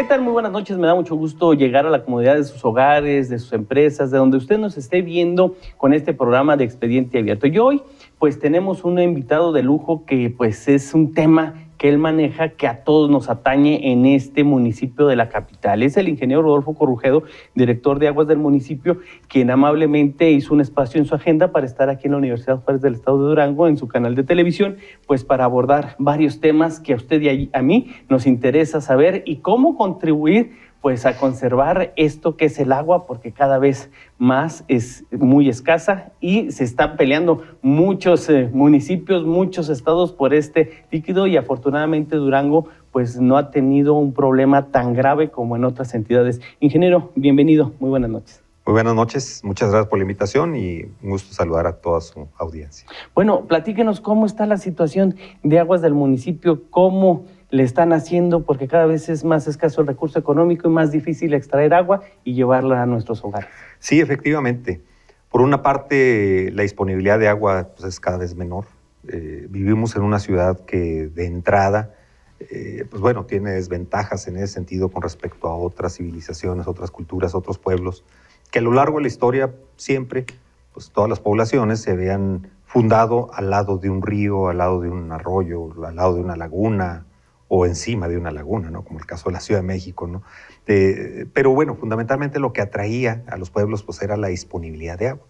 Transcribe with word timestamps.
¿Qué 0.00 0.06
tal? 0.06 0.22
Muy 0.22 0.32
buenas 0.32 0.50
noches. 0.50 0.78
Me 0.78 0.86
da 0.86 0.94
mucho 0.94 1.14
gusto 1.14 1.52
llegar 1.52 1.84
a 1.84 1.90
la 1.90 2.02
comodidad 2.02 2.36
de 2.36 2.44
sus 2.44 2.64
hogares, 2.64 3.28
de 3.28 3.38
sus 3.38 3.52
empresas, 3.52 4.10
de 4.10 4.16
donde 4.16 4.38
usted 4.38 4.56
nos 4.56 4.78
esté 4.78 5.02
viendo 5.02 5.56
con 5.76 5.92
este 5.92 6.14
programa 6.14 6.56
de 6.56 6.64
Expediente 6.64 7.18
Abierto. 7.18 7.46
Y 7.46 7.58
hoy, 7.58 7.82
pues 8.18 8.38
tenemos 8.38 8.84
un 8.84 8.98
invitado 8.98 9.52
de 9.52 9.62
lujo 9.62 10.06
que 10.06 10.32
pues 10.34 10.68
es 10.68 10.94
un 10.94 11.12
tema 11.12 11.52
que 11.80 11.88
él 11.88 11.96
maneja 11.96 12.50
que 12.50 12.66
a 12.66 12.84
todos 12.84 13.08
nos 13.08 13.30
atañe 13.30 13.90
en 13.90 14.04
este 14.04 14.44
municipio 14.44 15.06
de 15.06 15.16
la 15.16 15.30
capital. 15.30 15.82
Es 15.82 15.96
el 15.96 16.10
ingeniero 16.10 16.42
Rodolfo 16.42 16.74
Corrujedo, 16.74 17.22
director 17.54 17.98
de 17.98 18.08
aguas 18.08 18.28
del 18.28 18.36
municipio, 18.36 18.98
quien 19.28 19.50
amablemente 19.50 20.30
hizo 20.30 20.52
un 20.52 20.60
espacio 20.60 21.00
en 21.00 21.06
su 21.06 21.14
agenda 21.14 21.52
para 21.52 21.64
estar 21.64 21.88
aquí 21.88 22.06
en 22.06 22.12
la 22.12 22.18
Universidad 22.18 22.62
Juárez 22.62 22.82
del 22.82 22.96
Estado 22.96 23.22
de 23.22 23.28
Durango, 23.30 23.66
en 23.66 23.78
su 23.78 23.88
canal 23.88 24.14
de 24.14 24.24
televisión, 24.24 24.76
pues 25.06 25.24
para 25.24 25.44
abordar 25.44 25.96
varios 25.98 26.38
temas 26.38 26.80
que 26.80 26.92
a 26.92 26.96
usted 26.96 27.22
y 27.22 27.48
a 27.50 27.62
mí 27.62 27.90
nos 28.10 28.26
interesa 28.26 28.82
saber 28.82 29.22
y 29.24 29.36
cómo 29.36 29.78
contribuir 29.78 30.50
pues 30.80 31.04
a 31.06 31.16
conservar 31.16 31.92
esto 31.96 32.36
que 32.36 32.46
es 32.46 32.58
el 32.58 32.72
agua, 32.72 33.06
porque 33.06 33.32
cada 33.32 33.58
vez 33.58 33.90
más 34.18 34.64
es 34.68 35.04
muy 35.10 35.48
escasa 35.48 36.12
y 36.20 36.50
se 36.52 36.64
están 36.64 36.96
peleando 36.96 37.42
muchos 37.62 38.28
eh, 38.30 38.48
municipios, 38.52 39.24
muchos 39.24 39.68
estados 39.68 40.12
por 40.12 40.32
este 40.32 40.84
líquido 40.90 41.26
y 41.26 41.36
afortunadamente 41.36 42.16
Durango 42.16 42.68
pues 42.92 43.20
no 43.20 43.36
ha 43.36 43.50
tenido 43.50 43.94
un 43.94 44.12
problema 44.12 44.66
tan 44.66 44.94
grave 44.94 45.30
como 45.30 45.56
en 45.56 45.64
otras 45.64 45.94
entidades. 45.94 46.40
Ingeniero, 46.60 47.12
bienvenido, 47.14 47.72
muy 47.78 47.90
buenas 47.90 48.10
noches. 48.10 48.42
Muy 48.66 48.74
buenas 48.74 48.94
noches, 48.94 49.40
muchas 49.42 49.70
gracias 49.70 49.88
por 49.88 49.98
la 49.98 50.04
invitación 50.04 50.54
y 50.54 50.82
un 51.02 51.10
gusto 51.10 51.34
saludar 51.34 51.66
a 51.66 51.76
toda 51.76 52.00
su 52.00 52.28
audiencia. 52.36 52.86
Bueno, 53.14 53.46
platíquenos 53.46 54.00
cómo 54.00 54.26
está 54.26 54.46
la 54.46 54.58
situación 54.58 55.16
de 55.42 55.58
aguas 55.58 55.82
del 55.82 55.94
municipio, 55.94 56.62
cómo 56.70 57.24
le 57.50 57.62
están 57.62 57.92
haciendo 57.92 58.44
porque 58.44 58.68
cada 58.68 58.86
vez 58.86 59.08
es 59.08 59.24
más 59.24 59.46
escaso 59.46 59.80
el 59.80 59.86
recurso 59.86 60.18
económico 60.18 60.68
y 60.68 60.70
más 60.70 60.92
difícil 60.92 61.34
extraer 61.34 61.74
agua 61.74 62.02
y 62.24 62.34
llevarla 62.34 62.82
a 62.82 62.86
nuestros 62.86 63.24
hogares. 63.24 63.50
Sí, 63.78 64.00
efectivamente. 64.00 64.82
Por 65.30 65.42
una 65.42 65.62
parte, 65.62 66.50
la 66.52 66.62
disponibilidad 66.62 67.18
de 67.18 67.28
agua 67.28 67.68
pues, 67.76 67.88
es 67.88 68.00
cada 68.00 68.18
vez 68.18 68.34
menor. 68.34 68.66
Eh, 69.08 69.46
vivimos 69.48 69.96
en 69.96 70.02
una 70.02 70.18
ciudad 70.18 70.60
que 70.64 71.08
de 71.08 71.26
entrada, 71.26 71.94
eh, 72.40 72.84
pues 72.90 73.00
bueno, 73.00 73.26
tiene 73.26 73.50
desventajas 73.52 74.26
en 74.28 74.36
ese 74.36 74.48
sentido 74.48 74.88
con 74.88 75.02
respecto 75.02 75.48
a 75.48 75.54
otras 75.54 75.96
civilizaciones, 75.96 76.66
otras 76.66 76.90
culturas, 76.90 77.34
otros 77.34 77.58
pueblos, 77.58 78.04
que 78.50 78.58
a 78.58 78.62
lo 78.62 78.72
largo 78.72 78.98
de 78.98 79.02
la 79.02 79.08
historia 79.08 79.54
siempre, 79.76 80.26
pues 80.74 80.90
todas 80.90 81.08
las 81.08 81.20
poblaciones 81.20 81.80
se 81.80 81.92
habían 81.92 82.50
fundado 82.64 83.30
al 83.32 83.50
lado 83.50 83.78
de 83.78 83.90
un 83.90 84.02
río, 84.02 84.48
al 84.48 84.58
lado 84.58 84.80
de 84.80 84.90
un 84.90 85.10
arroyo, 85.12 85.70
al 85.84 85.96
lado 85.96 86.14
de 86.14 86.20
una 86.20 86.36
laguna, 86.36 87.04
o 87.52 87.66
encima 87.66 88.06
de 88.06 88.16
una 88.16 88.30
laguna, 88.30 88.70
¿no? 88.70 88.84
como 88.84 89.00
el 89.00 89.06
caso 89.06 89.28
de 89.28 89.32
la 89.32 89.40
Ciudad 89.40 89.60
de 89.60 89.66
México. 89.66 90.06
¿no? 90.06 90.22
pero 90.64 91.50
bueno, 91.50 91.74
fundamentalmente 91.74 92.38
lo 92.38 92.52
que 92.52 92.60
atraía 92.60 93.24
a 93.26 93.36
los 93.36 93.50
pueblos 93.50 93.82
pues, 93.82 94.00
era 94.02 94.16
la 94.16 94.28
disponibilidad 94.28 94.96
de 94.96 95.08
agua. 95.08 95.26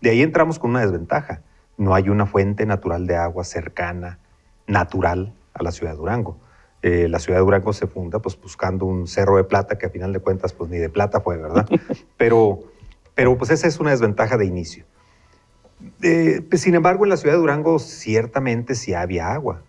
De 0.00 0.10
ahí 0.10 0.22
entramos 0.22 0.60
con 0.60 0.70
una 0.70 0.82
desventaja. 0.82 1.42
No 1.76 1.96
hay 1.96 2.10
una 2.10 2.26
fuente 2.26 2.64
natural 2.64 3.08
de 3.08 3.16
agua 3.16 3.42
cercana, 3.42 4.20
natural 4.68 5.34
a 5.52 5.64
la 5.64 5.72
ciudad 5.72 5.92
de 5.92 5.98
Durango. 5.98 6.38
Eh, 6.82 7.08
la 7.08 7.18
ciudad 7.18 7.40
de 7.40 7.44
Durango 7.44 7.72
se 7.72 7.88
funda 7.88 8.20
pues, 8.20 8.40
buscando 8.40 8.86
un 8.86 9.08
cerro 9.08 9.36
de 9.36 9.42
plata 9.42 9.76
que 9.76 9.86
a 9.86 9.90
final 9.90 10.12
de 10.12 10.20
cuentas 10.20 10.52
pues, 10.52 10.70
ni 10.70 10.78
de 10.78 10.90
plata 10.90 11.20
fue, 11.20 11.38
¿verdad? 11.38 11.66
Pero, 12.16 12.60
pero 13.16 13.36
pues 13.36 13.50
esa 13.50 13.66
es 13.66 13.80
una 13.80 13.90
desventaja 13.90 14.36
de 14.36 14.46
inicio. 14.46 14.84
Eh, 16.02 16.40
pues, 16.48 16.62
sin 16.62 16.76
embargo, 16.76 17.04
en 17.04 17.10
la 17.10 17.16
ciudad 17.16 17.34
de 17.34 17.40
Durango 17.40 17.80
ciertamente 17.80 18.76
sí 18.76 18.94
había 18.94 19.32
agua 19.32 19.62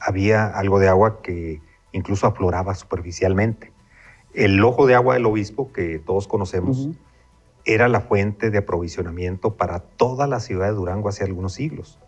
había 0.00 0.46
algo 0.46 0.78
de 0.78 0.88
agua 0.88 1.22
que 1.22 1.60
incluso 1.92 2.26
afloraba 2.26 2.74
superficialmente. 2.74 3.72
El 4.34 4.62
ojo 4.62 4.86
de 4.86 4.94
agua 4.94 5.14
del 5.14 5.26
obispo, 5.26 5.72
que 5.72 5.98
todos 5.98 6.28
conocemos, 6.28 6.90
era 7.64 7.88
la 7.88 8.00
fuente 8.00 8.50
de 8.50 8.58
aprovisionamiento 8.58 9.54
para 9.54 9.80
toda 9.80 10.26
la 10.26 10.40
ciudad 10.40 10.66
de 10.66 10.74
Durango 10.74 11.08
hace 11.08 11.24
algunos 11.24 11.54
siglos. 11.54 11.98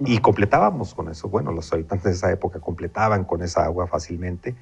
Y 0.00 0.18
completábamos 0.18 0.94
con 0.94 1.08
eso. 1.08 1.28
Bueno, 1.28 1.52
los 1.52 1.72
habitantes 1.72 2.04
de 2.04 2.12
esa 2.12 2.30
época 2.30 2.60
completaban 2.60 3.24
con 3.24 3.42
esa 3.42 3.64
agua 3.64 3.86
fácilmente. 3.86 4.54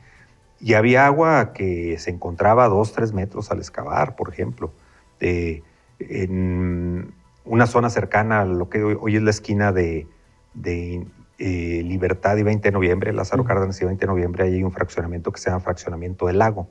Y 0.60 0.74
había 0.74 1.06
agua 1.06 1.52
que 1.52 1.98
se 1.98 2.10
encontraba 2.10 2.64
a 2.64 2.68
dos, 2.68 2.92
tres 2.92 3.12
metros 3.12 3.50
al 3.50 3.58
excavar, 3.58 4.16
por 4.16 4.28
ejemplo. 4.30 4.72
en 5.18 7.14
una 7.44 7.66
zona 7.66 7.90
cercana 7.90 8.42
a 8.42 8.44
lo 8.44 8.68
que 8.68 8.82
hoy, 8.82 9.16
es 9.16 9.22
la 9.22 9.30
esquina 9.30 9.72
de, 9.72 10.06
de 10.54 11.06
eh, 11.42 11.82
Libertad 11.82 12.36
y 12.36 12.42
20 12.42 12.68
de 12.68 12.72
noviembre, 12.72 13.14
Lázaro 13.14 13.44
Cárdenas 13.44 13.80
y 13.80 13.86
20 13.86 13.98
de 13.98 14.06
noviembre, 14.06 14.44
hay 14.44 14.62
un 14.62 14.72
fraccionamiento 14.72 15.32
que 15.32 15.40
se 15.40 15.48
llama 15.48 15.60
Fraccionamiento 15.60 16.26
del 16.26 16.36
Lago. 16.36 16.68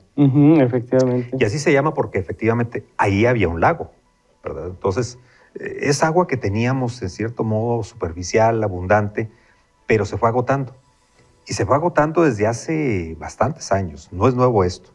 efectivamente. 0.60 1.36
Y 1.40 1.44
así 1.44 1.58
se 1.58 1.72
llama 1.72 1.92
porque 1.92 2.20
efectivamente 2.20 2.86
ahí 2.96 3.26
había 3.26 3.48
un 3.48 3.60
lago, 3.60 3.90
¿verdad? 4.44 4.68
Entonces, 4.68 5.18
eh, 5.56 5.78
es 5.80 6.04
agua 6.04 6.28
que 6.28 6.36
teníamos 6.36 7.02
en 7.02 7.10
cierto 7.10 7.42
modo 7.42 7.82
superficial, 7.82 8.62
abundante, 8.62 9.28
pero 9.88 10.04
se 10.04 10.16
fue 10.16 10.28
agotando. 10.28 10.72
Y 11.48 11.54
se 11.54 11.66
fue 11.66 11.74
agotando 11.74 12.22
desde 12.22 12.46
hace 12.46 13.16
bastantes 13.18 13.72
años, 13.72 14.08
no 14.12 14.28
es 14.28 14.36
nuevo 14.36 14.62
esto. 14.62 14.90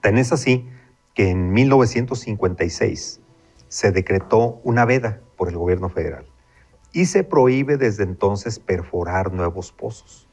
Tenés 0.00 0.30
así 0.30 0.64
que 1.12 1.30
en 1.30 1.52
1956 1.52 3.20
se 3.66 3.90
decretó 3.90 4.60
una 4.62 4.84
veda 4.84 5.18
por 5.36 5.48
el 5.48 5.56
gobierno 5.56 5.88
federal 5.88 6.27
y 6.92 7.06
se 7.06 7.24
prohíbe 7.24 7.76
desde 7.76 8.04
entonces 8.04 8.58
perforar 8.58 9.32
nuevos 9.32 9.72
pozos. 9.72 10.28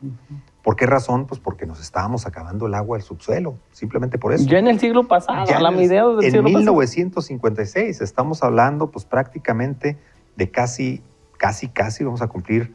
¿Por 0.63 0.75
qué 0.75 0.85
razón? 0.85 1.27
Pues 1.27 1.39
porque 1.39 1.65
nos 1.65 1.81
estábamos 1.81 2.25
acabando 2.25 2.65
el 2.67 2.73
agua 2.73 2.97
del 2.97 3.05
subsuelo, 3.05 3.57
simplemente 3.71 4.17
por 4.17 4.33
eso. 4.33 4.45
Ya 4.47 4.57
en 4.57 4.67
el 4.67 4.79
siglo 4.79 5.07
pasado, 5.07 5.45
ya 5.45 5.59
la 5.59 5.71
mediados 5.71 6.21
del 6.21 6.35
en 6.35 6.43
1956, 6.43 8.01
estamos 8.01 8.41
hablando 8.41 8.89
pues 8.89 9.05
prácticamente 9.05 9.97
de 10.35 10.49
casi, 10.49 11.03
casi, 11.37 11.67
casi 11.67 12.03
vamos 12.03 12.21
a 12.21 12.27
cumplir 12.27 12.73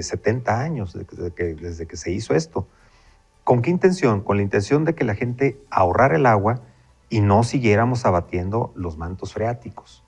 70 0.00 0.50
eh, 0.50 0.64
años 0.64 0.94
desde 0.94 1.32
que, 1.32 1.54
desde 1.54 1.86
que 1.86 1.96
se 1.96 2.10
hizo 2.10 2.34
esto. 2.34 2.66
¿Con 3.42 3.60
qué 3.60 3.70
intención? 3.70 4.22
Con 4.22 4.38
la 4.38 4.42
intención 4.42 4.84
de 4.84 4.94
que 4.94 5.04
la 5.04 5.14
gente 5.14 5.60
ahorrara 5.70 6.16
el 6.16 6.24
agua 6.24 6.62
y 7.10 7.20
no 7.20 7.42
siguiéramos 7.42 8.06
abatiendo 8.06 8.72
los 8.74 8.96
mantos 8.96 9.34
freáticos. 9.34 10.02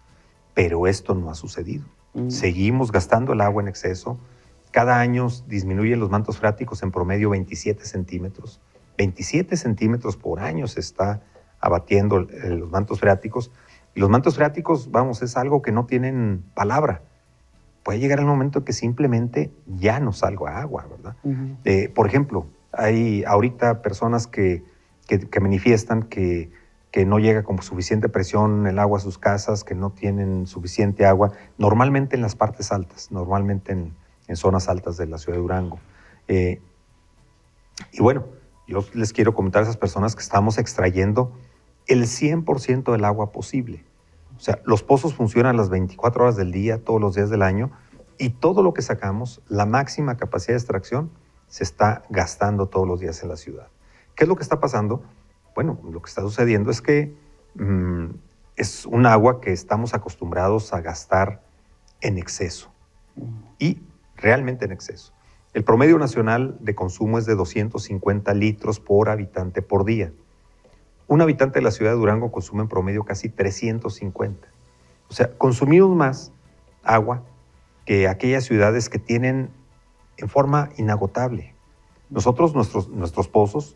Pero 0.54 0.86
esto 0.86 1.14
no 1.14 1.30
ha 1.30 1.34
sucedido. 1.34 1.84
Mm. 2.16 2.30
Seguimos 2.30 2.90
gastando 2.90 3.34
el 3.34 3.40
agua 3.42 3.62
en 3.62 3.68
exceso. 3.68 4.18
Cada 4.70 4.98
año 4.98 5.28
disminuyen 5.46 6.00
los 6.00 6.10
mantos 6.10 6.38
freáticos 6.38 6.82
en 6.82 6.90
promedio 6.90 7.30
27 7.30 7.84
centímetros. 7.84 8.60
27 8.96 9.56
centímetros 9.56 10.16
por 10.16 10.40
año 10.40 10.66
se 10.66 10.80
está 10.80 11.20
abatiendo 11.60 12.20
los 12.20 12.70
mantos 12.70 13.00
freáticos. 13.00 13.52
Y 13.94 14.00
los 14.00 14.10
mantos 14.10 14.36
freáticos, 14.36 14.90
vamos, 14.90 15.22
es 15.22 15.36
algo 15.36 15.62
que 15.62 15.72
no 15.72 15.86
tienen 15.86 16.42
palabra. 16.54 17.02
Puede 17.82 17.98
llegar 17.98 18.18
el 18.18 18.26
momento 18.26 18.64
que 18.64 18.72
simplemente 18.72 19.52
ya 19.66 20.00
no 20.00 20.12
salga 20.12 20.58
agua, 20.58 20.86
¿verdad? 20.90 21.16
Eh, 21.64 21.90
por 21.94 22.06
ejemplo, 22.06 22.46
hay 22.72 23.24
ahorita 23.24 23.80
personas 23.80 24.26
que, 24.26 24.64
que 25.06 25.40
manifiestan 25.40 26.02
que 26.02 26.50
que 26.96 27.04
no 27.04 27.18
llega 27.18 27.42
con 27.42 27.60
suficiente 27.60 28.08
presión 28.08 28.66
el 28.66 28.78
agua 28.78 28.96
a 28.96 29.02
sus 29.02 29.18
casas, 29.18 29.64
que 29.64 29.74
no 29.74 29.90
tienen 29.90 30.46
suficiente 30.46 31.04
agua, 31.04 31.32
normalmente 31.58 32.16
en 32.16 32.22
las 32.22 32.36
partes 32.36 32.72
altas, 32.72 33.12
normalmente 33.12 33.72
en, 33.72 33.94
zonas 34.34 34.70
altas 34.70 34.96
de 34.96 35.06
la 35.06 35.18
ciudad 35.18 35.36
de 35.36 35.42
Durango. 35.42 35.78
Eh, 36.26 36.62
y 37.92 38.00
bueno, 38.00 38.24
yo 38.66 38.82
les 38.94 39.12
quiero 39.12 39.34
comentar 39.34 39.60
a 39.60 39.64
esas 39.64 39.76
personas 39.76 40.16
que 40.16 40.22
estamos 40.22 40.56
extrayendo 40.56 41.32
el 41.86 42.04
100% 42.04 42.90
del 42.90 43.04
agua 43.04 43.30
posible. 43.30 43.84
O 44.38 44.40
sea, 44.40 44.62
los 44.64 44.82
pozos 44.82 45.12
funcionan 45.12 45.58
las 45.58 45.68
24 45.68 46.24
horas 46.24 46.36
del 46.36 46.50
día, 46.50 46.82
todos 46.82 46.98
los 46.98 47.14
días 47.14 47.28
del 47.28 47.42
año, 47.42 47.72
y 48.16 48.30
todo 48.30 48.62
lo 48.62 48.72
que 48.72 48.80
sacamos, 48.80 49.42
la 49.48 49.66
máxima 49.66 50.16
capacidad 50.16 50.54
de 50.54 50.60
extracción, 50.60 51.10
se 51.46 51.62
está 51.62 52.04
gastando 52.08 52.68
todos 52.68 52.88
los 52.88 53.00
días 53.00 53.22
en 53.22 53.28
la 53.28 53.36
ciudad. 53.36 53.68
¿Qué 54.14 54.24
es 54.24 54.28
lo 54.28 54.36
que 54.36 54.42
está 54.42 54.60
pasando? 54.60 55.02
Bueno, 55.56 55.80
lo 55.90 56.02
que 56.02 56.08
está 56.10 56.20
sucediendo 56.20 56.70
es 56.70 56.82
que 56.82 57.16
mm, 57.54 58.10
es 58.56 58.84
un 58.84 59.06
agua 59.06 59.40
que 59.40 59.52
estamos 59.52 59.94
acostumbrados 59.94 60.74
a 60.74 60.82
gastar 60.82 61.42
en 62.02 62.18
exceso 62.18 62.70
y 63.58 63.80
realmente 64.16 64.66
en 64.66 64.72
exceso. 64.72 65.14
El 65.54 65.64
promedio 65.64 65.98
nacional 65.98 66.58
de 66.60 66.74
consumo 66.74 67.16
es 67.16 67.24
de 67.24 67.34
250 67.34 68.34
litros 68.34 68.80
por 68.80 69.08
habitante 69.08 69.62
por 69.62 69.86
día. 69.86 70.12
Un 71.08 71.22
habitante 71.22 71.60
de 71.60 71.64
la 71.64 71.70
ciudad 71.70 71.92
de 71.92 71.96
Durango 71.96 72.30
consume 72.30 72.60
en 72.60 72.68
promedio 72.68 73.04
casi 73.04 73.30
350. 73.30 74.48
O 75.08 75.14
sea, 75.14 75.32
consumimos 75.38 75.96
más 75.96 76.32
agua 76.84 77.22
que 77.86 78.08
aquellas 78.08 78.44
ciudades 78.44 78.90
que 78.90 78.98
tienen 78.98 79.48
en 80.18 80.28
forma 80.28 80.68
inagotable. 80.76 81.54
Nosotros, 82.10 82.54
nuestros, 82.54 82.90
nuestros 82.90 83.28
pozos, 83.28 83.74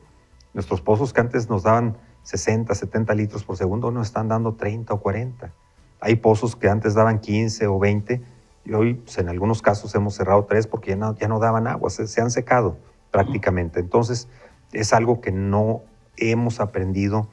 Nuestros 0.53 0.81
pozos 0.81 1.13
que 1.13 1.21
antes 1.21 1.49
nos 1.49 1.63
daban 1.63 1.97
60, 2.23 2.75
70 2.75 3.15
litros 3.15 3.45
por 3.45 3.57
segundo, 3.57 3.91
nos 3.91 4.09
están 4.09 4.29
dando 4.29 4.55
30 4.55 4.95
o 4.95 5.01
40. 5.01 5.53
Hay 6.01 6.17
pozos 6.17 6.57
que 6.57 6.69
antes 6.69 6.95
daban 6.95 7.21
15 7.21 7.67
o 7.67 7.79
20 7.79 8.23
y 8.65 8.73
hoy 8.73 8.95
pues, 8.95 9.19
en 9.19 9.29
algunos 9.29 9.63
casos 9.63 9.95
hemos 9.95 10.15
cerrado 10.15 10.45
tres 10.45 10.67
porque 10.67 10.91
ya 10.91 10.97
no, 10.97 11.15
ya 11.17 11.29
no 11.29 11.39
daban 11.39 11.67
agua, 11.67 11.91
se, 11.91 12.21
han 12.21 12.31
secado 12.31 12.79
prácticamente. 13.11 13.81
Entonces 13.81 14.29
es 14.73 14.93
algo 14.93 15.21
que 15.21 15.33
no 15.33 15.83
hemos 16.17 16.61
aprendido 16.61 17.29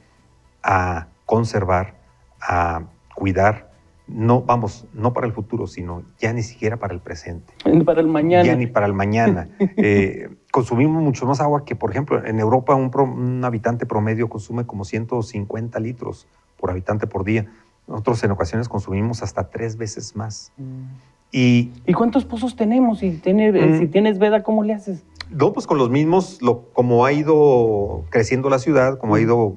a 0.64 1.08
conservar, 1.26 1.96
a 2.42 2.84
cuidar, 3.16 3.72
no, 4.08 4.42
vamos, 4.42 4.86
no 4.94 5.14
para 5.14 5.28
el 5.28 5.34
futuro, 5.34 5.68
sino 5.68 6.04
ya 6.18 6.32
ni 6.32 6.44
siquiera 6.44 6.78
para 6.78 6.94
el 6.94 7.02
presente. 7.02 7.54
Para 7.86 8.00
el 8.00 8.08
mañana. 8.08 8.46
Ya 8.46 8.56
ni 8.56 8.68
para 8.68 8.86
el 8.86 8.94
mañana. 8.94 9.50
Eh, 9.60 10.30
consumimos 10.52 11.02
mucho 11.04 11.26
más 11.26 11.40
agua 11.40 11.66
que, 11.66 11.76
por 11.76 11.92
ejemplo, 11.92 12.26
en 12.26 12.40
Europa 12.40 12.76
un, 12.76 12.92
un, 12.96 13.46
habitante 13.46 13.86
promedio 13.86 14.30
consume 14.30 14.66
como 14.66 14.86
150 14.86 15.80
litros 15.80 16.28
por 16.58 16.72
habitante 16.72 17.08
por 17.08 17.24
día. 17.24 17.48
Nosotros 17.88 18.24
en 18.24 18.32
ocasiones 18.32 18.68
consumimos 18.70 19.24
hasta 19.24 19.50
tres 19.50 19.78
veces 19.78 20.16
más. 20.16 20.52
Mm. 20.58 20.84
Y, 21.32 21.72
¿Y 21.86 21.94
cuántos 21.94 22.26
pozos 22.26 22.56
tenemos? 22.56 23.00
Si, 23.00 23.12
tiene, 23.18 23.52
mm. 23.52 23.80
si 23.80 23.88
tienes 23.88 24.18
veda, 24.20 24.44
¿cómo 24.44 24.64
le 24.64 24.74
haces? 24.74 25.04
No, 25.30 25.52
pues 25.52 25.68
con 25.68 25.78
los 25.78 25.90
mismos, 25.90 26.42
lo, 26.42 26.70
como 26.74 27.06
ha 27.06 27.12
ido 27.12 28.06
creciendo 28.10 28.50
la 28.50 28.60
ciudad, 28.60 28.98
como 28.98 29.16
ha 29.16 29.20
ido 29.20 29.56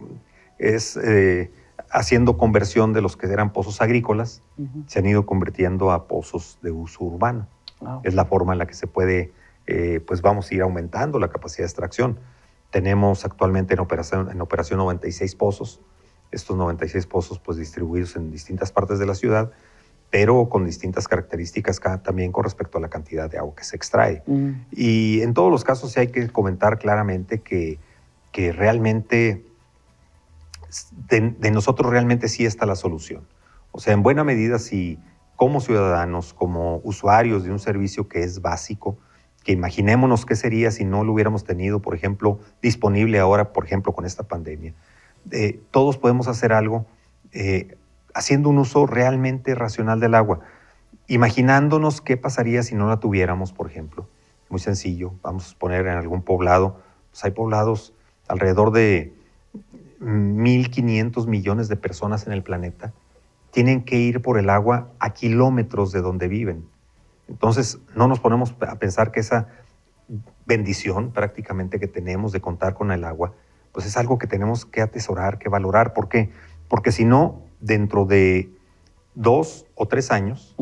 es, 0.59 0.97
eh, 0.97 1.51
haciendo 1.91 2.37
conversión 2.37 2.93
de 2.93 3.01
los 3.01 3.17
que 3.17 3.27
eran 3.27 3.53
pozos 3.53 3.81
agrícolas, 3.81 4.43
se 4.87 4.99
han 4.99 5.07
ido 5.07 5.27
convirtiendo 5.27 5.91
a 5.91 6.07
pozos 6.07 6.59
de 6.63 6.71
uso 6.71 7.05
urbano. 7.05 7.47
Ah, 7.85 8.01
es 8.05 8.15
la 8.15 8.27
forma 8.27 8.53
en 8.53 8.59
la 8.59 8.67
que 8.67 8.75
se 8.75 8.87
puede, 8.87 9.33
eh, 9.71 10.01
pues 10.01 10.21
vamos 10.21 10.51
a 10.51 10.55
ir 10.55 10.63
aumentando 10.63 11.19
la 11.21 11.29
capacidad 11.29 11.65
de 11.65 11.67
extracción. 11.67 12.19
Tenemos 12.71 13.25
actualmente 13.25 13.75
en 13.75 13.81
operación, 13.81 14.29
en 14.31 14.41
operación 14.41 14.79
96 14.79 15.35
pozos, 15.37 15.81
estos 16.33 16.57
96 16.57 17.07
pozos 17.07 17.39
pues 17.39 17.57
distribuidos 17.57 18.17
en 18.17 18.33
distintas 18.33 18.73
partes 18.73 18.99
de 18.99 19.07
la 19.07 19.15
ciudad, 19.15 19.53
pero 20.11 20.49
con 20.49 20.65
distintas 20.65 21.07
características 21.07 21.81
también 22.03 22.33
con 22.33 22.43
respecto 22.43 22.79
a 22.79 22.81
la 22.81 22.89
cantidad 22.89 23.31
de 23.31 23.39
agua 23.39 23.55
que 23.55 23.63
se 23.63 23.77
extrae. 23.77 24.25
Mm. 24.27 24.51
Y 24.73 25.23
en 25.23 25.35
todos 25.35 25.53
los 25.53 25.63
casos 25.63 25.93
sí 25.93 26.01
hay 26.01 26.09
que 26.09 26.29
comentar 26.29 26.79
claramente 26.79 27.41
que, 27.41 27.79
que 28.33 28.53
realmente 28.53 29.45
de, 31.09 31.51
nosotros 31.51 31.91
realmente 31.91 32.29
sí 32.29 32.45
está 32.45 32.67
la 32.67 32.77
solución. 32.77 33.27
O 33.73 33.79
sea, 33.79 33.93
en 33.93 34.03
buena 34.03 34.25
medida 34.25 34.59
si 34.59 34.99
como 35.37 35.61
ciudadanos, 35.61 36.35
como 36.35 36.81
usuarios 36.85 37.45
de 37.45 37.51
un 37.51 37.59
servicio 37.61 38.09
que 38.09 38.23
es 38.23 38.43
básico, 38.43 38.99
que 39.45 39.53
imaginémonos 39.53 40.27
qué 40.27 40.37
sería 40.37 40.71
si 40.71 40.85
no 40.85 41.05
lo 41.05 41.13
hubiéramos 41.13 41.45
tenido, 41.45 41.81
por 41.81 41.95
ejemplo, 41.95 42.41
disponible 42.63 43.19
ahora, 43.19 43.53
por 43.53 43.65
ejemplo, 43.65 43.93
con 43.93 44.05
esta 44.05 44.25
pandemia. 44.25 44.75
Eh, 45.31 45.61
todos 45.71 45.97
podemos 45.97 46.29
hacer 46.29 46.53
algo 46.53 46.87
eh, 47.33 47.77
haciendo 48.15 48.49
un 48.49 48.59
uso 48.59 48.87
realmente 48.87 49.55
racional 49.55 50.01
del 50.01 50.15
agua, 50.15 50.41
imaginándonos 51.07 52.01
qué 52.01 52.17
pasaría 52.17 52.63
si 52.63 52.75
no 52.75 52.89
la 52.89 53.01
tuviéramos, 53.01 53.53
por 53.53 53.67
ejemplo. 53.69 54.09
Muy 54.49 54.61
sencillo, 54.61 55.13
vamos 55.23 55.53
a 55.53 55.59
poner 55.59 55.87
en 55.87 55.97
algún 55.97 56.23
poblado, 56.23 56.81
pues 57.11 57.25
hay 57.25 57.31
poblados 57.31 57.95
alrededor 58.29 58.73
de 58.73 59.13
1.500 60.01 61.27
millones 61.27 61.69
de 61.69 61.77
personas 61.77 62.27
en 62.27 62.33
el 62.33 62.43
planeta, 62.43 62.93
tienen 63.53 63.83
que 63.85 63.97
ir 63.97 64.23
por 64.23 64.39
el 64.39 64.51
agua 64.51 64.91
a 64.99 65.13
kilómetros 65.13 65.93
de 65.93 66.01
donde 66.01 66.29
viven. 66.29 66.65
Entonces, 67.31 67.79
no 67.95 68.09
nos 68.09 68.19
ponemos 68.19 68.55
a 68.61 68.79
pensar 68.81 69.13
que 69.13 69.21
esa 69.21 69.47
bendición 70.47 71.13
prácticamente 71.13 71.79
que 71.79 71.87
tenemos 71.87 72.33
de 72.33 72.41
contar 72.41 72.75
con 72.75 72.91
el 72.91 73.05
agua, 73.05 73.35
pues 73.71 73.87
es 73.87 73.97
algo 73.97 74.19
que 74.19 74.27
tenemos 74.27 74.67
que 74.67 74.83
atesorar, 74.83 75.39
que 75.39 75.49
valorar. 75.49 75.95
¿Por 75.95 76.09
qué? 76.09 76.33
Porque 76.69 76.91
si 76.91 77.05
no, 77.05 77.43
dentro 77.61 78.05
de 78.05 78.53
dos 79.15 79.65
o 79.77 79.87
tres 79.87 80.11
años, 80.11 80.57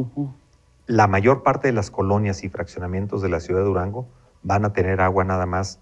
la 0.87 1.07
mayor 1.07 1.43
parte 1.43 1.69
de 1.69 1.73
las 1.73 1.91
colonias 1.91 2.45
y 2.45 2.51
fraccionamientos 2.51 3.23
de 3.23 3.31
la 3.31 3.41
ciudad 3.41 3.61
de 3.61 3.67
Durango 3.67 4.07
van 4.43 4.67
a 4.67 4.75
tener 4.75 5.01
agua 5.01 5.25
nada 5.25 5.47
más 5.47 5.81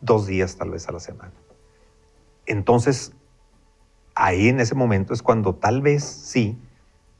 dos 0.00 0.26
días 0.26 0.56
tal 0.56 0.70
vez 0.70 0.88
a 0.88 0.92
la 0.92 1.00
semana. 1.00 1.32
Entonces, 2.44 3.14
ahí 4.16 4.48
en 4.48 4.58
ese 4.58 4.74
momento 4.74 5.14
es 5.14 5.22
cuando 5.22 5.54
tal 5.54 5.80
vez 5.80 6.02
sí 6.02 6.60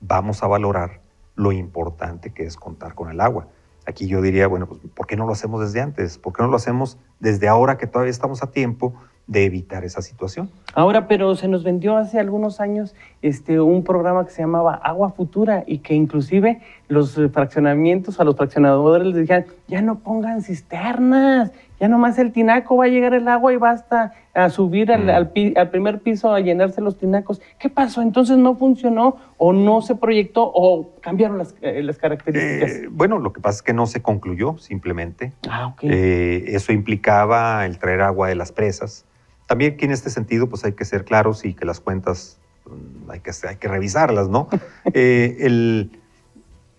vamos 0.01 0.43
a 0.43 0.49
valorar 0.49 1.06
lo 1.37 1.53
importante 1.53 2.33
que 2.33 2.45
es 2.45 2.57
contar 2.57 2.95
con 2.95 3.11
el 3.11 3.21
agua. 3.21 3.49
Aquí 3.87 4.09
yo 4.09 4.21
diría, 4.21 4.49
bueno, 4.49 4.67
pues 4.67 4.81
¿por 4.95 5.07
qué 5.07 5.17
no 5.17 5.27
lo 5.27 5.33
hacemos 5.33 5.61
desde 5.61 5.81
antes? 5.81 6.19
¿Por 6.19 6.33
qué 6.33 6.43
no 6.43 6.49
lo 6.49 6.57
hacemos 6.57 6.99
desde 7.21 7.47
ahora 7.47 7.79
que 7.79 7.87
todavía 7.87 8.11
estamos 8.11 8.43
a 8.43 8.51
tiempo 8.51 8.95
de 9.27 9.45
evitar 9.45 9.85
esa 9.85 10.03
situación. 10.03 10.51
Ahora, 10.75 11.09
pero 11.09 11.35
se 11.35 11.49
nos 11.49 11.65
vendió 11.65 11.97
hace 11.97 12.21
algunos 12.21 12.61
años 12.61 12.95
este, 13.23 13.61
un 13.61 13.83
programa 13.83 14.25
que 14.25 14.31
se 14.31 14.43
llamaba 14.43 14.75
Agua 14.75 15.11
Futura 15.11 15.65
y 15.67 15.79
que 15.79 15.95
inclusive 15.95 16.61
los 16.89 17.21
fraccionamientos, 17.33 18.21
a 18.21 18.25
los 18.25 18.37
fraccionadores 18.37 19.09
les 19.09 19.17
decían, 19.17 19.47
ya 19.67 19.83
no 19.83 19.99
pongan 19.99 20.43
cisternas, 20.43 21.51
ya 21.81 21.89
nomás 21.89 22.19
el 22.19 22.33
tinaco 22.33 22.77
va 22.77 22.85
a 22.85 22.89
llegar 22.89 23.15
el 23.15 23.29
agua 23.29 23.53
y 23.53 23.57
basta 23.57 24.13
a 24.35 24.51
subir 24.51 24.93
al, 24.93 25.09
al, 25.09 25.31
primer 25.31 26.01
piso 26.01 26.33
a 26.33 26.41
llenarse 26.41 26.81
los 26.81 26.99
tinacos. 26.99 27.41
¿Qué 27.59 27.69
pasó? 27.71 28.03
Entonces 28.03 28.37
no 28.39 28.57
funcionó 28.57 29.17
o 29.39 29.53
no 29.53 29.83
se 29.83 29.95
proyectó 29.95 30.51
o 30.55 30.93
cambiaron 31.01 31.39
las, 31.39 31.55
eh, 31.61 31.83
las 31.83 31.99
características. 31.99 32.71
Eh, 32.71 32.89
bueno, 32.91 33.19
lo 33.19 33.33
que 33.33 33.41
pasa 33.41 33.57
es 33.57 33.63
que 33.63 33.73
no 33.73 33.87
se 33.87 34.03
concluyó 34.03 34.59
simplemente. 34.59 35.33
Ah, 35.49 35.69
ok. 35.69 35.81
Eh, 35.85 36.45
eso 36.49 36.73
implicaba 36.73 37.65
el 37.67 37.79
traer 37.79 38.03
agua 38.03 38.29
de 38.29 38.35
las 38.35 38.53
presas 38.53 39.07
también 39.47 39.77
que 39.77 39.85
en 39.85 39.93
este 39.93 40.11
sentido 40.11 40.49
pues 40.49 40.65
hay 40.65 40.73
que 40.73 40.85
ser 40.85 41.05
claros 41.05 41.45
y 41.45 41.55
que 41.55 41.65
las 41.65 41.81
cuentas 41.81 42.39
mm, 42.67 43.11
hay 43.11 43.21
que, 43.21 43.31
hay 43.49 43.57
que 43.57 43.69
revisarlas, 43.69 44.29
¿no? 44.29 44.49
Eh, 44.93 45.39
el, 45.41 45.99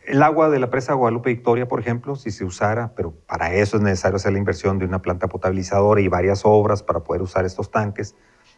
el, 0.07 0.24
agua 0.24 0.50
de 0.50 0.59
la 0.59 0.69
presa 0.69 0.94
Guadalupe 0.94 1.30
Victoria, 1.30 1.68
por 1.68 1.80
ejemplo, 1.80 2.15
si 2.15 2.31
se 2.31 2.45
usara, 2.45 2.94
pero 2.95 3.13
para 3.27 3.54
eso 3.54 3.77
es 3.77 3.83
necesario 3.83 4.15
hacer 4.15 4.33
la 4.33 4.39
inversión 4.39 4.80
de 4.80 4.86
una 4.86 5.01
planta 5.01 5.27
potabilizadora 5.27 6.01
y 6.01 6.07
varias 6.07 6.42
obras 6.44 6.83
para 6.83 7.01
poder 7.01 7.21
usar 7.21 7.45
estos 7.45 7.71
tanques, 7.71 8.15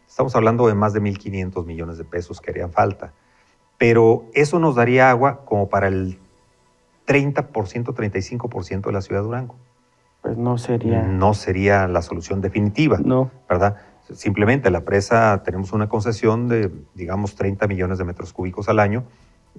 estamos 0.08 0.34
hablando 0.36 0.66
de 0.66 0.74
más 0.74 0.92
de 0.92 1.00
1.500 1.00 1.64
millones 1.66 1.98
de 1.98 2.04
pesos 2.04 2.40
que 2.40 2.50
harían 2.50 2.72
falta. 2.72 3.12
Pero 3.78 4.26
eso 4.34 4.58
nos 4.58 4.74
daría 4.74 5.10
agua 5.10 5.44
como 5.44 5.68
para 5.68 5.88
el 5.88 6.18
30%, 7.06 7.44
35% 7.46 8.86
de 8.86 8.92
la 8.92 9.00
ciudad 9.00 9.20
de 9.20 9.26
Durango. 9.26 9.56
Pues 10.22 10.36
no 10.36 10.58
sería. 10.58 11.02
No 11.02 11.34
sería 11.34 11.88
la 11.88 12.02
solución 12.02 12.40
definitiva. 12.40 12.98
No. 13.02 13.30
¿Verdad? 13.48 13.76
Simplemente 14.12 14.70
la 14.70 14.82
presa 14.82 15.42
tenemos 15.44 15.72
una 15.72 15.88
concesión 15.88 16.48
de, 16.48 16.70
digamos, 16.94 17.36
30 17.36 17.66
millones 17.68 17.98
de 17.98 18.04
metros 18.04 18.32
cúbicos 18.32 18.68
al 18.68 18.80
año. 18.80 19.04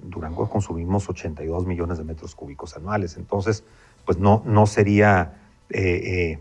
Durango 0.02 0.48
consumimos 0.48 1.08
82 1.08 1.66
millones 1.66 1.98
de 1.98 2.04
metros 2.04 2.34
cúbicos 2.34 2.76
anuales. 2.76 3.16
Entonces, 3.16 3.64
pues 4.04 4.18
no, 4.18 4.42
no 4.44 4.66
sería 4.66 5.34
eh, 5.70 6.38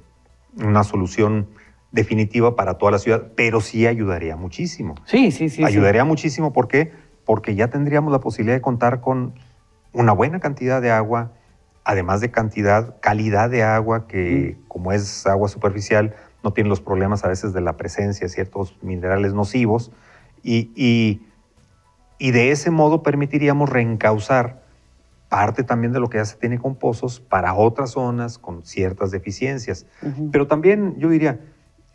eh, 0.60 0.63
una 0.63 0.84
solución 0.84 1.48
definitiva 1.91 2.56
para 2.56 2.77
toda 2.77 2.91
la 2.94 3.00
ciudad, 3.00 3.32
pero 3.36 3.62
sí 3.62 3.86
ayudaría 3.88 4.36
muchísimo. 4.36 4.96
Sí, 5.06 5.32
sí, 5.32 5.50
sí. 5.50 5.63
Ayudaría 5.63 6.06
muchísimo. 6.06 6.53
¿Por 6.53 6.68
qué? 6.68 6.91
Porque 7.25 7.56
ya 7.56 7.70
tendríamos 7.70 8.12
la 8.12 8.20
posibilidad 8.20 8.56
de 8.56 8.62
contar 8.62 9.01
con 9.01 9.34
una 9.94 10.13
buena 10.13 10.39
cantidad 10.39 10.82
de 10.82 10.91
agua, 10.91 11.34
además 11.84 12.22
de 12.22 12.32
cantidad, 12.32 13.00
calidad 13.01 13.50
de 13.50 13.63
agua, 13.63 14.08
que 14.08 14.58
mm. 14.58 14.68
como 14.68 14.91
es 14.91 15.27
agua 15.27 15.50
superficial, 15.50 16.15
no 16.44 16.53
tienen 16.53 16.70
los 16.70 16.82
problemas 16.82 17.24
a 17.24 17.27
veces 17.27 17.53
de 17.53 17.62
la 17.62 17.77
presencia 17.77 18.25
de 18.25 18.34
ciertos 18.34 18.77
minerales 18.82 19.34
nocivos 19.34 19.91
y, 20.44 20.72
y, 20.75 21.22
de 22.30 22.51
ese 22.51 22.70
modo 22.70 23.01
permitiríamos 23.01 23.68
reencauzar 23.68 24.62
parte 25.28 25.63
también 25.63 25.92
de 25.92 26.00
lo 26.00 26.08
que 26.08 26.20
ya 26.20 26.25
se 26.25 26.38
tiene 26.38 26.60
con 26.60 26.75
pozos 26.75 27.20
para 27.20 27.56
otras 27.56 27.92
zonas 27.92 28.38
con 28.38 28.63
ciertas 28.63 29.10
deficiencias. 29.10 29.88
Pero 30.32 30.46
también 30.46 31.00
yo 31.00 31.10
diría, 31.10 31.40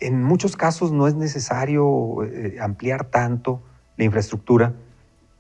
en 0.01 0.25
muchos 0.25 0.57
casos 0.57 0.91
no 0.91 1.07
es 1.07 1.15
necesario 1.15 2.25
eh, 2.25 2.57
ampliar 2.61 3.05
tanto 3.05 3.63
la 3.97 4.05
infraestructura 4.05 4.75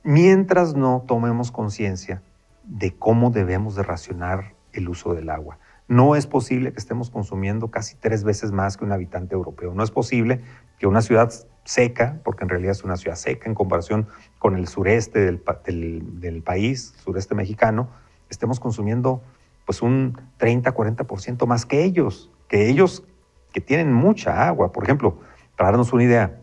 mientras 0.04 0.76
no 0.76 1.04
tomemos 1.08 1.50
conciencia 1.50 2.22
de 2.62 2.94
cómo 2.94 3.30
debemos 3.30 3.74
de 3.74 3.82
racionar 3.82 4.54
el 4.72 4.88
uso 4.88 5.14
del 5.14 5.30
agua. 5.30 5.58
No 5.88 6.16
es 6.16 6.26
posible 6.26 6.72
que 6.72 6.78
estemos 6.78 7.10
consumiendo 7.10 7.70
casi 7.70 7.96
tres 7.96 8.24
veces 8.24 8.52
más 8.52 8.76
que 8.76 8.84
un 8.84 8.92
habitante 8.92 9.34
europeo. 9.34 9.74
No 9.74 9.82
es 9.82 9.90
posible 9.90 10.42
que 10.78 10.86
una 10.86 11.02
ciudad 11.02 11.32
seca, 11.66 12.20
porque 12.24 12.44
en 12.44 12.48
realidad 12.48 12.72
es 12.72 12.84
una 12.84 12.96
ciudad 12.96 13.16
seca 13.16 13.48
en 13.48 13.54
comparación 13.54 14.06
con 14.38 14.56
el 14.56 14.68
sureste 14.68 15.20
del, 15.20 16.42
país, 16.42 16.94
sureste 17.02 17.34
mexicano, 17.34 17.90
estemos 18.30 18.60
consumiendo 18.60 19.22
pues 19.66 19.82
un 19.82 20.16
30, 20.38 20.72
40% 20.72 21.46
más 21.46 21.66
que 21.66 21.84
ellos, 21.84 22.30
que 22.48 22.68
ellos 22.68 23.04
que 23.52 23.60
tienen 23.60 23.92
mucha 23.92 24.46
agua. 24.46 24.72
Por 24.72 24.84
ejemplo, 24.84 25.18
para 25.56 25.70
darnos 25.70 25.92
una 25.92 26.04
idea, 26.04 26.40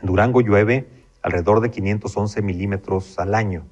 en 0.00 0.06
Durango 0.06 0.40
llueve 0.40 0.88
alrededor 1.22 1.60
de 1.60 1.70
511 1.70 2.40
milímetros 2.40 3.18
al 3.18 3.34
año. 3.34 3.66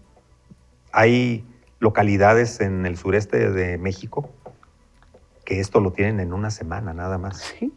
Hay 0.92 1.46
localidades 1.78 2.60
en 2.60 2.84
el 2.84 2.98
sureste 2.98 3.50
de 3.50 3.78
México 3.78 4.28
que 5.44 5.60
esto 5.60 5.80
lo 5.80 5.92
tienen 5.92 6.20
en 6.20 6.32
una 6.32 6.50
semana 6.50 6.92
nada 6.92 7.18
más. 7.18 7.54
Sí. 7.58 7.72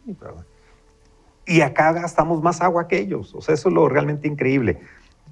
Y 1.48 1.62
acá 1.62 1.92
gastamos 1.92 2.42
más 2.42 2.60
agua 2.60 2.86
que 2.86 2.98
ellos. 2.98 3.34
O 3.34 3.40
sea, 3.40 3.54
eso 3.54 3.68
es 3.68 3.74
lo 3.74 3.88
realmente 3.88 4.28
increíble. 4.28 4.80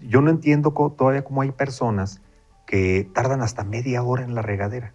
Yo 0.01 0.21
no 0.21 0.31
entiendo 0.31 0.73
todavía 0.97 1.23
cómo 1.23 1.43
hay 1.43 1.53
personas 1.53 2.21
que 2.67 3.09
tardan 3.15 3.43
hasta 3.43 3.63
media 3.63 4.03
hora 4.03 4.25
en 4.25 4.35
la 4.35 4.43
regadera. 4.43 4.93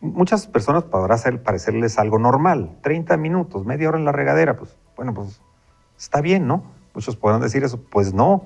Muchas 0.00 0.46
personas 0.46 0.84
podrá 0.84 1.16
parecerles 1.42 1.98
algo 1.98 2.18
normal, 2.18 2.78
30 2.82 3.16
minutos, 3.16 3.66
media 3.66 3.88
hora 3.88 3.98
en 3.98 4.04
la 4.04 4.12
regadera, 4.12 4.56
pues 4.56 4.76
bueno, 4.96 5.12
pues 5.12 5.40
Está 5.98 6.20
bien, 6.20 6.46
¿no? 6.46 6.62
Muchos 6.94 7.16
podrán 7.16 7.40
decir 7.40 7.64
eso. 7.64 7.80
Pues 7.80 8.12
no. 8.12 8.44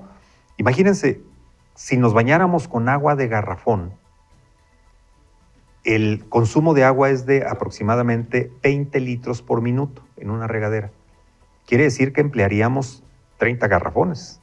Imagínense, 0.57 1.21
si 1.75 1.97
nos 1.97 2.13
bañáramos 2.13 2.67
con 2.67 2.87
agua 2.89 3.15
de 3.15 3.27
garrafón, 3.27 3.93
el 5.83 6.25
consumo 6.29 6.73
de 6.73 6.83
agua 6.83 7.09
es 7.09 7.25
de 7.25 7.45
aproximadamente 7.45 8.51
20 8.63 8.99
litros 8.99 9.41
por 9.41 9.61
minuto 9.61 10.03
en 10.17 10.29
una 10.29 10.47
regadera. 10.47 10.91
Quiere 11.65 11.85
decir 11.85 12.13
que 12.13 12.21
emplearíamos 12.21 13.03
30 13.37 13.67
garrafones. 13.67 14.41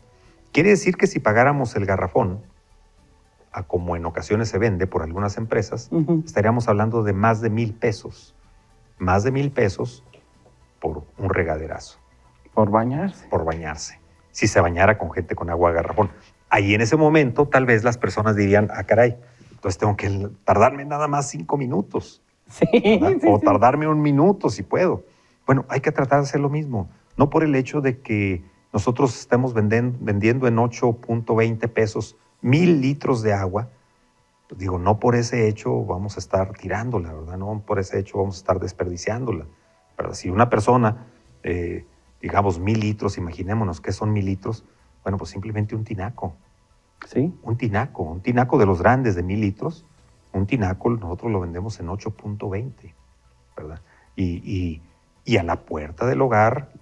Quiere 0.52 0.70
decir 0.70 0.96
que 0.96 1.06
si 1.06 1.20
pagáramos 1.20 1.76
el 1.76 1.84
garrafón, 1.87 2.40
a 3.52 3.62
como 3.62 3.96
en 3.96 4.06
ocasiones 4.06 4.48
se 4.48 4.58
vende 4.58 4.87
por 4.87 5.02
algunas 5.02 5.37
empresas, 5.37 5.90
estaríamos 6.25 6.68
hablando 6.68 7.02
de 7.02 7.12
más 7.12 7.40
de 7.40 7.50
mil 7.50 7.75
pesos. 7.75 8.34
Más 8.98 9.25
de 9.25 9.30
mil 9.30 9.50
pesos 9.50 10.04
por 10.80 11.04
un 11.18 11.30
regaderazo. 11.30 11.98
Por 12.54 12.70
bañarse. 12.70 13.28
Por 13.28 13.44
bañarse. 13.44 14.00
Si 14.32 14.46
se 14.46 14.60
bañara 14.60 14.98
con 14.98 15.10
gente 15.12 15.34
con 15.34 15.50
agua 15.50 15.70
de 15.70 15.76
garrafón. 15.76 16.10
Ahí 16.50 16.75
en 16.75 16.80
ese 16.80 16.96
momento 16.96 17.46
tal 17.46 17.66
vez 17.66 17.84
las 17.84 17.98
personas 17.98 18.37
dirían, 18.37 18.68
ah, 18.72 18.84
caray, 18.84 19.16
entonces 19.52 19.78
tengo 19.78 19.96
que 19.96 20.30
tardarme 20.44 20.84
nada 20.84 21.08
más 21.08 21.28
cinco 21.28 21.56
minutos. 21.56 22.22
Sí, 22.48 22.66
o 23.26 23.38
tardarme 23.38 23.87
un 23.87 24.00
minuto 24.00 24.48
si 24.48 24.62
puedo. 24.62 25.04
Bueno, 25.46 25.66
hay 25.68 25.80
que 25.80 25.92
tratar 25.92 26.20
de 26.20 26.25
hacer 26.25 26.40
lo 26.40 26.48
mismo. 26.48 26.88
No 27.18 27.28
por 27.28 27.44
el 27.44 27.54
hecho 27.54 27.80
de 27.80 28.00
que 28.00 28.42
nosotros 28.72 29.18
estemos 29.18 29.52
vendiendo, 29.52 29.98
vendiendo 30.00 30.46
en 30.46 30.56
8.20 30.56 31.68
pesos 31.68 32.16
mil 32.40 32.80
litros 32.80 33.22
de 33.22 33.32
agua. 33.32 33.68
Pues 34.48 34.58
digo, 34.58 34.78
no 34.78 34.98
por 34.98 35.14
ese 35.14 35.48
hecho 35.48 35.84
vamos 35.84 36.16
a 36.16 36.20
estar 36.20 36.52
tirándola, 36.52 37.12
¿verdad? 37.12 37.37
No 37.37 37.62
por 37.66 37.78
ese 37.78 37.98
hecho 37.98 38.18
vamos 38.18 38.37
a 38.37 38.38
estar 38.38 38.60
desperdiciándola. 38.60 39.46
Pero 39.96 40.14
si 40.14 40.30
una 40.30 40.48
persona, 40.48 41.06
eh, 41.42 41.84
digamos, 42.22 42.58
mil 42.58 42.80
litros, 42.80 43.18
imaginémonos 43.18 43.80
qué 43.80 43.92
son 43.92 44.12
mil 44.12 44.25
litros, 44.25 44.64
bueno, 45.02 45.18
pues 45.18 45.30
simplemente 45.30 45.75
un 45.75 45.84
tinaco. 45.84 46.34
Sí. 47.06 47.32
Un 47.42 47.56
tinaco, 47.56 48.02
un 48.02 48.20
tinaco 48.20 48.58
de 48.58 48.66
los 48.66 48.80
grandes 48.80 49.14
de 49.14 49.22
mil 49.22 49.40
litros, 49.40 49.84
un 50.32 50.46
tinaco 50.46 50.90
nosotros 50.90 51.32
lo 51.32 51.40
vendemos 51.40 51.78
en 51.80 51.88
8.20, 51.88 52.94
¿verdad? 53.56 53.80
Y, 54.16 54.82
y, 55.25 55.37
a 55.37 55.42
la 55.42 55.60
puerta 55.64 56.06
del 56.06 56.22
hogar 56.22 56.72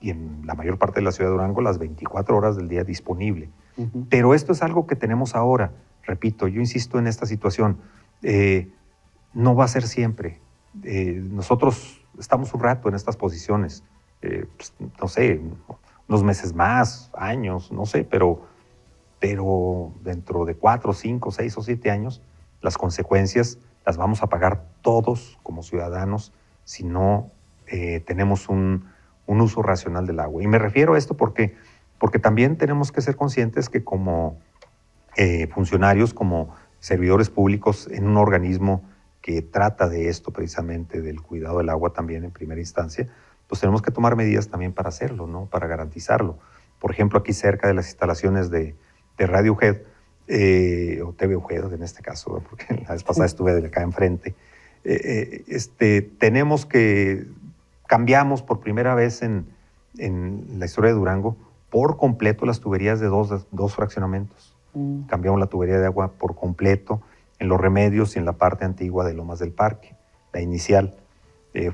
y 0.00 0.10
en 0.10 0.42
la 0.46 0.54
mayor 0.54 0.78
parte 0.78 1.00
de 1.00 1.04
la 1.04 1.12
ciudad 1.12 1.30
de 1.30 1.36
Durango 1.36 1.60
las 1.60 1.78
24 1.78 2.36
horas 2.36 2.56
del 2.56 2.68
día 2.68 2.84
disponible. 2.84 3.50
Pero 4.08 4.34
esto 4.34 4.52
es 4.52 4.62
algo 4.62 4.86
que 4.86 4.96
tenemos 4.96 5.34
ahora. 5.34 5.72
Repito, 6.04 6.48
yo 6.48 6.60
insisto 6.60 6.98
en 6.98 7.06
esta 7.06 7.26
situación. 7.26 7.78
Eh, 8.22 8.68
no 9.34 9.54
va 9.54 9.64
a 9.64 9.68
ser 9.68 9.86
siempre. 9.86 10.40
Eh, 10.82 11.22
nosotros 11.30 12.00
estamos 12.18 12.52
un 12.54 12.60
rato 12.60 12.88
en 12.88 12.94
estas 12.96 13.16
posiciones, 13.16 13.84
eh, 14.22 14.46
pues, 14.56 14.74
no 15.00 15.06
sé, 15.06 15.40
unos 16.08 16.24
meses 16.24 16.54
más, 16.54 17.10
años, 17.14 17.70
no 17.70 17.86
sé, 17.86 18.04
pero 18.04 18.42
pero 19.20 19.92
dentro 20.02 20.44
de 20.44 20.54
cuatro, 20.54 20.92
cinco, 20.92 21.30
seis 21.30 21.56
o 21.58 21.62
siete 21.62 21.90
años, 21.90 22.22
las 22.60 22.78
consecuencias 22.78 23.58
las 23.84 23.96
vamos 23.96 24.22
a 24.22 24.28
pagar 24.28 24.64
todos 24.82 25.38
como 25.42 25.62
ciudadanos 25.62 26.32
si 26.64 26.84
no 26.84 27.30
eh, 27.66 28.00
tenemos 28.00 28.48
un, 28.48 28.86
uso 29.28 29.62
racional 29.62 30.06
del 30.06 30.20
agua. 30.20 30.42
Y 30.42 30.46
me 30.46 30.58
refiero 30.58 30.94
a 30.94 30.98
esto 30.98 31.16
porque, 31.16 31.54
porque 31.98 32.18
también 32.18 32.56
tenemos 32.56 32.90
que 32.90 33.00
ser 33.00 33.16
conscientes 33.16 33.68
que 33.68 33.84
como 33.84 34.38
eh, 35.16 35.46
funcionarios, 35.48 36.14
como 36.14 36.54
servidores 36.80 37.30
públicos 37.30 37.88
en 37.92 38.06
un 38.06 38.16
organismo 38.16 38.82
que 39.20 39.42
trata 39.42 39.88
de 39.88 40.08
esto 40.08 40.32
precisamente, 40.32 41.02
del 41.02 41.20
cuidado 41.20 41.58
del 41.58 41.68
agua 41.68 41.92
también 41.92 42.24
en 42.24 42.30
primera 42.30 42.60
instancia, 42.60 43.08
pues 43.46 43.60
tenemos 43.60 43.82
que 43.82 43.90
tomar 43.90 44.16
medidas 44.16 44.48
también 44.48 44.72
para 44.72 44.88
hacerlo, 44.88 45.26
¿no? 45.26 45.46
para 45.46 45.66
garantizarlo. 45.66 46.38
Por 46.78 46.92
ejemplo, 46.92 47.18
aquí 47.18 47.32
cerca 47.32 47.66
de 47.66 47.74
las 47.74 47.88
instalaciones 47.88 48.50
de, 48.50 48.76
de 49.18 49.26
Radio 49.26 49.52
UGED, 49.52 49.78
eh, 50.28 51.02
o 51.04 51.12
TV 51.12 51.36
UGED 51.36 51.72
en 51.72 51.82
este 51.82 52.02
caso, 52.02 52.42
porque 52.48 52.66
la 52.86 52.92
vez 52.92 53.02
pasada 53.02 53.26
estuve 53.26 53.54
de 53.54 53.66
acá 53.66 53.82
enfrente, 53.82 54.34
eh, 54.84 55.44
este, 55.48 56.02
tenemos 56.02 56.64
que, 56.64 57.26
cambiamos 57.88 58.42
por 58.42 58.60
primera 58.60 58.94
vez 58.94 59.22
en, 59.22 59.48
la 59.96 60.66
historia 60.66 60.92
de 60.92 60.96
Durango 60.96 61.36
por 61.70 61.96
completo 61.96 62.46
las 62.46 62.60
tuberías 62.60 63.00
de 63.00 63.06
dos, 63.06 63.48
dos 63.50 63.74
fraccionamientos. 63.74 64.56
Mm. 64.74 65.06
Cambiamos 65.06 65.40
la 65.40 65.46
tubería 65.46 65.80
de 65.80 65.86
agua 65.86 66.12
por 66.12 66.36
completo 66.36 67.02
en 67.40 67.48
los 67.48 67.60
remedios 67.60 68.14
y 68.14 68.20
en 68.20 68.24
la 68.24 68.34
parte 68.34 68.64
antigua 68.64 69.04
de 69.04 69.14
Lomas 69.14 69.40
del 69.40 69.50
Parque, 69.50 69.96
la 70.32 70.40
inicial. 70.40 70.96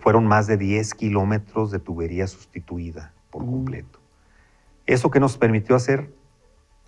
fueron 0.01 0.27
más 0.27 0.47
de 0.47 0.57
10 0.57 0.95
kilómetros 0.95 1.71
de 1.71 1.81
tubería 1.81 2.27
sustituida 2.27 3.13
por 3.29 3.43
mm. 3.43 3.51
completo. 3.51 3.99
¿Eso 4.87 5.11
que 5.11 5.21
nos 5.21 5.37
permitió 5.37 5.77
hacer? 5.77 6.11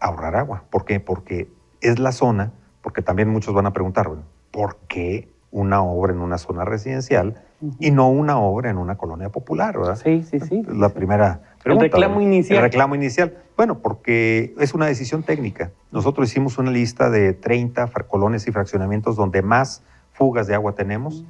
ahorrar 0.00 0.36
agua. 0.36 0.64
¿Por 0.70 0.84
qué? 0.84 1.00
Porque 1.00 1.50
es 1.80 1.98
la 1.98 2.12
zona, 2.12 2.52
porque 2.82 3.02
también 3.02 3.28
muchos 3.28 3.54
van 3.54 3.66
a 3.66 3.72
preguntar, 3.72 4.10
¿por 4.50 4.76
qué 4.88 5.28
una 5.56 5.82
obra 5.82 6.12
en 6.12 6.20
una 6.20 6.36
zona 6.36 6.66
residencial 6.66 7.42
y 7.80 7.90
no 7.90 8.10
una 8.10 8.38
obra 8.38 8.68
en 8.68 8.76
una 8.76 8.96
colonia 8.96 9.30
popular? 9.30 9.78
¿verdad? 9.78 9.96
Sí, 9.96 10.22
sí, 10.22 10.38
sí. 10.38 10.62
La 10.68 10.90
primera 10.90 11.40
pregunta. 11.62 11.86
El 11.86 11.92
reclamo 11.92 12.20
inicial. 12.20 12.58
El 12.58 12.64
reclamo 12.64 12.94
inicial. 12.94 13.38
Bueno, 13.56 13.78
porque 13.78 14.54
es 14.58 14.74
una 14.74 14.84
decisión 14.84 15.22
técnica. 15.22 15.72
Nosotros 15.92 16.28
hicimos 16.28 16.58
una 16.58 16.70
lista 16.70 17.08
de 17.08 17.32
30 17.32 17.90
colonias 18.06 18.46
y 18.46 18.52
fraccionamientos 18.52 19.16
donde 19.16 19.40
más 19.40 19.82
fugas 20.12 20.46
de 20.46 20.54
agua 20.54 20.74
tenemos 20.74 21.24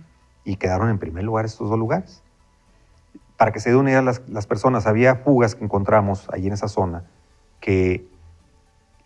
y 0.45 0.57
quedaron 0.57 0.91
en 0.91 0.99
primer 0.99 1.23
lugar 1.23 1.45
estos 1.45 1.71
dos 1.71 1.79
lugares. 1.79 2.25
Para 3.37 3.53
que 3.53 3.61
se 3.61 3.71
den 3.71 3.79
una 3.79 3.91
idea 3.91 4.03
las, 4.03 4.29
las 4.29 4.49
personas, 4.49 4.89
había 4.89 5.15
fugas 5.15 5.55
que 5.55 5.63
encontramos 5.63 6.27
ahí 6.33 6.49
en 6.49 6.53
esa 6.53 6.67
zona 6.67 7.05
que 7.61 8.09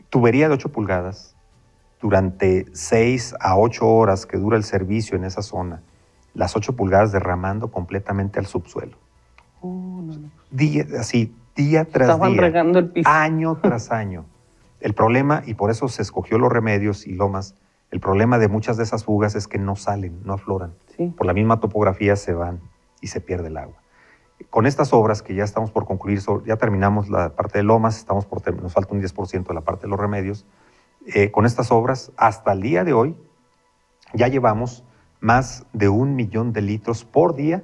tubería 0.08 0.48
de 0.48 0.54
8 0.54 0.72
pulgadas, 0.72 1.36
durante 2.00 2.66
6 2.72 3.34
a 3.40 3.56
8 3.56 3.86
horas 3.86 4.26
que 4.26 4.36
dura 4.36 4.56
el 4.56 4.64
servicio 4.64 5.16
en 5.16 5.24
esa 5.24 5.42
zona, 5.42 5.82
las 6.34 6.56
8 6.56 6.74
pulgadas 6.76 7.12
derramando 7.12 7.70
completamente 7.70 8.38
al 8.38 8.46
subsuelo. 8.46 8.96
Oh, 9.60 10.02
día, 10.50 10.86
así, 10.98 11.34
día 11.54 11.84
tras 11.84 12.08
Estaban 12.08 12.32
día, 12.32 12.40
regando 12.40 12.78
el 12.78 12.90
piso. 12.90 13.08
año 13.08 13.58
tras 13.60 13.90
año. 13.92 14.24
El 14.80 14.94
problema, 14.94 15.42
y 15.46 15.54
por 15.54 15.70
eso 15.70 15.88
se 15.88 16.02
escogió 16.02 16.38
los 16.38 16.50
remedios 16.50 17.06
y 17.06 17.12
lomas, 17.12 17.54
el 17.90 18.00
problema 18.00 18.38
de 18.38 18.48
muchas 18.48 18.76
de 18.76 18.84
esas 18.84 19.04
fugas 19.04 19.34
es 19.34 19.46
que 19.48 19.58
no 19.58 19.76
salen, 19.76 20.20
no 20.24 20.34
afloran. 20.34 20.74
Por 21.16 21.26
la 21.26 21.32
misma 21.32 21.60
topografía 21.60 22.14
se 22.16 22.32
van 22.32 22.60
y 23.00 23.08
se 23.08 23.20
pierde 23.20 23.48
el 23.48 23.56
agua 23.56 23.80
con 24.48 24.66
estas 24.66 24.92
obras 24.92 25.22
que 25.22 25.34
ya 25.34 25.44
estamos 25.44 25.70
por 25.70 25.84
concluir, 25.84 26.20
ya 26.46 26.56
terminamos 26.56 27.10
la 27.10 27.30
parte 27.30 27.58
de 27.58 27.64
lomas, 27.64 27.98
estamos 27.98 28.24
por, 28.24 28.40
nos 28.62 28.72
falta 28.72 28.94
un 28.94 29.02
10% 29.02 29.46
de 29.46 29.54
la 29.54 29.60
parte 29.60 29.82
de 29.82 29.88
los 29.88 30.00
remedios. 30.00 30.46
Eh, 31.06 31.30
con 31.30 31.46
estas 31.46 31.72
obras, 31.72 32.12
hasta 32.16 32.52
el 32.52 32.60
día 32.60 32.84
de 32.84 32.92
hoy, 32.92 33.16
ya 34.12 34.28
llevamos 34.28 34.84
más 35.20 35.66
de 35.72 35.88
un 35.88 36.14
millón 36.14 36.52
de 36.52 36.62
litros 36.62 37.04
por 37.04 37.34
día 37.34 37.62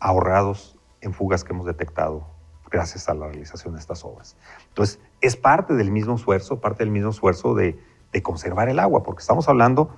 ahorrados 0.00 0.78
en 1.00 1.12
fugas 1.12 1.44
que 1.44 1.52
hemos 1.52 1.66
detectado 1.66 2.26
gracias 2.70 3.08
a 3.08 3.14
la 3.14 3.26
realización 3.26 3.74
de 3.74 3.80
estas 3.80 4.04
obras. 4.04 4.36
Entonces, 4.68 5.00
es 5.20 5.36
parte 5.36 5.74
del 5.74 5.90
mismo 5.90 6.14
esfuerzo, 6.14 6.60
parte 6.60 6.84
del 6.84 6.92
mismo 6.92 7.10
esfuerzo 7.10 7.54
de, 7.54 7.78
de 8.12 8.22
conservar 8.22 8.68
el 8.68 8.78
agua, 8.78 9.02
porque 9.02 9.20
estamos 9.20 9.48
hablando 9.48 9.90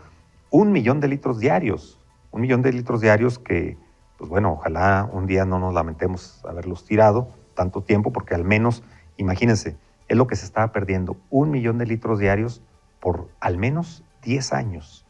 un 0.50 0.73
millón 0.73 1.00
de 1.00 1.09
litros 1.09 1.38
diarios, 1.38 2.00
un 2.30 2.40
millón 2.40 2.62
de 2.62 2.73
litros 2.73 3.00
diarios 3.00 3.38
que, 3.38 3.76
pues 4.18 4.30
bueno, 4.30 4.52
ojalá 4.52 5.09
un 5.12 5.26
día 5.26 5.44
no 5.44 5.59
nos 5.59 5.75
lamentemos 5.75 6.44
haberlos 6.44 6.85
tirado 6.85 7.28
tanto 7.54 7.82
tiempo, 7.82 8.12
porque 8.12 8.35
al 8.35 8.44
menos, 8.44 8.82
imagínense, 9.16 9.76
es 10.11 10.17
lo 10.17 10.26
que 10.26 10.35
se 10.35 10.45
estaba 10.45 10.73
perdiendo, 10.73 11.17
un 11.31 11.52
millón 11.52 11.79
de 11.79 11.87
litros 11.87 12.19
diarios 12.19 12.61
por 12.99 13.29
al 13.38 13.59
menos 13.59 14.02
10 14.25 14.52
años. 14.52 15.07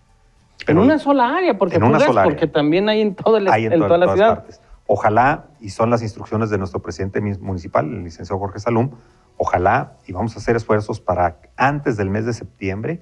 en 0.66 0.76
una 0.76 0.98
sola 0.98 1.36
área, 1.36 1.56
porque, 1.56 1.76
en 1.76 1.84
una 1.84 1.98
sola 2.00 2.22
porque 2.22 2.46
también 2.46 2.86
hay 2.90 3.00
en, 3.00 3.14
todo 3.14 3.38
el, 3.38 3.48
en, 3.48 3.80
toda 3.80 3.96
la 3.96 4.12
ciudad. 4.12 4.34
Partes. 4.36 4.60
Ojalá, 4.86 5.46
y 5.58 5.70
son 5.70 5.88
las 5.88 6.02
instrucciones 6.02 6.50
de 6.50 6.58
nuestro 6.58 6.82
presidente 6.82 7.22
municipal, 7.22 7.86
el 7.86 8.04
licenciado 8.04 8.38
Jorge 8.38 8.60
Salum, 8.60 8.90
ojalá, 9.38 9.94
y 10.06 10.12
vamos 10.12 10.36
a 10.36 10.38
hacer 10.38 10.54
esfuerzos 10.54 11.00
para 11.00 11.38
antes 11.56 11.96
del 11.96 12.10
mes 12.10 12.26
de 12.26 12.34
septiembre 12.34 13.00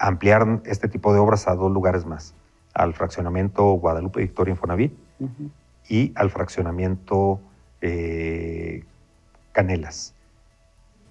ampliar 0.00 0.62
este 0.64 0.88
tipo 0.88 1.12
de 1.12 1.20
obras 1.20 1.46
a 1.46 1.54
dos 1.54 1.70
lugares 1.70 2.06
más, 2.06 2.34
al 2.74 2.92
fraccionamiento 2.92 3.62
Guadalupe 3.74 4.18
Victoria 4.18 4.50
Infonavit 4.50 4.92
y 5.88 6.12
al 6.16 6.30
fraccionamiento 6.30 7.38
eh, 7.80 8.82
Canelas. 9.52 10.13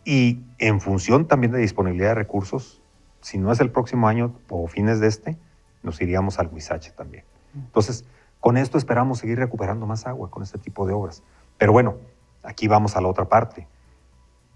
Y 0.05 0.41
en 0.57 0.81
función 0.81 1.27
también 1.27 1.51
de 1.51 1.60
disponibilidad 1.60 2.10
de 2.10 2.15
recursos, 2.15 2.81
si 3.22 3.38
no 3.38 3.51
es 3.51 3.60
el 3.60 3.72
próximo 3.72 4.07
año 4.07 4.33
o 4.50 4.67
fines 4.67 5.00
de 5.00 5.07
este, 5.07 5.38
nos 5.81 6.01
iríamos 6.01 6.39
al 6.39 6.48
Huizache 6.48 6.91
también. 6.91 7.24
Entonces, 7.55 8.05
con 8.39 8.57
esto 8.57 8.77
esperamos 8.77 9.19
seguir 9.19 9.38
recuperando 9.38 9.86
más 9.86 10.05
agua 10.05 10.29
con 10.29 10.43
este 10.43 10.57
tipo 10.57 10.86
de 10.86 10.93
obras. 10.93 11.24
Pero 11.57 11.72
bueno, 11.72 11.95
aquí 12.43 12.67
vamos 12.67 12.98
a 12.98 13.01
la 13.01 13.07
otra 13.07 13.25
parte. 13.25 13.67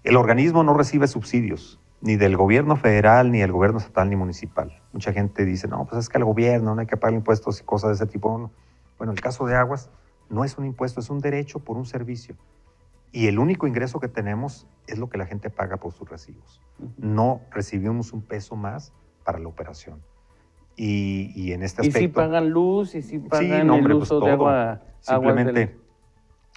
El 0.04 0.16
organismo 0.16 0.62
no 0.62 0.74
recibe 0.74 1.08
subsidios, 1.08 1.80
ni 2.00 2.16
del 2.16 2.36
gobierno 2.36 2.76
federal, 2.76 3.32
ni 3.32 3.40
del 3.40 3.52
gobierno 3.52 3.78
estatal, 3.78 4.10
ni 4.10 4.16
municipal. 4.16 4.82
Mucha 4.92 5.12
gente 5.12 5.44
dice, 5.44 5.68
no, 5.68 5.86
pues 5.86 6.00
es 6.00 6.08
que 6.08 6.18
el 6.18 6.24
gobierno 6.24 6.74
no 6.74 6.80
hay 6.80 6.86
que 6.86 6.96
pagar 6.96 7.14
impuestos 7.14 7.60
y 7.60 7.64
cosas 7.64 7.90
de 7.90 8.04
ese 8.04 8.06
tipo. 8.06 8.50
Bueno, 8.98 9.12
el 9.12 9.20
caso 9.20 9.46
de 9.46 9.56
aguas 9.56 9.90
no 10.28 10.44
es 10.44 10.58
un 10.58 10.66
impuesto, 10.66 11.00
es 11.00 11.10
un 11.10 11.20
derecho 11.20 11.58
por 11.58 11.76
un 11.76 11.86
servicio. 11.86 12.36
Y 13.12 13.26
el 13.26 13.38
único 13.38 13.66
ingreso 13.66 14.00
que 14.00 14.08
tenemos 14.08 14.66
es 14.86 14.98
lo 14.98 15.08
que 15.08 15.18
la 15.18 15.26
gente 15.26 15.50
paga 15.50 15.78
por 15.78 15.92
sus 15.92 16.08
recibos. 16.08 16.60
No 16.96 17.42
recibimos 17.50 18.12
un 18.12 18.22
peso 18.22 18.56
más 18.56 18.92
para 19.24 19.38
la 19.38 19.48
operación. 19.48 20.02
Y, 20.76 21.52
en 21.52 21.64
este 21.64 21.82
aspecto... 21.82 21.98
¿Y 21.98 22.02
si 22.02 22.08
pagan 22.08 22.50
luz? 22.50 22.94
¿Y 22.94 23.02
si 23.02 23.18
pagan 23.18 23.70
el 23.70 23.82
pues 23.82 23.94
uso 24.02 24.20
de 24.20 24.30
agua? 24.30 24.82
Simplemente 25.00 25.76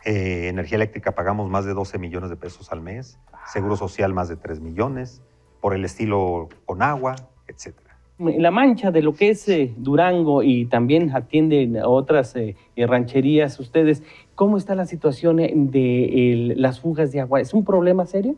eh, 0.06 0.48
energía 0.50 0.76
eléctrica 0.76 1.14
pagamos 1.14 1.50
más 1.50 1.66
de 1.66 1.74
12 1.74 1.98
millones 1.98 2.30
de 2.30 2.36
pesos 2.36 2.72
al 2.72 2.82
mes, 2.82 3.20
ah. 3.34 3.40
seguro 3.52 3.76
social 3.76 4.14
más 4.14 4.30
de 4.30 4.36
3 4.36 4.60
millones, 4.60 5.24
por 5.60 5.74
el 5.74 5.86
estilo 5.86 6.50
con 6.66 6.84
agua, 6.84 7.16
etcétera 7.48 7.92
la 8.22 8.52
mancha 8.52 8.92
de 8.92 9.02
lo 9.02 9.14
que 9.14 9.30
es 9.30 9.48
eh, 9.50 9.74
Durango 9.78 10.44
y 10.44 10.66
también 10.66 11.16
atienden 11.16 11.78
a 11.78 11.88
otras 11.88 12.36
eh, 12.36 12.56
rancherías 12.76 13.60
ustedes, 13.60 14.04
¿cómo 14.42 14.58
está 14.58 14.74
la 14.74 14.88
situación 14.88 15.38
de 15.38 16.54
las 16.58 16.80
fugas 16.80 17.12
de 17.12 17.22
agua? 17.22 17.42
¿Es 17.42 17.54
un 17.54 17.64
problema 17.64 18.08
serio? 18.08 18.34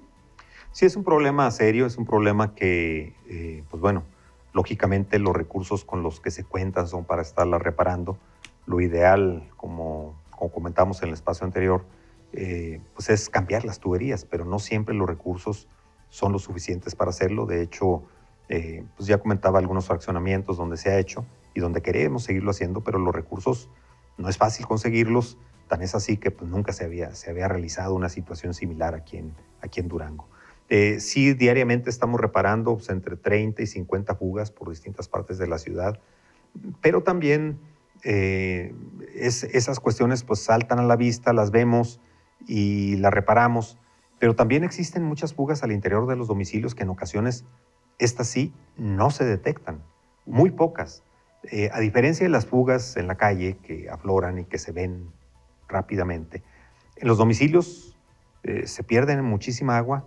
Sí, 0.73 0.85
es 0.85 0.97
un 0.97 1.05
problema 1.05 1.49
serio, 1.49 1.85
es 1.85 1.97
un 1.97 2.03
problema 2.03 2.55
que, 2.55 3.15
eh, 3.29 3.63
pues 3.69 3.79
bueno, 3.79 4.03
lógicamente 4.51 5.17
los 5.17 5.33
recursos 5.33 5.85
con 5.85 6.03
los 6.03 6.19
que 6.19 6.29
se 6.29 6.43
cuentan 6.43 6.89
son 6.89 7.05
para 7.05 7.21
estarla 7.21 7.57
reparando. 7.57 8.17
Lo 8.65 8.81
ideal, 8.81 9.49
como, 9.55 10.19
como 10.29 10.51
comentamos 10.51 11.01
en 11.03 11.07
el 11.07 11.13
espacio 11.13 11.45
anterior, 11.45 11.85
pues 12.33 13.09
es 13.09 13.29
cambiar 13.29 13.63
las 13.63 13.79
tuberías, 13.79 14.25
pero 14.25 14.43
no 14.43 14.59
siempre 14.59 14.93
los 14.93 15.07
recursos 15.07 15.69
son 16.09 16.33
lo 16.33 16.39
suficientes 16.39 16.95
para 16.95 17.11
hacerlo. 17.11 17.45
De 17.45 17.61
hecho, 17.61 18.03
eh, 18.49 18.83
pues 18.97 19.07
ya 19.07 19.19
comentaba 19.19 19.57
algunos 19.57 19.85
fraccionamientos 19.85 20.57
donde 20.57 20.75
se 20.75 20.89
ha 20.89 20.99
hecho 20.99 21.23
y 21.53 21.61
donde 21.61 21.81
queremos 21.81 22.25
seguirlo 22.25 22.51
haciendo, 22.51 22.81
pero 22.81 22.99
los 22.99 23.15
recursos 23.15 23.69
no 24.17 24.27
es 24.27 24.37
fácil 24.37 24.67
conseguirlos, 24.67 25.37
tan 25.73 25.81
es 25.81 25.95
así 25.95 26.17
que 26.17 26.29
pues, 26.29 26.51
nunca 26.51 26.71
se 26.71 26.85
había, 26.85 27.15
se 27.15 27.31
había 27.31 27.47
realizado 27.47 27.95
una 27.95 28.07
situación 28.07 28.53
similar 28.53 28.93
aquí 28.93 29.17
en, 29.17 29.33
aquí 29.59 29.79
en 29.79 29.87
Durango. 29.87 30.29
Eh, 30.69 30.99
sí, 30.99 31.33
diariamente 31.33 31.89
estamos 31.89 32.21
reparando 32.21 32.75
pues, 32.75 32.89
entre 32.89 33.17
30 33.17 33.63
y 33.63 33.65
50 33.65 34.13
fugas 34.13 34.51
por 34.51 34.69
distintas 34.69 35.07
partes 35.07 35.39
de 35.39 35.47
la 35.47 35.57
ciudad, 35.57 35.99
pero 36.79 37.01
también 37.01 37.57
eh, 38.03 38.75
esas 39.15 39.79
cuestiones 39.79 40.23
pues 40.23 40.43
saltan 40.43 40.77
a 40.77 40.83
la 40.83 40.95
vista, 40.95 41.33
las 41.33 41.49
vemos 41.49 41.99
y 42.47 42.97
las 42.97 43.11
reparamos, 43.11 43.79
pero 44.19 44.35
también 44.35 44.63
existen 44.63 45.01
muchas 45.01 45.33
fugas 45.33 45.63
al 45.63 45.71
interior 45.71 46.05
de 46.05 46.15
los 46.15 46.27
domicilios 46.27 46.75
que 46.75 46.83
en 46.83 46.89
ocasiones 46.89 47.45
estas 47.97 48.27
sí 48.27 48.53
no 48.77 49.09
se 49.09 49.25
detectan, 49.25 49.81
muy 50.27 50.51
pocas. 50.51 51.01
Eh, 51.51 51.71
a 51.73 51.79
diferencia 51.79 52.27
de 52.27 52.29
las 52.29 52.45
fugas 52.45 52.95
en 52.95 53.07
la 53.07 53.15
calle 53.15 53.57
que 53.63 53.89
afloran 53.89 54.37
y 54.37 54.45
que 54.45 54.59
se 54.59 54.71
ven 54.71 55.11
rápidamente, 55.67 56.43
en 56.95 57.07
los 57.07 57.17
domicilios 57.17 57.97
eh, 58.43 58.67
se 58.67 58.83
pierden 58.83 59.23
muchísima 59.23 59.77
agua 59.77 60.05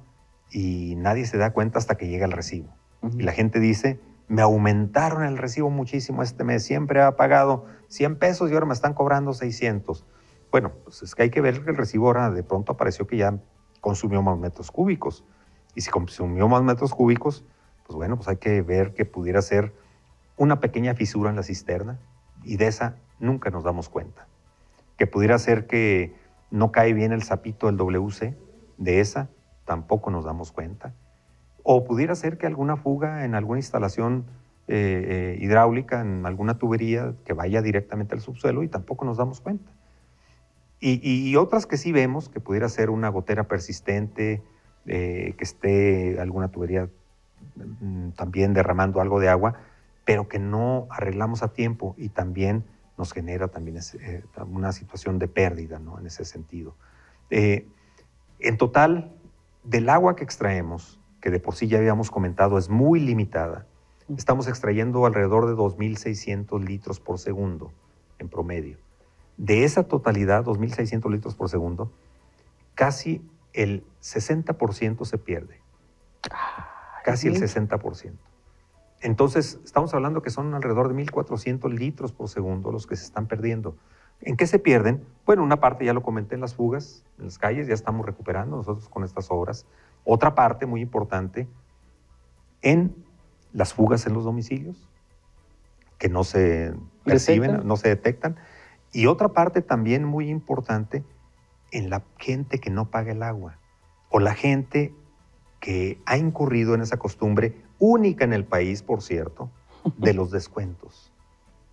y 0.50 0.94
nadie 0.96 1.26
se 1.26 1.38
da 1.38 1.52
cuenta 1.52 1.78
hasta 1.78 1.96
que 1.96 2.08
llega 2.08 2.26
el 2.26 2.32
recibo. 2.32 2.68
Y 3.12 3.22
la 3.22 3.32
gente 3.32 3.60
dice, 3.60 4.00
me 4.28 4.42
aumentaron 4.42 5.24
el 5.24 5.38
recibo 5.38 5.70
muchísimo 5.70 6.22
este 6.22 6.44
mes, 6.44 6.64
siempre 6.64 7.00
ha 7.00 7.16
pagado 7.16 7.66
100 7.88 8.16
pesos 8.16 8.50
y 8.50 8.54
ahora 8.54 8.66
me 8.66 8.74
están 8.74 8.94
cobrando 8.94 9.32
600. 9.32 10.04
Bueno, 10.50 10.72
pues 10.84 11.02
es 11.02 11.14
que 11.14 11.24
hay 11.24 11.30
que 11.30 11.40
ver 11.40 11.62
que 11.62 11.70
el 11.70 11.76
recibo 11.76 12.06
ahora 12.06 12.30
de 12.30 12.42
pronto 12.42 12.72
apareció 12.72 13.06
que 13.06 13.16
ya 13.16 13.38
consumió 13.80 14.22
más 14.22 14.38
metros 14.38 14.70
cúbicos. 14.70 15.24
Y 15.74 15.82
si 15.82 15.90
consumió 15.90 16.48
más 16.48 16.62
metros 16.62 16.94
cúbicos, 16.94 17.44
pues 17.86 17.96
bueno, 17.96 18.16
pues 18.16 18.28
hay 18.28 18.38
que 18.38 18.62
ver 18.62 18.94
que 18.94 19.04
pudiera 19.04 19.42
ser 19.42 19.74
una 20.36 20.60
pequeña 20.60 20.94
fisura 20.94 21.30
en 21.30 21.36
la 21.36 21.42
cisterna 21.42 21.98
y 22.42 22.56
de 22.56 22.66
esa 22.66 22.96
nunca 23.20 23.50
nos 23.50 23.64
damos 23.64 23.88
cuenta. 23.88 24.26
Que 24.96 25.06
pudiera 25.06 25.38
ser 25.38 25.66
que 25.66 26.14
no 26.50 26.72
cae 26.72 26.92
bien 26.92 27.12
el 27.12 27.22
sapito 27.22 27.66
del 27.66 27.76
WC, 27.76 28.36
de 28.78 29.00
esa 29.00 29.28
tampoco 29.64 30.10
nos 30.10 30.24
damos 30.24 30.52
cuenta. 30.52 30.94
O 31.62 31.84
pudiera 31.84 32.14
ser 32.14 32.38
que 32.38 32.46
alguna 32.46 32.76
fuga 32.76 33.24
en 33.24 33.34
alguna 33.34 33.58
instalación 33.58 34.26
eh, 34.68 35.36
eh, 35.36 35.38
hidráulica, 35.40 36.00
en 36.00 36.24
alguna 36.24 36.58
tubería 36.58 37.14
que 37.24 37.32
vaya 37.32 37.62
directamente 37.62 38.14
al 38.14 38.20
subsuelo 38.20 38.62
y 38.62 38.68
tampoco 38.68 39.04
nos 39.04 39.16
damos 39.16 39.40
cuenta. 39.40 39.72
Y, 40.78 41.34
otras 41.36 41.66
que 41.66 41.78
sí 41.78 41.90
vemos, 41.90 42.28
que 42.28 42.38
pudiera 42.38 42.68
ser 42.68 42.90
una 42.90 43.08
gotera 43.08 43.48
persistente, 43.48 44.42
eh, 44.86 45.34
que 45.36 45.42
esté 45.42 46.20
alguna 46.20 46.48
tubería 46.48 46.88
Mm, 47.56 48.10
también 48.10 48.52
derramando 48.52 49.00
algo 49.00 49.18
de 49.18 49.28
agua, 49.28 49.54
pero 50.04 50.28
que 50.28 50.38
no 50.38 50.86
arreglamos 50.90 51.42
a 51.42 51.52
tiempo 51.52 51.94
y 51.96 52.10
también 52.10 52.64
nos 52.98 53.12
genera 53.12 53.48
también 53.48 53.78
eh, 54.00 54.24
una 54.48 54.72
situación 54.72 55.18
de 55.18 55.28
pérdida 55.28 55.78
¿no? 55.78 55.98
en 55.98 56.06
ese 56.06 56.24
sentido. 56.24 56.74
Eh, 57.30 57.66
en 58.38 58.56
total, 58.56 59.14
del 59.64 59.88
agua 59.88 60.16
que 60.16 60.24
extraemos, 60.24 61.00
que 61.20 61.30
de 61.30 61.40
por 61.40 61.54
sí 61.54 61.68
ya 61.68 61.78
habíamos 61.78 62.10
comentado 62.10 62.58
es 62.58 62.68
muy 62.68 63.00
limitada, 63.00 63.66
estamos 64.16 64.48
extrayendo 64.48 65.04
alrededor 65.06 65.46
de 65.46 65.54
2.600 65.54 66.62
litros 66.64 67.00
por 67.00 67.18
segundo 67.18 67.72
en 68.18 68.28
promedio. 68.28 68.78
De 69.36 69.64
esa 69.64 69.84
totalidad, 69.84 70.44
2.600 70.44 71.10
litros 71.10 71.34
por 71.34 71.48
segundo, 71.48 71.92
casi 72.74 73.20
el 73.52 73.84
60% 74.00 75.04
se 75.04 75.18
pierde. 75.18 75.60
Ah 76.30 76.72
casi 77.06 77.28
el 77.28 77.40
60%. 77.40 78.14
Entonces, 79.06 79.60
estamos 79.64 79.94
hablando 79.94 80.20
que 80.20 80.30
son 80.30 80.52
alrededor 80.52 80.92
de 80.92 81.04
1.400 81.04 81.72
litros 81.72 82.10
por 82.10 82.28
segundo 82.28 82.72
los 82.72 82.88
que 82.88 82.96
se 82.96 83.04
están 83.04 83.28
perdiendo. 83.28 83.76
¿En 84.20 84.36
qué 84.36 84.48
se 84.48 84.58
pierden? 84.58 85.06
Bueno, 85.24 85.44
una 85.44 85.60
parte 85.60 85.84
ya 85.84 85.92
lo 85.92 86.02
comenté 86.02 86.34
en 86.34 86.40
las 86.40 86.56
fugas, 86.56 87.04
en 87.20 87.26
las 87.26 87.38
calles, 87.38 87.68
ya 87.68 87.74
estamos 87.74 88.04
recuperando 88.04 88.56
nosotros 88.56 88.88
con 88.88 89.04
estas 89.04 89.30
obras. 89.30 89.64
Otra 90.02 90.34
parte 90.34 90.66
muy 90.66 90.80
importante 90.80 91.46
en 92.62 92.96
las 93.52 93.74
fugas 93.74 94.08
en 94.08 94.14
los 94.14 94.24
domicilios, 94.24 94.90
que 95.98 96.08
no 96.08 96.24
se 96.24 96.74
perciben, 97.04 97.64
no 97.64 97.76
se 97.76 97.90
detectan. 97.90 98.34
Y 98.92 99.06
otra 99.06 99.28
parte 99.28 99.62
también 99.62 100.02
muy 100.04 100.28
importante 100.28 101.04
en 101.70 101.90
la 101.90 102.02
gente 102.18 102.58
que 102.58 102.70
no 102.70 102.90
paga 102.90 103.12
el 103.12 103.22
agua 103.22 103.60
o 104.10 104.18
la 104.18 104.34
gente 104.34 104.92
que 105.60 106.00
ha 106.06 106.16
incurrido 106.16 106.74
en 106.74 106.80
esa 106.80 106.96
costumbre, 106.96 107.64
única 107.78 108.24
en 108.24 108.32
el 108.32 108.44
país, 108.44 108.82
por 108.82 109.02
cierto, 109.02 109.50
de 109.96 110.14
los 110.14 110.30
descuentos, 110.30 111.12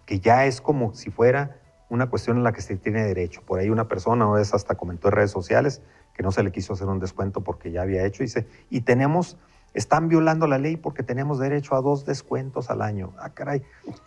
que 0.06 0.20
ya 0.20 0.46
es 0.46 0.62
como 0.62 0.94
si 0.94 1.10
fuera 1.10 1.60
una 1.90 2.10
cuestión 2.10 2.38
en 2.38 2.44
la 2.44 2.54
que 2.54 2.62
se 2.62 2.76
tiene 2.76 3.04
derecho. 3.04 3.42
Por 3.46 3.60
ahí 3.60 3.70
una 3.70 3.88
persona, 3.88 4.26
una 4.26 4.40
vez 4.40 4.54
hasta 4.54 4.76
comentó 4.76 5.10
en 5.10 5.14
redes 5.14 5.32
sociales, 5.32 5.82
que 6.14 6.24
no 6.24 6.32
se 6.32 6.44
le 6.44 6.52
quiso 6.52 6.74
hacer 6.74 6.88
un 6.88 7.00
descuento 7.00 7.42
porque 7.42 7.72
ya 7.72 7.82
había 7.82 8.06
hecho, 8.06 8.24
y 8.24 8.28
dice, 8.28 8.48
y 8.70 8.82
tenemos, 8.82 9.38
están 9.74 10.08
violando 10.10 10.48
la 10.48 10.58
ley 10.58 10.78
porque 10.78 11.04
tenemos 11.04 11.40
derecho 11.40 11.76
a 11.76 11.82
dos 11.82 12.06
descuentos 12.06 12.70
al 12.70 12.82
año. 12.82 13.14
Ah, 13.18 13.30
caray, 13.30 13.64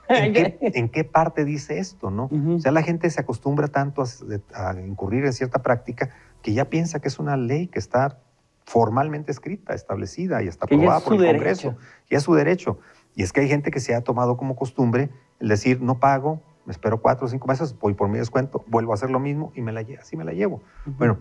¿en, 0.09 0.89
qué, 0.89 1.05
parte 1.13 1.45
dice 1.45 1.79
esto, 1.79 2.11
no? 2.11 2.31
O 2.57 2.61
sea, 2.61 2.73
la 2.73 2.83
gente 2.83 3.11
se 3.11 3.21
acostumbra 3.21 3.69
tanto 3.69 4.03
a, 4.03 4.69
a 4.69 4.81
incurrir 4.81 5.25
en 5.25 5.33
cierta 5.33 5.63
práctica 5.63 6.11
que 6.43 6.53
ya 6.53 6.67
piensa 6.67 7.01
que 7.01 7.09
es 7.09 7.19
una 7.19 7.37
ley 7.37 7.67
que 7.67 7.79
está 7.79 8.21
formalmente 8.66 9.31
escrita, 9.31 9.74
establecida 9.74 10.42
y 10.42 10.48
está 10.48 10.66
aprobada 10.66 11.00
por 11.00 11.14
el 11.14 11.37
Congreso. 11.37 11.76
Y 12.11 12.16
es 12.16 12.24
su 12.24 12.35
derecho. 12.35 12.79
Y 13.14 13.22
es 13.22 13.33
que 13.33 13.40
hay 13.40 13.48
gente 13.48 13.70
que 13.70 13.81
se 13.81 13.94
ha 13.94 14.02
tomado 14.02 14.37
como 14.37 14.57
costumbre 14.57 15.09
el 15.40 15.48
decir, 15.48 15.81
no 15.81 15.98
pago, 15.98 16.42
me 16.66 16.72
espero 16.72 17.00
cuatro 17.00 17.26
o 17.26 17.29
cinco 17.29 17.46
meses, 17.46 17.79
voy 17.79 17.94
por 17.94 18.09
mi 18.09 18.18
descuento, 18.18 18.64
vuelvo 18.66 18.92
a 18.92 18.94
hacer 18.96 19.11
lo 19.11 19.20
mismo 19.20 19.52
y 19.55 19.62
me 19.62 19.72
la, 19.72 19.85
así 20.00 20.16
me 20.16 20.24
la 20.24 20.33
llevo. 20.33 20.61
Bueno, 20.85 21.18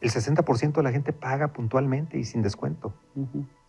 el 0.00 0.10
60% 0.10 0.72
de 0.72 0.82
la 0.82 0.92
gente 0.92 1.12
paga 1.12 1.48
puntualmente 1.48 2.18
y 2.18 2.24
sin 2.24 2.40
descuento. 2.40 2.94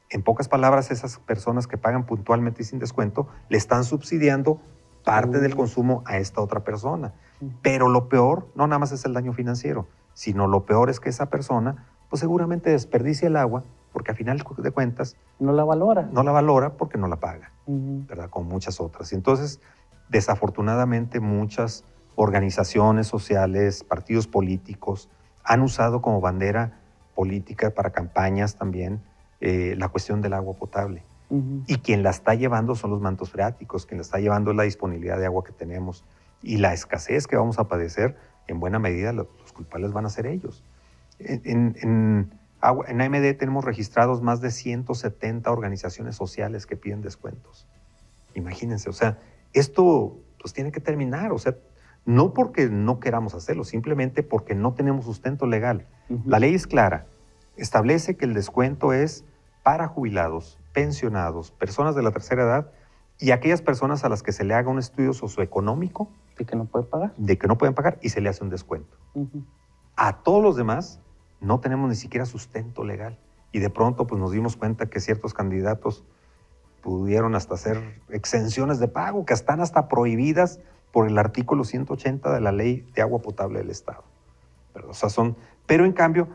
En 0.10 0.21
pocas 0.21 0.47
palabras, 0.47 0.91
esas 0.91 1.17
personas 1.17 1.65
que 1.65 1.78
pagan 1.78 2.06
puntualmente 2.06 2.62
y 2.62 2.65
sin 2.65 2.80
descuento 2.80 3.28
le 3.50 3.58
están 3.58 3.84
subsidiando 3.84 4.62
parte 5.04 5.39
del 5.39 5.56
consumo 5.56 6.04
a 6.06 6.17
esta 6.17 6.41
otra 6.41 6.63
persona. 6.63 7.13
Pero 7.63 7.89
lo 7.89 8.10
peor 8.10 8.47
no 8.56 8.67
nada 8.67 8.78
más 8.78 8.91
es 8.91 9.06
el 9.06 9.13
daño 9.13 9.34
financiero, 9.34 9.88
sino 10.13 10.47
lo 10.47 10.65
peor 10.65 10.89
es 10.89 11.00
que 11.00 11.10
esa 11.10 11.30
persona 11.30 11.88
pues 12.10 12.20
seguramente 12.20 12.70
desperdicia 12.70 13.28
el 13.28 13.36
agua 13.36 13.63
porque 13.98 14.12
al 14.12 14.17
final 14.17 14.43
de 14.58 14.72
cuentas... 14.72 15.15
No 15.39 15.52
la 15.54 15.63
valora. 15.63 16.08
No 16.12 16.22
la 16.22 16.32
valora 16.32 16.74
porque 16.74 17.00
no 17.00 17.08
la 17.08 17.15
paga, 17.15 17.52
¿verdad? 17.65 18.30
Con 18.30 18.48
muchas 18.48 18.80
otras. 18.80 19.12
Y 19.12 19.15
entonces, 19.15 19.60
desafortunadamente, 20.10 21.20
muchas 21.20 21.84
organizaciones 22.13 23.08
sociales, 23.08 23.84
partidos 23.84 24.28
políticos, 24.28 25.10
han 25.43 25.62
usado 25.62 26.02
como 26.04 26.22
bandera 26.22 26.80
política 27.15 27.72
para 27.72 27.89
campañas 27.91 28.56
también 28.56 29.02
eh, 29.39 29.74
la 29.78 29.88
cuestión 29.89 30.22
del 30.22 30.34
agua 30.34 30.54
potable. 30.54 31.04
Y 31.30 31.78
quien 31.80 32.04
la 32.04 32.12
está 32.12 32.36
llevando 32.36 32.76
son 32.76 32.91
los 32.91 33.02
mantos 33.02 33.32
freáticos, 33.32 33.86
quien 33.86 33.98
la 33.98 34.04
está 34.04 34.20
llevando 34.20 34.52
es 34.52 34.58
la 34.58 34.63
disponibilidad 34.63 35.17
de 35.17 35.26
agua 35.26 35.43
que 35.43 35.52
tenemos. 35.52 36.06
Y 36.41 36.58
la 36.58 36.72
escasez 36.72 37.28
que 37.28 37.36
vamos 37.36 37.58
a 37.58 37.67
padecer, 37.67 38.15
en 38.48 38.60
buena 38.60 38.78
medida, 38.80 39.12
los 39.12 39.28
culpables 39.54 39.91
van 39.91 40.06
a 40.06 40.10
ser 40.10 40.28
ellos. 40.28 40.63
En, 41.20 41.76
en, 41.82 42.32
AMD 42.62 43.38
tenemos 43.38 43.64
registrados 43.64 44.22
más 44.22 44.42
de 44.42 44.52
170 44.52 45.52
organizaciones 45.52 46.16
sociales 46.16 46.66
que 46.66 46.76
piden 46.76 47.02
descuentos. 47.02 47.68
Imagínense, 48.34 48.90
o 48.90 48.94
sea, 48.94 49.20
esto 49.54 50.20
pues 50.40 50.54
tiene 50.54 50.72
que 50.72 50.80
terminar, 50.80 51.32
o 51.32 51.38
sea, 51.38 51.56
No 52.06 52.34
porque 52.34 52.70
no 52.70 53.00
queramos 53.00 53.34
hacerlo, 53.34 53.66
simplemente 53.66 54.24
porque 54.24 54.56
no 54.56 54.74
tenemos 54.74 55.04
sustento 55.04 55.46
legal. 55.46 55.88
La 56.26 56.40
ley 56.40 56.56
es 56.56 56.66
clara. 56.66 57.06
Establece 57.58 58.16
que 58.16 58.24
el 58.24 58.34
descuento 58.34 58.94
es 58.94 59.26
para 59.62 59.88
jubilados, 59.88 60.58
pensionados, 60.72 61.52
personas 61.52 61.96
de 61.96 62.04
la 62.04 62.12
tercera 62.12 62.44
edad 62.44 62.72
y 63.20 63.32
aquellas 63.32 63.62
personas 63.62 64.06
a 64.06 64.10
las 64.10 64.24
que 64.24 64.32
se 64.32 64.46
le 64.46 64.54
haga 64.54 64.70
un 64.70 64.80
estudio 64.80 65.12
socioeconómico. 65.12 66.10
De 66.38 66.46
que 66.46 66.56
no 66.56 66.66
pueden 66.66 66.90
pagar. 66.90 67.14
De 67.18 67.38
que 67.38 67.48
no 67.48 67.58
pueden 67.58 67.76
pagar 67.76 67.98
y 68.02 68.10
se 68.10 68.22
le 68.22 68.30
hace 68.30 68.44
un 68.44 68.50
descuento. 68.50 68.96
A 69.98 70.24
todos 70.24 70.42
los 70.42 70.56
demás 70.56 71.02
no 71.39 71.60
tenemos 71.60 71.89
ni 71.89 71.95
siquiera 71.95 72.26
sustento 72.26 72.84
legal. 72.84 73.17
Y 73.52 73.60
de 73.60 73.69
pronto 73.69 74.08
pues, 74.08 74.19
nos 74.19 74.32
dimos 74.32 74.56
cuenta 74.56 74.88
que 74.88 75.00
ciertos 75.00 75.34
candidatos 75.34 76.04
pudieron 76.82 77.36
hasta 77.36 77.56
hacer 77.56 78.02
exenciones 78.10 78.80
de 78.80 78.88
pago 78.88 79.26
que 79.26 79.34
están 79.34 79.62
hasta 79.62 79.88
prohibidas 79.88 80.60
por 80.91 81.08
el 81.08 81.17
artículo 81.17 81.63
180 81.63 82.34
de 82.34 82.41
la 82.41 82.52
ley 82.52 82.89
de 82.95 83.02
agua 83.02 83.19
potable 83.19 83.60
del 83.60 83.69
Estado. 83.69 84.04
Pero, 84.73 84.89
o 84.89 84.93
sea, 84.93 85.10
son, 85.10 85.36
pero 85.65 85.86
en 85.86 85.91
cambio, 85.91 86.28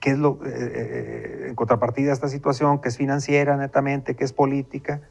¿qué 0.00 0.10
es 0.10 0.18
lo, 0.18 0.40
eh, 0.44 0.50
eh, 0.52 1.46
en 1.48 1.54
contrapartida 1.54 2.10
a 2.10 2.12
esta 2.12 2.28
situación, 2.28 2.80
que 2.80 2.88
es 2.88 2.96
financiera 2.96 3.56
netamente, 3.56 4.14
que 4.14 4.24
es 4.24 4.32
política? 4.32 5.08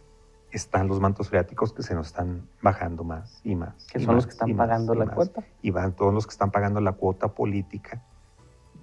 Están 0.51 0.89
los 0.89 0.99
mantos 0.99 1.29
freáticos 1.29 1.71
que 1.71 1.81
se 1.81 1.95
nos 1.95 2.07
están 2.07 2.47
bajando 2.61 3.05
más 3.05 3.39
y 3.43 3.55
más. 3.55 3.87
Que 3.87 3.99
son 3.99 4.15
los 4.15 4.25
que 4.25 4.31
están 4.31 4.55
pagando 4.57 4.93
la 4.93 5.07
cuota. 5.07 5.45
Y 5.61 5.71
van 5.71 5.95
todos 5.95 6.13
los 6.13 6.27
que 6.27 6.31
están 6.31 6.51
pagando 6.51 6.81
la 6.81 6.91
cuota 6.91 7.29
política 7.29 8.03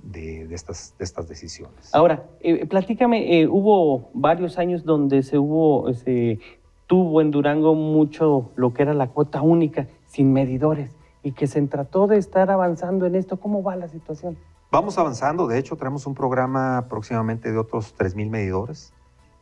de, 0.02 0.52
estas, 0.54 0.94
de 0.98 1.04
estas 1.04 1.28
decisiones. 1.28 1.94
Ahora, 1.94 2.24
eh, 2.40 2.66
platícame, 2.66 3.46
hubo 3.46 4.10
varios 4.14 4.58
años 4.58 4.84
donde 4.84 5.22
se 5.22 5.38
hubo, 5.38 5.92
se 5.92 6.38
tuvo 6.86 7.20
en 7.20 7.30
Durango 7.30 7.74
mucho 7.74 8.50
lo 8.56 8.72
que 8.72 8.82
era 8.82 8.94
la 8.94 9.08
cuota 9.08 9.42
única, 9.42 9.86
sin 10.06 10.32
medidores, 10.32 10.96
y 11.22 11.32
que 11.32 11.46
se 11.46 11.60
trató 11.62 12.06
de 12.06 12.16
estar 12.16 12.50
avanzando 12.50 13.06
en 13.06 13.14
esto. 13.14 13.38
¿Cómo 13.38 13.62
va 13.62 13.76
la 13.76 13.88
situación? 13.88 14.38
Vamos 14.70 14.98
avanzando, 14.98 15.46
de 15.46 15.58
hecho 15.58 15.76
tenemos 15.76 16.06
un 16.06 16.14
programa 16.14 16.86
próximamente 16.88 17.50
de 17.50 17.58
otros 17.58 17.94
3.000 17.96 18.30
medidores. 18.30 18.92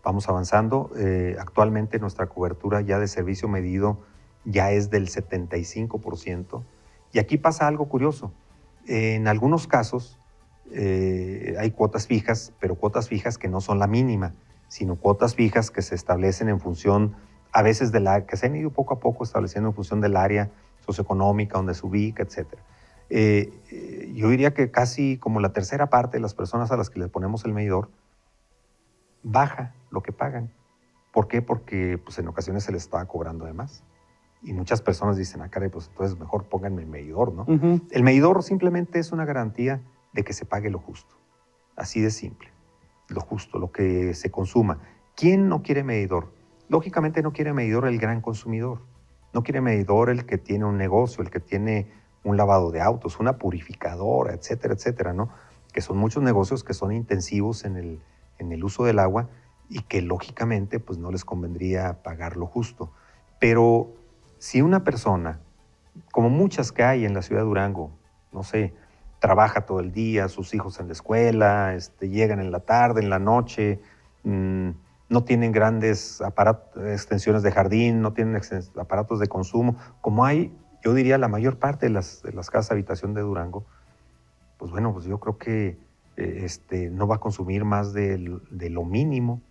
Vamos 0.05 0.29
avanzando. 0.29 0.91
Eh, 0.97 1.37
actualmente 1.41 1.99
nuestra 1.99 2.29
cobertura 2.29 2.81
ya 2.81 3.01
de 3.01 3.09
servicio 3.09 3.49
medido 3.49 3.99
ya 4.45 4.71
es 4.71 4.89
del 4.89 5.09
75%. 5.09 6.63
Y 7.13 7.19
aquí 7.19 7.39
pasa 7.39 7.67
algo 7.67 7.89
curioso. 7.89 8.33
en 8.87 9.27
algunos 9.27 9.67
casos 9.67 10.17
eh, 10.73 11.57
hay 11.59 11.71
cuotas 11.71 12.07
fijas, 12.07 12.53
pero 12.61 12.75
cuotas 12.75 13.09
fijas 13.09 13.39
que 13.39 13.49
no 13.49 13.61
son 13.61 13.79
la 13.79 13.87
mínima, 13.87 14.35
sino 14.69 14.97
cuotas 14.97 15.35
fijas 15.35 15.71
que 15.71 15.83
se 15.83 15.95
establecen 15.95 16.49
en 16.49 16.61
función 16.61 17.15
a 17.53 17.63
veces 17.63 17.93
de 17.93 18.01
la, 18.01 18.27
que 18.27 18.37
se 18.37 18.47
han 18.47 18.57
ido 18.57 18.71
poco 18.71 18.95
a 18.95 19.01
poco 19.01 19.25
estableciendo 19.25 19.71
en 19.71 19.75
función 19.75 20.01
del 20.01 20.17
área 20.17 20.51
socioeconómica 20.85 21.57
donde 21.57 21.75
se 21.75 21.87
ubica, 21.87 22.23
etc. 22.23 22.47
Eh, 23.09 23.51
eh, 23.71 24.13
yo 24.15 24.29
diría 24.29 24.53
que 24.53 24.71
casi 24.71 25.17
como 25.19 25.41
la 25.41 25.53
tercera 25.53 25.89
parte 25.89 26.17
de 26.17 26.21
las 26.21 26.35
personas 26.35 26.71
a 26.71 26.77
las 26.77 26.91
que 26.91 26.99
le 26.99 27.09
ponemos 27.09 27.45
el 27.45 27.53
medidor 27.53 27.89
baja 29.23 29.75
lo 29.91 30.03
que 30.03 30.13
pagan. 30.13 30.53
¿Por 31.13 31.29
qué? 31.29 31.41
Porque 31.41 31.99
pues, 31.99 32.19
en 32.19 32.29
ocasiones 32.29 32.65
se 32.65 32.73
les 32.73 32.83
está 32.83 33.05
cobrando 33.07 33.47
de 33.47 33.53
más. 33.53 33.83
Y 34.43 34.53
muchas 34.53 34.83
personas 34.83 35.17
dicen, 35.17 35.41
ah, 35.41 35.49
caray, 35.49 35.71
pues 35.71 35.89
entonces 35.89 36.19
mejor 36.19 36.45
pónganme 36.45 36.83
el 36.83 36.89
medidor, 36.89 37.33
¿no? 37.33 37.47
El 37.91 38.03
medidor 38.03 38.43
simplemente 38.43 38.99
es 38.99 39.11
una 39.11 39.25
garantía 39.25 39.81
de 40.17 40.25
que 40.25 40.33
se 40.33 40.47
pague 40.47 40.71
lo 40.71 40.81
justo. 40.81 41.15
Así 41.77 42.01
de 42.01 42.11
simple. 42.11 42.51
Lo 43.09 43.21
justo, 43.21 43.59
lo 43.59 43.71
que 43.71 44.15
se 44.15 44.31
consuma. 44.33 44.81
¿Quién 45.15 45.49
no 45.49 45.63
quiere 45.63 45.85
medidor? 45.85 46.33
Lógicamente 46.69 47.23
no 47.23 47.33
quiere 47.33 47.53
medidor 47.53 47.87
el 47.87 47.99
gran 47.99 48.21
consumidor, 48.21 48.83
no 49.33 49.45
quiere 49.45 49.61
medidor 49.61 50.11
el 50.11 50.27
que 50.27 50.39
tiene 50.39 50.65
un 50.65 50.77
negocio, 50.77 51.23
el 51.23 51.31
que 51.31 51.39
tiene 51.39 51.93
un 52.25 52.37
lavado 52.37 52.73
de 52.73 52.81
autos, 52.81 53.21
una 53.21 53.39
purificadora, 53.39 54.35
etcétera, 54.35 54.75
etcétera, 54.75 55.13
¿no? 55.13 55.29
Que 55.73 55.81
son 55.81 55.99
muchos 55.99 56.25
negocios 56.25 56.65
que 56.65 56.75
son 56.75 56.91
intensivos 56.91 57.65
en 57.65 57.77
el, 57.77 58.01
en 58.39 58.51
el 58.51 58.65
uso 58.65 58.85
del 58.85 58.99
agua 58.99 59.29
y 59.69 59.83
que 59.83 60.03
lógicamente 60.03 60.81
pues 60.81 60.99
no 60.99 61.13
les 61.13 61.25
convendría 61.25 62.03
pagar 62.03 62.37
lo 62.37 62.47
justo. 62.47 62.91
Pero 63.39 63.95
si 64.39 64.61
una 64.63 64.83
persona, 64.83 65.41
como 66.11 66.31
muchas 66.31 66.73
que 66.73 66.83
hay 66.83 67.05
en 67.05 67.15
la 67.15 67.23
ciudad 67.23 67.43
de 67.43 67.47
Durango, 67.47 67.93
no 68.33 68.43
sé, 68.43 68.75
trabaja 69.19 69.63
todo 69.63 69.81
el 69.81 69.93
día, 69.93 70.29
sus 70.29 70.55
hijos 70.55 70.79
en 70.81 70.87
la 70.87 70.93
escuela, 70.93 71.75
este, 71.75 72.09
llegan 72.09 72.41
en 72.41 72.51
la 72.51 72.61
tarde, 72.61 73.03
en 73.03 73.11
la 73.11 73.19
noche, 73.19 73.81
mmm, 74.25 74.71
no 75.09 75.25
tienen 75.25 75.53
grandes 75.53 76.21
extensiones 76.93 77.43
de 77.43 77.53
jardín, 77.53 78.03
no 78.03 78.13
tienen 78.13 78.41
aparatos 78.77 79.21
de 79.21 79.29
consumo, 79.29 79.77
como 80.01 80.25
hay, 80.25 80.53
yo 80.85 80.95
diría, 80.95 81.17
la 81.19 81.29
mayor 81.29 81.59
parte 81.59 81.87
de 81.87 81.93
las, 81.93 82.23
de 82.23 82.33
las 82.33 82.51
casas 82.51 82.71
de 82.71 82.75
habitación 82.75 83.15
de 83.15 83.21
Durango, 83.21 83.65
pues 84.59 84.71
bueno, 84.71 84.93
pues 84.93 85.05
yo 85.05 85.21
creo 85.21 85.39
que 85.39 85.79
eh, 86.17 86.41
este, 86.45 86.91
no 86.91 87.07
va 87.07 87.17
a 87.17 87.21
consumir 87.21 87.65
más 87.65 87.93
de, 87.93 88.19
lo 88.19 88.85
mínimo, 88.85 89.43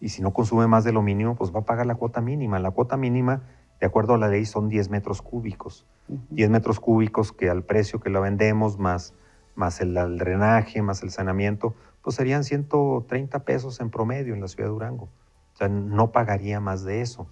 y 0.00 0.08
si 0.08 0.22
no 0.22 0.32
consume 0.32 0.66
más 0.66 0.84
de 0.84 0.92
lo 0.92 1.02
mínimo, 1.02 1.36
pues 1.36 1.54
va 1.54 1.60
a 1.60 1.64
pagar 1.64 1.86
la 1.86 1.94
cuota 1.94 2.20
mínima. 2.20 2.58
La 2.58 2.70
cuota 2.70 2.96
mínima, 2.96 3.42
de 3.80 3.86
acuerdo 3.86 4.14
a 4.14 4.18
la 4.18 4.28
ley, 4.28 4.46
son 4.46 4.68
10 4.68 4.88
metros 4.88 5.20
cúbicos. 5.20 5.86
10 6.30 6.50
metros 6.50 6.80
cúbicos 6.80 7.32
que 7.32 7.50
al 7.50 7.62
precio 7.62 8.00
que 8.00 8.10
la 8.10 8.20
vendemos, 8.20 8.78
más, 8.78 9.14
más 9.54 9.80
el 9.80 9.94
drenaje, 10.18 10.82
más 10.82 11.02
el 11.02 11.10
saneamiento, 11.10 11.74
pues 12.02 12.16
serían 12.16 12.44
130 12.44 13.44
pesos 13.44 13.80
en 13.80 13.90
promedio 13.90 14.34
en 14.34 14.40
la 14.40 14.48
ciudad 14.48 14.68
de 14.68 14.72
Durango. 14.72 15.08
O 15.54 15.56
sea, 15.56 15.68
no 15.68 16.12
pagaría 16.12 16.60
más 16.60 16.84
de 16.84 17.00
eso. 17.00 17.28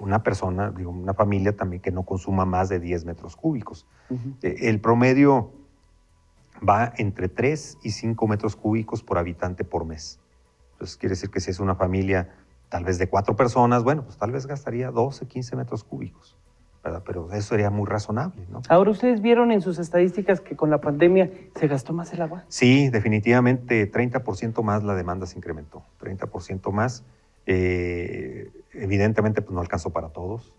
Una 0.00 0.22
persona, 0.22 0.70
digo, 0.70 0.90
una 0.90 1.14
familia 1.14 1.56
también 1.56 1.82
que 1.82 1.90
no 1.90 2.04
consuma 2.04 2.44
más 2.44 2.68
de 2.68 2.80
10 2.80 3.04
metros 3.04 3.36
cúbicos. 3.36 3.86
Eh, 4.42 4.56
el 4.62 4.80
promedio 4.80 5.52
va 6.66 6.92
entre 6.96 7.28
3 7.28 7.78
y 7.82 7.90
5 7.90 8.28
metros 8.28 8.56
cúbicos 8.56 9.02
por 9.02 9.18
habitante 9.18 9.64
por 9.64 9.84
mes. 9.84 10.20
Entonces 10.72 10.96
quiere 10.96 11.14
decir 11.14 11.30
que 11.30 11.40
si 11.40 11.50
es 11.50 11.60
una 11.60 11.74
familia 11.74 12.34
tal 12.68 12.84
vez 12.84 12.98
de 12.98 13.08
cuatro 13.08 13.36
personas, 13.36 13.84
bueno, 13.84 14.04
pues 14.04 14.16
tal 14.16 14.32
vez 14.32 14.46
gastaría 14.46 14.90
12, 14.90 15.26
15 15.26 15.56
metros 15.56 15.84
cúbicos. 15.84 16.36
Pero 17.04 17.32
eso 17.32 17.50
sería 17.50 17.70
muy 17.70 17.86
razonable, 17.86 18.44
¿no? 18.50 18.60
Ahora, 18.68 18.90
¿ustedes 18.90 19.22
vieron 19.22 19.52
en 19.52 19.60
sus 19.60 19.78
estadísticas 19.78 20.40
que 20.40 20.56
con 20.56 20.68
la 20.68 20.80
pandemia 20.80 21.30
se 21.54 21.68
gastó 21.68 21.92
más 21.92 22.12
el 22.12 22.22
agua? 22.22 22.44
Sí, 22.48 22.88
definitivamente 22.88 23.90
30% 23.90 24.62
más 24.62 24.82
la 24.82 24.94
demanda 24.94 25.26
se 25.26 25.38
incrementó, 25.38 25.84
30% 26.00 26.72
más. 26.72 27.04
Eh, 27.46 28.50
evidentemente, 28.72 29.42
pues 29.42 29.54
no 29.54 29.60
alcanzó 29.60 29.90
para 29.90 30.08
todos 30.08 30.52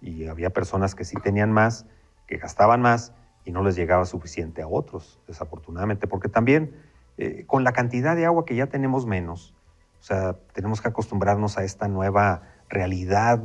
y 0.00 0.26
había 0.26 0.50
personas 0.50 0.94
que 0.94 1.04
sí 1.04 1.16
tenían 1.22 1.52
más, 1.52 1.86
que 2.26 2.38
gastaban 2.38 2.80
más 2.80 3.12
y 3.44 3.52
no 3.52 3.62
les 3.62 3.76
llegaba 3.76 4.06
suficiente 4.06 4.62
a 4.62 4.68
otros, 4.68 5.20
desafortunadamente, 5.26 6.06
porque 6.06 6.28
también 6.28 6.74
eh, 7.18 7.44
con 7.46 7.64
la 7.64 7.72
cantidad 7.72 8.16
de 8.16 8.24
agua 8.26 8.44
que 8.44 8.56
ya 8.56 8.66
tenemos 8.66 9.06
menos, 9.06 9.54
o 10.00 10.02
sea, 10.02 10.36
tenemos 10.52 10.80
que 10.80 10.88
acostumbrarnos 10.88 11.58
a 11.58 11.64
esta 11.64 11.88
nueva 11.88 12.42
realidad 12.68 13.42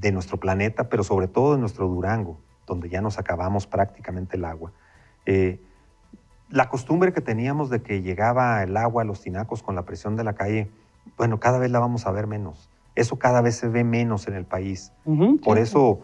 de 0.00 0.12
nuestro 0.12 0.38
planeta, 0.38 0.88
pero 0.88 1.02
sobre 1.02 1.28
todo 1.28 1.54
de 1.54 1.60
nuestro 1.60 1.88
Durango, 1.88 2.38
donde 2.66 2.88
ya 2.88 3.00
nos 3.00 3.18
acabamos 3.18 3.66
prácticamente 3.66 4.36
el 4.36 4.44
agua. 4.44 4.72
Eh, 5.24 5.60
la 6.50 6.68
costumbre 6.68 7.12
que 7.12 7.20
teníamos 7.20 7.70
de 7.70 7.82
que 7.82 8.02
llegaba 8.02 8.62
el 8.62 8.76
agua 8.76 9.02
a 9.02 9.04
los 9.04 9.20
tinacos 9.20 9.62
con 9.62 9.74
la 9.74 9.84
presión 9.84 10.16
de 10.16 10.24
la 10.24 10.34
calle, 10.34 10.70
bueno, 11.16 11.40
cada 11.40 11.58
vez 11.58 11.70
la 11.70 11.78
vamos 11.78 12.06
a 12.06 12.10
ver 12.12 12.26
menos. 12.26 12.70
Eso 12.94 13.18
cada 13.18 13.40
vez 13.40 13.56
se 13.56 13.68
ve 13.68 13.84
menos 13.84 14.28
en 14.28 14.34
el 14.34 14.44
país. 14.44 14.92
Por 15.44 15.58
eso 15.58 16.00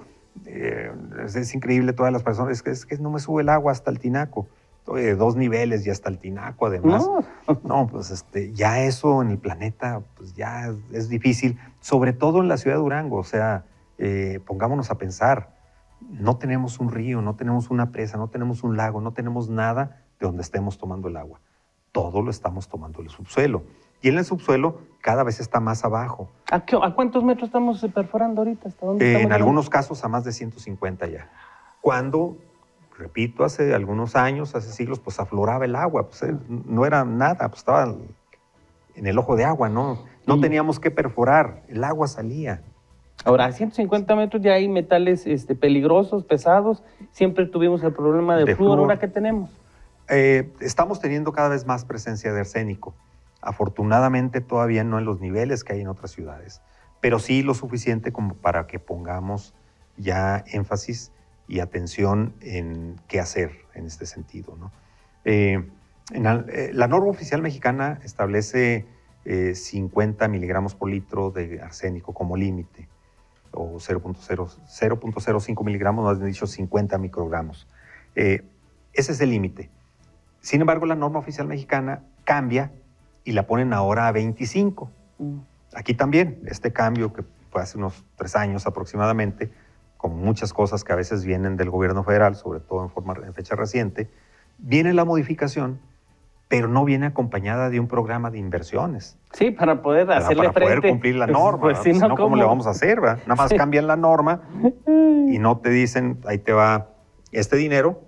eh, 0.47 0.91
es, 1.25 1.55
increíble 1.55 1.93
todas 1.93 2.13
las 2.13 2.23
personas, 2.23 2.53
es 2.53 2.63
que, 2.63 2.71
es 2.71 2.87
que 2.87 2.99
no 2.99 3.11
me 3.11 3.21
sube 3.21 3.43
el 3.43 3.49
agua 3.49 3.73
hasta 3.73 3.91
el 3.91 3.99
tinaco. 3.99 4.49
De 4.87 5.15
dos 5.15 5.37
niveles 5.37 5.87
y 5.87 5.91
hasta 5.91 6.09
el 6.09 6.19
tinaco 6.19 6.67
además. 6.67 7.09
No. 7.65 7.87
pues 7.87 8.11
este, 8.11 8.53
ya 8.53 8.81
eso 8.81 9.23
en 9.23 9.31
el 9.31 9.39
planeta, 9.39 10.03
pues 10.17 10.35
ya 10.35 10.75
es 10.93 11.09
difícil, 11.09 11.59
sobre 11.81 12.13
todo 12.13 12.41
en 12.41 12.49
la 12.49 12.57
ciudad 12.57 12.77
de 12.77 12.83
Durango. 12.83 13.19
O 13.19 13.25
sea, 13.25 13.65
eh, 14.05 14.41
pongámonos 14.45 14.91
a 14.91 14.99
pensar, 14.99 15.55
no 16.01 16.37
tenemos 16.37 16.81
un 16.81 16.91
río, 16.91 17.23
no 17.23 17.37
tenemos 17.37 17.71
una 17.71 17.93
presa, 17.93 18.17
no 18.17 18.27
tenemos 18.27 18.65
un 18.65 18.77
lago, 18.77 19.01
no 19.01 19.13
tenemos 19.13 19.49
nada 19.49 20.03
de 20.19 20.27
donde 20.27 20.43
estemos 20.43 20.77
tomando 20.77 21.07
el 21.07 21.17
agua. 21.17 21.39
Todo 21.93 22.21
lo 22.21 22.29
estamos 22.29 22.67
tomando 22.69 22.99
del 22.99 23.11
subsuelo. 23.11 23.63
Y 24.01 24.09
en 24.09 24.19
el 24.19 24.25
subsuelo 24.25 24.81
cada 25.01 25.23
vez 25.23 25.39
está 25.39 25.61
más 25.61 25.85
abajo. 25.85 26.29
¿A, 26.51 26.65
cuántos 26.95 27.23
metros 27.23 27.47
estamos 27.47 27.87
perforando 27.95 28.41
ahorita? 28.41 28.71
¿Hasta 28.71 28.87
dónde 28.87 29.23
en 29.23 29.33
algunos 29.33 29.71
casos 29.71 30.03
a 30.03 30.09
más 30.09 30.25
de 30.25 30.33
150 30.33 31.07
ya. 31.07 31.31
Cuando, 31.81 32.37
repito, 32.99 33.45
hace 33.45 33.73
algunos 33.73 34.17
años, 34.17 34.57
hace 34.57 34.73
siglos, 34.73 34.99
pues 34.99 35.21
afloraba 35.21 35.65
el 35.65 35.77
agua, 35.77 36.09
pues 36.09 36.25
eh, 36.25 36.37
no 36.49 36.85
era 36.87 37.05
nada, 37.05 37.49
pues 37.49 37.61
estaba 37.61 37.95
en 38.97 39.07
el 39.07 39.17
ojo 39.17 39.37
de 39.37 39.45
agua, 39.45 39.69
¿no? 39.69 40.01
No 40.27 40.41
teníamos 40.41 40.81
que 40.81 40.91
perforar, 40.91 41.63
el 41.69 41.85
agua 41.85 42.09
salía. 42.09 42.63
Ahora, 43.25 43.47
a 43.47 43.53
150 43.53 44.17
metros 44.17 44.43
ya 44.43 44.55
hay 44.55 44.69
metales 44.69 45.27
este, 45.27 45.55
peligrosos, 45.55 46.25
pesados. 46.25 46.83
Siempre 47.13 47.47
tuvimos 47.47 47.83
el 47.85 47.93
problema 47.93 48.37
de, 48.37 48.57
flúor. 48.57 48.81
¿Ahora 48.81 48.99
qué 48.99 49.09
tenemos? 49.09 49.51
Eh, 50.09 50.51
estamos 50.61 51.01
teniendo 51.01 51.33
cada 51.33 51.49
vez 51.49 51.67
más 51.67 51.85
presencia 51.85 52.33
de 52.33 52.41
arsénico. 52.41 52.95
Afortunadamente 53.41 54.41
todavía 54.41 54.85
no 54.85 54.99
en 54.99 55.05
los 55.05 55.21
niveles 55.21 55.65
que 55.65 55.75
hay 55.75 55.81
en 55.81 55.89
otras 55.89 56.11
ciudades, 56.11 56.61
pero 57.01 57.19
sí 57.19 57.43
lo 57.43 57.55
suficiente 57.55 58.13
como 58.13 58.35
para 58.35 58.67
que 58.67 58.79
pongamos 58.79 59.55
ya 59.97 60.45
énfasis 60.49 61.13
y 61.49 61.61
atención 61.61 62.35
en 62.41 63.01
qué 63.09 63.21
hacer 63.21 63.53
en 63.75 63.87
este 63.87 64.07
sentido. 64.07 64.57
¿no? 64.57 64.71
Eh, 65.25 65.65
eh, 66.13 66.71
la, 66.73 66.89
norma 66.89 67.11
oficial 67.11 67.43
mexicana 67.43 68.01
establece 68.05 68.87
50 69.25 70.27
miligramos 70.27 70.75
por 70.75 70.91
litro 70.91 71.31
de 71.31 71.61
arsénico 71.61 72.13
como 72.13 72.37
límite, 72.37 72.89
o 73.53 73.77
0.05 73.77 75.65
miligramos, 75.65 76.05
más 76.05 76.19
bien 76.19 76.29
dicho 76.29 76.47
50 76.47 76.99
microgramos. 76.99 77.67
ese 78.15 78.43
es 78.93 79.21
el 79.21 79.31
límite. 79.31 79.71
Sin 80.41 80.61
embargo, 80.61 80.87
la 80.87 80.97
norma 80.97 81.21
oficial 81.21 81.47
mexicana 81.47 82.03
cambia 82.25 82.73
y 83.25 83.33
la 83.33 83.47
ponen 83.47 83.73
ahora 83.73 84.09
a 84.09 84.13
25. 84.13 84.91
Mm. 85.19 85.39
Aquí 85.75 85.95
también, 85.95 86.41
este 86.47 86.73
cambio 86.73 87.13
que 87.13 87.25
fue 87.51 87.63
hace 87.63 87.79
unos 87.79 88.05
tres 88.17 88.35
años 88.37 88.67
aproximadamente, 88.67 89.51
como 89.97 90.17
muchas 90.17 90.53
cosas 90.53 90.85
que 90.85 90.93
a 90.93 90.97
veces 90.97 91.25
vienen 91.25 91.57
del 91.57 91.71
gobierno 91.71 92.03
federal, 92.03 92.35
sobre 92.35 92.61
todo 92.61 92.83
en, 92.83 92.91
forma, 92.91 93.15
en 93.25 93.33
fecha 93.35 93.55
reciente, 93.55 94.11
viene 94.59 94.93
la 94.93 95.05
modificación, 95.05 95.81
pero 96.53 96.69
no 96.69 96.85
viene 96.85 97.07
acompañada 97.07 97.71
de 97.71 97.81
un 97.81 97.89
programa 97.89 98.31
de 98.31 98.37
inversiones. 98.37 99.17
Sí, 99.33 99.53
para 99.53 99.81
poder 99.81 100.13
hacerle 100.13 100.51
Para 100.51 100.67
poder 100.67 100.83
cumplir 100.83 101.17
la 101.17 101.25
pues, 101.25 101.39
norma. 101.39 101.61
Pues, 101.63 101.79
si 101.79 101.95
no, 101.95 102.15
¿cómo? 102.15 102.37
le 102.37 102.45
vamos 102.45 102.67
a 102.67 102.71
hacer? 102.73 103.01
Nada 103.01 103.35
más 103.35 103.55
cambian 103.55 103.87
la 103.87 103.97
norma 103.97 104.43
y 104.87 105.39
no 105.39 105.61
te 105.61 105.71
dicen, 105.71 106.19
ahí 106.27 106.37
te 106.37 106.53
va 106.53 106.91
este 107.31 107.57
dinero 107.57 108.03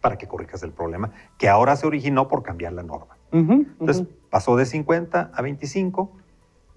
para 0.00 0.16
que 0.16 0.26
corrijas 0.26 0.62
el 0.62 0.72
problema, 0.72 1.10
que 1.36 1.50
ahora 1.50 1.76
se 1.76 1.86
originó 1.86 2.28
por 2.28 2.42
cambiar 2.42 2.72
la 2.72 2.82
norma. 2.82 3.18
Entonces, 3.30 4.06
pasó 4.30 4.56
de 4.56 4.64
50 4.64 5.32
a 5.34 5.42
25. 5.42 6.16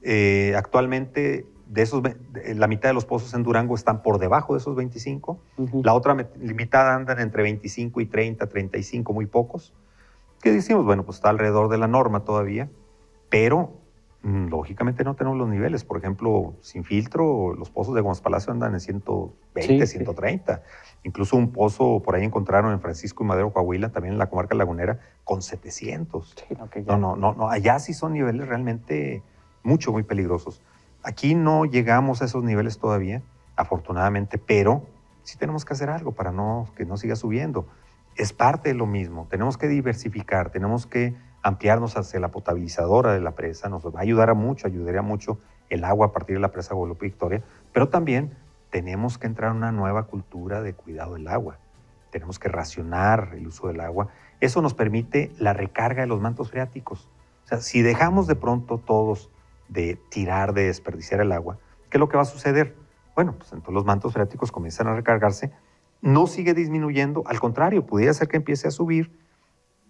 Eh, 0.01 0.53
actualmente, 0.57 1.45
de 1.65 1.81
esos, 1.81 2.03
la 2.55 2.67
mitad 2.67 2.89
de 2.89 2.93
los 2.93 3.05
pozos 3.05 3.33
en 3.33 3.43
Durango 3.43 3.73
están 3.73 4.01
por 4.01 4.19
debajo 4.19 4.51
de 4.51 4.59
esos 4.59 4.75
25. 4.75 5.39
La 5.81 5.93
otra 5.93 6.13
mitad 6.13 6.93
andan 6.93 7.21
entre 7.21 7.41
25 7.43 8.01
y 8.01 8.05
30, 8.05 8.49
35, 8.49 9.13
muy 9.13 9.27
pocos. 9.27 9.73
¿Qué 10.41 10.51
decimos? 10.51 10.85
Bueno, 10.85 11.03
pues 11.03 11.17
está 11.17 11.29
alrededor 11.29 11.69
de 11.69 11.77
la 11.77 11.87
norma 11.87 12.23
todavía, 12.23 12.69
pero 13.29 13.73
mm, 14.23 14.47
lógicamente 14.47 15.03
no 15.03 15.15
tenemos 15.15 15.37
los 15.37 15.49
niveles. 15.49 15.83
Por 15.83 15.97
ejemplo, 15.97 16.53
sin 16.61 16.83
filtro, 16.85 17.53
los 17.55 17.69
pozos 17.69 17.93
de 17.93 18.01
Gómez 18.01 18.21
Palacio 18.21 18.53
andan 18.53 18.73
en 18.73 18.79
120, 18.79 19.85
130. 19.85 20.63
Incluso 21.03 21.35
un 21.35 21.51
pozo 21.51 22.01
por 22.01 22.15
ahí 22.15 22.23
encontraron 22.23 22.71
en 22.71 22.79
Francisco 22.79 23.23
y 23.23 23.27
Madero, 23.27 23.51
Coahuila, 23.51 23.89
también 23.89 24.13
en 24.13 24.19
la 24.19 24.29
comarca 24.29 24.55
lagunera, 24.55 24.99
con 25.25 25.41
700. 25.41 26.35
no, 26.85 26.97
no, 26.97 27.15
no, 27.15 27.33
no, 27.33 27.49
allá 27.49 27.79
sí 27.79 27.93
son 27.93 28.13
niveles 28.13 28.47
realmente 28.47 29.23
mucho, 29.63 29.91
muy 29.91 30.03
peligrosos. 30.03 30.61
Aquí 31.03 31.35
no 31.35 31.65
llegamos 31.65 32.21
a 32.21 32.25
esos 32.25 32.43
niveles 32.43 32.77
todavía, 32.77 33.21
afortunadamente, 33.55 34.37
pero 34.37 34.83
sí 35.23 35.37
tenemos 35.37 35.65
que 35.65 35.73
hacer 35.73 35.89
algo 35.89 36.13
para 36.13 36.31
no, 36.31 36.67
que 36.75 36.85
no 36.85 36.97
siga 36.97 37.15
subiendo. 37.15 37.67
Es 38.15 38.33
parte 38.33 38.69
de 38.69 38.75
lo 38.75 38.85
mismo, 38.85 39.27
tenemos 39.29 39.57
que 39.57 39.67
diversificar, 39.67 40.49
tenemos 40.49 40.85
que 40.85 41.15
ampliarnos 41.41 41.95
hacia 41.97 42.19
la 42.19 42.29
potabilizadora 42.29 43.13
de 43.13 43.21
la 43.21 43.31
presa, 43.31 43.69
nos 43.69 43.85
va 43.85 43.99
a 43.99 44.03
ayudar 44.03 44.29
a 44.29 44.33
mucho, 44.33 44.67
ayudaría 44.67 45.01
mucho 45.01 45.39
el 45.69 45.83
agua 45.83 46.07
a 46.07 46.11
partir 46.11 46.35
de 46.35 46.41
la 46.41 46.51
presa 46.51 46.73
Guadalupe 46.73 47.05
Victoria, 47.05 47.41
pero 47.71 47.89
también 47.89 48.35
tenemos 48.69 49.17
que 49.17 49.27
entrar 49.27 49.51
en 49.51 49.57
una 49.57 49.71
nueva 49.71 50.03
cultura 50.03 50.61
de 50.61 50.73
cuidado 50.73 51.15
del 51.15 51.27
agua. 51.27 51.57
Tenemos 52.11 52.39
que 52.39 52.49
racionar 52.49 53.31
el 53.33 53.47
uso 53.47 53.67
del 53.67 53.79
agua. 53.81 54.09
Eso 54.39 54.61
nos 54.61 54.73
permite 54.73 55.31
la 55.37 55.53
recarga 55.53 56.01
de 56.01 56.07
los 56.07 56.21
mantos 56.21 56.49
freáticos. 56.49 57.07
O 57.45 57.47
sea, 57.47 57.61
si 57.61 57.81
dejamos 57.81 58.27
de 58.27 58.35
pronto 58.35 58.77
todos 58.77 59.29
de 59.67 59.99
tirar, 60.09 60.53
de 60.53 60.65
desperdiciar 60.65 61.21
el 61.21 61.31
agua, 61.31 61.57
¿qué 61.89 61.97
es 61.97 61.99
lo 61.99 62.09
que 62.09 62.17
va 62.17 62.23
a 62.23 62.25
suceder? 62.25 62.75
Bueno, 63.15 63.33
pues 63.37 63.51
entonces 63.51 63.73
los 63.73 63.85
mantos 63.85 64.13
freáticos 64.13 64.51
comienzan 64.51 64.87
a 64.87 64.95
recargarse, 64.95 65.51
no 66.01 66.27
sigue 66.27 66.53
disminuyendo, 66.53 67.23
al 67.25 67.39
contrario, 67.39 67.85
pudiera 67.85 68.13
ser 68.13 68.27
que 68.27 68.37
empiece 68.37 68.67
a 68.67 68.71
subir 68.71 69.11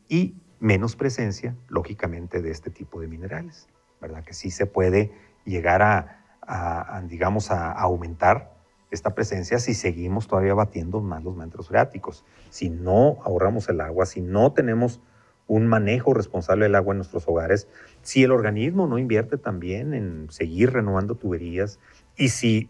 y 0.08 0.36
menos 0.60 0.96
presencia, 0.96 1.56
lógicamente, 1.68 2.42
de 2.42 2.52
este 2.52 2.70
tipo 2.70 3.00
de 3.00 3.08
minerales, 3.08 3.68
¿verdad? 4.02 4.24
Que 4.24 4.34
sí 4.34 4.52
se 4.52 4.66
puede 4.66 5.12
llegar 5.46 5.82
a, 5.82 7.04
digamos, 7.08 7.52
a 7.52 7.72
aumentar 7.72 8.58
esta 8.92 9.14
presencia 9.14 9.60
si 9.60 9.74
seguimos 9.74 10.28
todavía 10.28 10.54
batiendo 10.54 11.00
más 11.00 11.24
los 11.24 11.36
mantos 11.36 11.68
freáticos. 11.68 12.26
Si 12.50 12.70
no 12.70 13.18
ahorramos 13.24 13.70
el 13.70 13.82
agua, 13.82 14.06
si 14.06 14.22
no 14.22 14.52
tenemos 14.52 15.00
un 15.48 15.68
manejo 15.68 16.14
responsable 16.14 16.66
del 16.66 16.76
agua 16.76 16.94
en 16.94 16.98
nuestros 16.98 17.28
hogares, 17.28 17.68
si 18.02 18.24
el 18.24 18.32
organismo 18.32 18.88
no 18.88 18.98
invierte 18.98 19.38
también 19.38 19.94
en 19.94 20.30
seguir 20.30 20.72
renovando 20.72 21.16
tuberías 21.16 21.80
y 22.18 22.30
si 22.30 22.70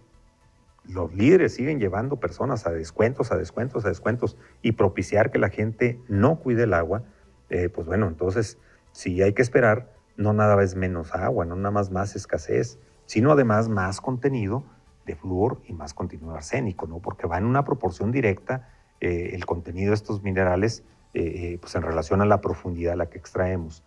los 0.89 1.13
líderes 1.13 1.53
siguen 1.53 1.79
llevando 1.79 2.19
personas 2.19 2.65
a 2.67 2.71
descuentos, 2.71 3.31
a 3.31 3.37
descuentos, 3.37 3.85
a 3.85 3.89
descuentos 3.89 4.37
y 4.61 4.73
propiciar 4.73 5.31
que 5.31 5.39
la 5.39 5.49
gente 5.49 5.99
no 6.07 6.39
cuide 6.39 6.63
el 6.63 6.73
agua, 6.73 7.03
eh, 7.49 7.69
pues 7.69 7.87
bueno, 7.87 8.07
entonces 8.07 8.57
si 8.91 9.21
hay 9.21 9.33
que 9.33 9.41
esperar, 9.41 9.93
no 10.17 10.33
nada 10.33 10.61
es 10.63 10.75
menos 10.75 11.13
agua, 11.15 11.45
no 11.45 11.55
nada 11.55 11.71
más 11.71 11.91
más 11.91 12.15
escasez, 12.15 12.79
sino 13.05 13.31
además 13.31 13.69
más 13.69 14.01
contenido 14.01 14.63
de 15.05 15.15
flúor 15.15 15.61
y 15.65 15.73
más 15.73 15.93
contenido 15.93 16.31
de 16.31 16.37
arsénico, 16.37 16.85
¿no? 16.85 16.99
Porque 16.99 17.25
va 17.25 17.37
en 17.37 17.45
una 17.45 17.63
proporción 17.63 18.11
directa 18.11 18.69
eh, 18.99 19.31
el 19.33 19.45
contenido 19.45 19.91
de 19.91 19.95
estos 19.95 20.21
minerales 20.21 20.83
eh, 21.15 21.53
eh, 21.53 21.57
pues 21.59 21.73
en 21.73 21.81
relación 21.81 22.21
a 22.21 22.25
la 22.25 22.39
profundidad 22.39 22.93
a 22.93 22.95
la 22.95 23.09
que 23.09 23.17
extraemos. 23.17 23.83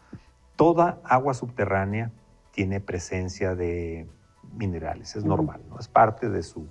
Toda 0.56 1.00
agua 1.04 1.34
subterránea 1.34 2.10
tiene 2.50 2.80
presencia 2.80 3.54
de 3.54 4.08
minerales, 4.56 5.14
es 5.14 5.24
normal, 5.24 5.62
¿no? 5.68 5.78
Es 5.78 5.86
parte 5.86 6.28
de 6.28 6.42
su, 6.42 6.66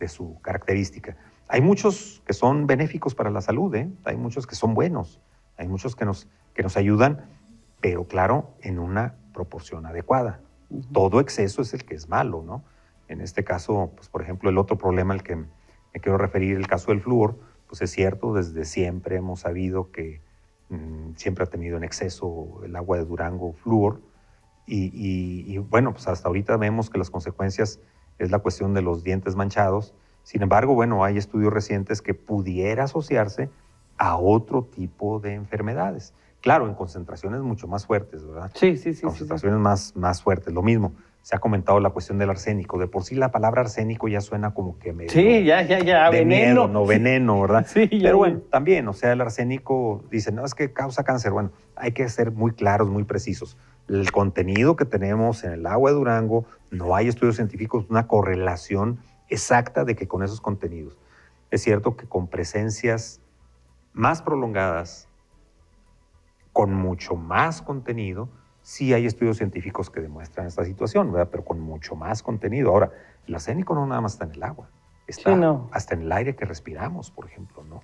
de 0.00 0.08
su 0.08 0.40
característica. 0.40 1.16
Hay 1.46 1.60
muchos 1.60 2.22
que 2.26 2.32
son 2.32 2.66
benéficos 2.66 3.14
para 3.14 3.30
la 3.30 3.40
salud, 3.40 3.74
hay 4.04 4.16
muchos 4.16 4.46
que 4.46 4.56
son 4.56 4.74
buenos, 4.74 5.20
hay 5.56 5.68
muchos 5.68 5.94
que 5.94 6.04
nos, 6.04 6.28
que 6.54 6.62
nos 6.62 6.76
ayudan, 6.76 7.24
pero 7.80 8.08
claro, 8.08 8.50
en 8.62 8.78
una 8.78 9.14
proporción 9.32 9.86
adecuada. 9.86 10.40
Todo 10.92 11.20
exceso 11.20 11.62
es 11.62 11.74
el 11.74 11.84
que 11.84 11.94
es 11.94 12.08
malo, 12.08 12.42
¿no? 12.44 12.64
En 13.08 13.20
este 13.20 13.44
caso, 13.44 13.92
pues, 13.94 14.08
por 14.08 14.22
ejemplo, 14.22 14.50
el 14.50 14.58
otro 14.58 14.78
problema 14.78 15.14
al 15.14 15.22
que 15.22 15.36
me 15.36 16.00
quiero 16.00 16.16
referir, 16.16 16.56
el 16.56 16.66
caso 16.66 16.92
del 16.92 17.00
flúor, 17.00 17.38
pues 17.66 17.82
es 17.82 17.90
cierto, 17.90 18.34
desde 18.34 18.64
siempre 18.64 19.16
hemos 19.16 19.40
sabido 19.40 19.90
que 19.90 20.20
mm, 20.68 21.14
siempre 21.16 21.44
ha 21.44 21.46
tenido 21.46 21.76
en 21.76 21.84
exceso 21.84 22.60
el 22.64 22.74
agua 22.76 22.96
de 22.96 23.04
Durango 23.04 23.52
flúor. 23.52 24.00
Y, 24.72 25.58
bueno, 25.58 25.92
pues 25.92 26.06
hasta 26.06 26.28
ahorita 26.28 26.56
vemos 26.56 26.90
que 26.90 26.98
las 26.98 27.10
consecuencias 27.10 27.80
es 28.20 28.30
la 28.30 28.38
cuestión 28.38 28.74
de 28.74 28.82
los 28.82 29.02
dientes 29.02 29.36
manchados. 29.36 29.94
Sin 30.22 30.42
embargo, 30.42 30.74
bueno, 30.74 31.04
hay 31.04 31.16
estudios 31.16 31.52
recientes 31.52 32.02
que 32.02 32.14
pudiera 32.14 32.84
asociarse 32.84 33.50
a 33.98 34.16
otro 34.16 34.64
tipo 34.64 35.18
de 35.18 35.34
enfermedades. 35.34 36.14
Claro, 36.40 36.66
en 36.66 36.74
concentraciones 36.74 37.40
mucho 37.42 37.66
más 37.66 37.86
fuertes, 37.86 38.26
¿verdad? 38.26 38.50
Sí, 38.54 38.76
sí, 38.76 38.94
sí. 38.94 39.02
Concentraciones 39.02 39.58
Más, 39.58 39.96
más 39.96 40.22
fuertes, 40.22 40.54
lo 40.54 40.62
mismo 40.62 40.92
se 41.22 41.36
ha 41.36 41.38
comentado 41.38 41.80
la 41.80 41.90
cuestión 41.90 42.18
del 42.18 42.30
arsénico. 42.30 42.78
De 42.78 42.86
por 42.86 43.04
sí 43.04 43.14
la 43.14 43.30
palabra 43.30 43.62
arsénico 43.62 44.08
ya 44.08 44.20
suena 44.20 44.54
como 44.54 44.78
que 44.78 44.92
medio 44.92 45.10
Sí, 45.10 45.44
ya, 45.44 45.62
ya, 45.62 45.80
ya, 45.80 46.10
de 46.10 46.20
veneno. 46.20 46.66
Miedo, 46.66 46.68
no 46.68 46.86
veneno, 46.86 47.40
¿verdad? 47.40 47.66
sí, 47.68 47.88
Pero 47.90 48.16
bueno, 48.16 48.40
también, 48.50 48.88
o 48.88 48.92
sea, 48.92 49.12
el 49.12 49.20
arsénico, 49.20 50.04
dice, 50.10 50.32
no, 50.32 50.44
es 50.44 50.54
que 50.54 50.72
causa 50.72 51.04
cáncer. 51.04 51.32
Bueno, 51.32 51.52
hay 51.76 51.92
que 51.92 52.08
ser 52.08 52.32
muy 52.32 52.52
claros, 52.52 52.88
muy 52.88 53.04
precisos. 53.04 53.56
El 53.90 54.12
contenido 54.12 54.76
que 54.76 54.84
tenemos 54.84 55.42
en 55.42 55.50
el 55.50 55.66
agua 55.66 55.90
de 55.90 55.96
Durango, 55.96 56.44
no 56.70 56.94
hay 56.94 57.08
estudios 57.08 57.34
científicos, 57.34 57.86
una 57.88 58.06
correlación 58.06 59.00
exacta 59.28 59.84
de 59.84 59.96
que 59.96 60.06
con 60.06 60.22
esos 60.22 60.40
contenidos. 60.40 60.96
Es 61.50 61.62
cierto 61.62 61.96
que 61.96 62.06
con 62.06 62.28
presencias 62.28 63.20
más 63.92 64.22
prolongadas, 64.22 65.08
con 66.52 66.72
mucho 66.72 67.16
más 67.16 67.62
contenido, 67.62 68.28
sí 68.62 68.94
hay 68.94 69.06
estudios 69.06 69.38
científicos 69.38 69.90
que 69.90 70.00
demuestran 70.00 70.46
esta 70.46 70.64
situación, 70.64 71.10
¿verdad? 71.10 71.28
pero 71.28 71.44
con 71.44 71.58
mucho 71.58 71.96
más 71.96 72.22
contenido. 72.22 72.70
Ahora, 72.70 72.92
el 73.26 73.34
arsénico 73.34 73.74
no 73.74 73.86
nada 73.86 74.00
más 74.02 74.12
está 74.12 74.24
en 74.26 74.34
el 74.34 74.42
agua, 74.44 74.70
está 75.08 75.36
hasta 75.72 75.94
en 75.94 76.02
el 76.02 76.12
aire 76.12 76.36
que 76.36 76.44
respiramos, 76.44 77.10
por 77.10 77.26
ejemplo, 77.26 77.64
¿no? 77.64 77.82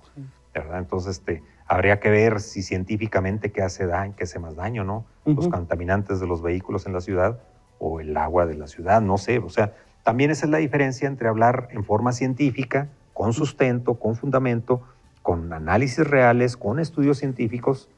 ¿Verdad? 0.59 0.79
Entonces, 0.79 1.17
este, 1.17 1.43
habría 1.67 1.99
que 1.99 2.09
ver 2.09 2.39
si 2.39 2.61
científicamente 2.61 3.51
qué 3.51 3.61
hace 3.61 3.85
daño, 3.85 4.13
qué 4.17 4.23
hace 4.23 4.39
más 4.39 4.55
daño, 4.55 4.83
¿no? 4.83 5.05
Los 5.25 5.47
contaminantes 5.49 6.19
de 6.19 6.27
los 6.27 6.41
vehículos 6.41 6.85
en 6.85 6.93
la 6.93 7.01
ciudad 7.01 7.39
o 7.79 7.99
el 7.99 8.15
agua 8.15 8.45
de 8.45 8.55
la 8.55 8.67
ciudad, 8.67 9.01
no 9.01 9.17
sé. 9.17 9.39
O 9.39 9.49
sea, 9.49 9.73
también 10.03 10.31
esa 10.31 10.45
es 10.45 10.51
la 10.51 10.59
diferencia 10.59 11.07
entre 11.07 11.27
hablar 11.27 11.67
en 11.71 11.83
forma 11.83 12.13
científica, 12.13 12.89
con 13.13 13.33
sustento, 13.33 13.95
con 13.95 14.15
fundamento, 14.15 14.81
con 15.21 15.51
análisis 15.51 16.07
reales, 16.07 16.55
con 16.55 16.79
estudios 16.79 17.17
científicos, 17.17 17.89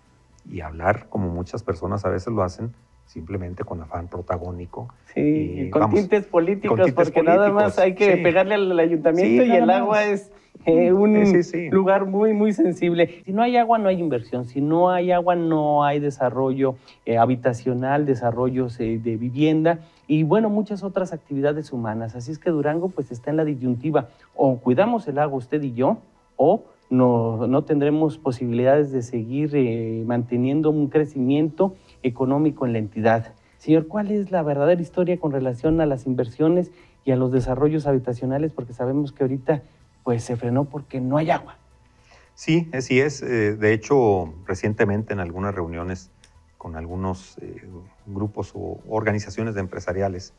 y 0.49 0.61
hablar 0.61 1.07
como 1.09 1.29
muchas 1.29 1.61
personas 1.63 2.05
a 2.05 2.09
veces 2.09 2.33
lo 2.33 2.41
hacen, 2.41 2.73
simplemente 3.05 3.63
con 3.63 3.81
afán 3.81 4.07
protagónico. 4.07 4.91
Sí, 5.13 5.69
con 5.71 5.91
tintes 5.91 6.25
políticos, 6.25 6.91
porque 6.93 7.21
nada 7.21 7.51
más 7.51 7.77
hay 7.77 7.93
que 7.93 8.17
pegarle 8.17 8.55
al 8.55 8.79
ayuntamiento 8.79 9.43
y 9.43 9.51
el 9.51 9.69
agua 9.69 10.05
es 10.05 10.31
eh, 10.65 10.91
un 10.91 11.15
lugar 11.71 12.05
muy, 12.05 12.33
muy 12.33 12.53
sensible. 12.53 13.21
Si 13.25 13.31
no 13.31 13.41
hay 13.41 13.57
agua, 13.57 13.77
no 13.77 13.87
hay 13.87 13.99
inversión. 13.99 14.45
Si 14.45 14.61
no 14.61 14.89
hay 14.89 15.11
agua, 15.11 15.35
no 15.35 15.83
hay 15.83 15.99
desarrollo 15.99 16.75
eh, 17.05 17.17
habitacional, 17.17 18.05
desarrollos 18.05 18.79
eh, 18.79 18.99
de 19.01 19.17
vivienda 19.17 19.79
y, 20.07 20.23
bueno, 20.23 20.49
muchas 20.49 20.83
otras 20.83 21.13
actividades 21.13 21.71
humanas. 21.71 22.15
Así 22.15 22.31
es 22.31 22.39
que 22.39 22.49
Durango, 22.49 22.89
pues, 22.89 23.11
está 23.11 23.31
en 23.31 23.37
la 23.37 23.45
disyuntiva. 23.45 24.09
O 24.35 24.57
cuidamos 24.57 25.07
el 25.07 25.19
agua 25.19 25.37
usted 25.37 25.61
y 25.63 25.73
yo, 25.73 25.97
o 26.35 26.63
no, 26.89 27.47
no 27.47 27.63
tendremos 27.63 28.17
posibilidades 28.17 28.91
de 28.91 29.01
seguir 29.01 30.05
manteniendo 30.05 30.71
un 30.71 30.87
crecimiento 30.87 31.75
económico 32.03 32.65
en 32.65 32.73
la 32.73 32.79
entidad. 32.79 33.33
Señor, 33.59 33.87
¿cuál 33.87 34.09
es 34.11 34.31
la 34.31 34.41
verdadera 34.41 34.81
historia 34.81 35.19
con 35.19 35.31
relación 35.31 35.81
a 35.81 35.85
las 35.85 36.07
inversiones 36.07 36.71
y 37.03 37.11
a 37.11 37.17
los 37.17 37.31
desarrollos 37.31 37.87
habitacionales? 37.87 38.53
Porque 38.53 38.73
sabemos 38.73 39.11
que 39.11 39.23
ahorita 39.23 39.61
pues 40.09 40.23
se 40.23 40.37
frenó 40.37 40.65
porque 40.65 40.99
no 40.99 41.17
hay 41.17 41.29
agua. 41.29 41.59
Sí, 42.33 42.67
así 42.73 42.99
es. 42.99 43.21
Eh, 43.21 43.55
de 43.55 43.73
hecho, 43.73 44.33
recientemente 44.47 45.13
en 45.13 45.19
algunas 45.19 45.53
reuniones 45.53 46.09
con 46.57 46.75
algunos 46.75 47.37
eh, 47.43 47.61
grupos 48.07 48.53
o 48.55 48.79
organizaciones 48.89 49.53
de 49.53 49.59
empresariales, 49.61 50.33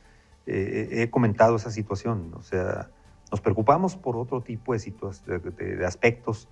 he 0.45 1.09
comentado 1.09 1.55
esa 1.55 1.71
situación. 1.71 2.35
O 2.35 2.43
sea, 2.43 2.91
nos 3.31 3.41
preocupamos 3.41 3.95
por 3.95 4.17
otro 4.17 4.41
tipo 4.41 4.75
de, 4.75 5.39
de, 5.39 5.87
aspectos 5.87 6.49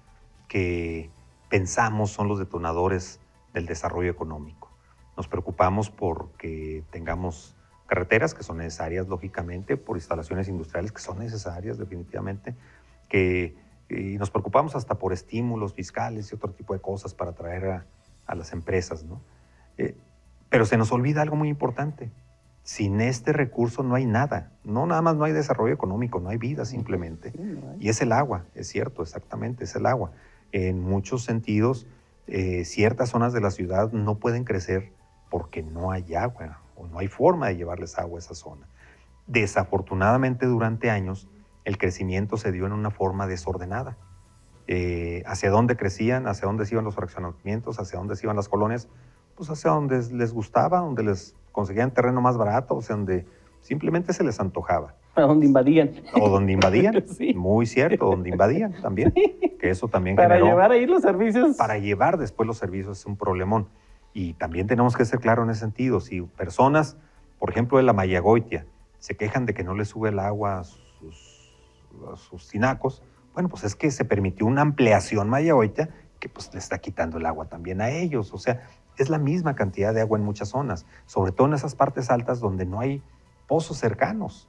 que 0.47 1.11
pensamos 1.49 2.13
son 2.13 2.29
los 2.29 2.39
detonadores 2.39 3.19
del 3.53 3.67
desarrollo 3.67 4.13
económico. 4.13 4.71
Nos 5.17 5.27
preocupamos 5.27 5.91
porque 5.91 6.85
tengamos 6.93 7.57
carreteras 7.89 8.35
que 8.35 8.45
son 8.45 8.59
necesarias, 8.59 9.09
lógicamente, 9.09 9.77
por 9.77 9.97
instalaciones 9.97 10.47
industriales 10.47 10.93
que 10.93 11.01
son 11.01 11.19
necesarias, 11.19 11.79
definitivamente, 11.79 12.55
que 13.09 13.57
y 13.89 14.19
nos 14.19 14.31
preocupamos 14.31 14.77
hasta 14.77 14.97
por 14.97 15.13
estímulos 15.13 15.73
fiscales 15.75 16.31
y 16.31 16.35
otro 16.35 16.51
tipo 16.51 16.75
de 16.75 16.81
cosas 16.81 17.15
para 17.15 17.31
atraer 17.31 17.85
a, 18.27 18.35
las 18.35 18.53
empresas, 18.53 19.05
¿no? 19.05 19.23
Eh, 19.79 19.97
pero 20.51 20.67
se 20.67 20.77
nos 20.77 20.93
olvida 20.93 21.23
algo 21.23 21.37
muy 21.37 21.49
importante, 21.49 22.11
sin 22.63 23.01
este 23.01 23.33
recurso 23.33 23.83
no 23.83 23.95
hay 23.95 24.05
nada. 24.05 24.53
No 24.65 24.85
nada 24.85 25.01
más 25.01 25.17
no 25.17 25.25
hay 25.25 25.33
desarrollo 25.33 25.73
económico, 25.73 26.21
no 26.21 26.29
hay 26.29 26.37
vida 26.37 26.67
simplemente. 26.67 27.33
Y 27.81 27.89
es 27.89 28.03
el 28.03 28.13
agua, 28.13 28.45
es 28.55 28.69
cierto, 28.69 29.03
exactamente, 29.03 29.65
es 29.65 29.75
el 29.77 29.87
agua. 29.87 30.13
En 30.53 30.81
muchos 30.81 31.25
sentidos, 31.25 31.87
eh, 32.27 32.67
ciertas 32.67 33.09
zonas 33.09 33.33
de 33.33 33.41
la 33.41 33.51
ciudad 33.51 33.93
no 33.93 34.17
pueden 34.17 34.45
crecer 34.45 34.93
porque 35.31 35.63
no 35.63 35.91
hay 35.91 36.15
agua 36.15 36.61
o 36.77 36.87
no 36.87 36.99
hay 36.99 37.09
forma 37.09 37.49
de 37.49 37.57
llevarles 37.57 37.99
agua 37.99 38.19
a 38.19 38.21
esa 38.21 38.35
zona. 38.35 38.67
Desafortunadamente, 39.27 40.45
durante 40.45 40.91
años, 40.91 41.29
el 41.69 41.77
crecimiento 41.77 42.39
se 42.39 42.51
dio 42.51 42.65
en 42.65 42.73
una 42.73 42.91
forma 42.91 43.27
desordenada. 43.27 43.99
Eh, 44.69 45.23
hacia 45.27 45.51
dónde 45.51 45.77
crecían, 45.77 46.27
hacia 46.27 46.47
dónde 46.47 46.65
se 46.65 46.75
iban 46.75 46.87
los 46.87 46.95
fraccionamientos, 46.95 47.79
hacia 47.79 47.99
dónde 47.99 48.17
se 48.17 48.25
iban 48.25 48.37
las 48.37 48.49
colonias, 48.49 48.89
pues 49.35 49.51
hacia 49.51 49.73
donde 49.73 50.03
les 50.15 50.33
gustaba, 50.33 50.79
donde 50.79 51.03
les 51.03 51.37
conseguían 51.53 51.93
terreno 51.93 52.23
más 52.23 52.39
barato, 52.39 52.77
o 52.77 52.81
sea, 52.81 52.97
donde 52.97 53.27
simplemente 53.61 54.15
se 54.15 54.25
les 54.25 54.41
antojaba. 54.41 54.95
A 55.15 55.23
donde 55.23 55.45
invadían. 55.45 55.93
O 56.15 56.31
donde 56.31 56.53
invadían, 56.55 57.05
sí. 57.19 57.35
muy 57.35 57.67
cierto, 57.67 58.07
donde 58.07 58.31
invadían 58.31 58.73
también, 58.81 59.13
que 59.61 59.69
eso 59.69 59.89
también 59.89 60.17
Para 60.17 60.41
llevar 60.41 60.73
ahí 60.73 60.87
los 60.87 61.03
servicios. 61.03 61.55
Para 61.59 61.77
llevar 61.77 62.17
después 62.17 62.47
los 62.47 62.57
servicios 62.57 63.01
es 63.01 63.05
un 63.05 63.19
problemón. 63.19 63.69
Y 64.15 64.33
también 64.35 64.67
tenemos 64.69 64.97
que 64.97 65.05
ser 65.05 65.21
claros 65.21 65.45
en 65.45 65.51
ese 65.51 65.61
sentido. 65.61 66.01
Si 66.01 66.23
personas, 66.23 66.97
por 67.39 67.51
ejemplo, 67.51 67.77
de 67.77 67.85
la 67.85 67.93
Mayagoitia, 67.93 68.65
se 69.01 69.19
quejan 69.19 69.45
de 69.45 69.53
que 69.53 69.65
no 69.65 69.75
les 69.75 69.89
sube 69.89 70.09
el 70.09 70.19
agua 70.19 70.61
a 70.61 70.65
sus, 72.17 72.49
tinacos, 72.49 73.03
bueno, 73.35 73.49
pues 73.49 73.65
es 73.65 73.75
que 73.75 73.91
se 73.91 74.05
permitió 74.05 74.47
una 74.47 74.63
ampliación 74.63 75.29
Mayagoitia 75.29 75.91
que 76.19 76.29
pues 76.29 76.53
le 76.53 76.59
está 76.59 76.79
quitando 76.79 77.19
el 77.19 77.27
agua 77.27 77.47
también 77.47 77.81
a 77.81 77.91
ellos. 77.91 78.33
O 78.35 78.39
sea, 78.39 78.63
es 78.97 79.09
la 79.11 79.19
misma 79.19 79.55
cantidad 79.55 79.95
de 79.95 80.01
agua 80.01 80.19
en 80.19 80.25
muchas 80.25 80.49
zonas, 80.49 80.87
sobre 81.07 81.33
todo 81.33 81.47
en 81.47 81.55
esas 81.55 81.75
partes 81.75 82.11
altas 82.11 82.41
donde 82.41 82.67
no 82.67 82.81
hay 82.81 83.03
pozos 83.47 83.79
cercanos, 83.79 84.49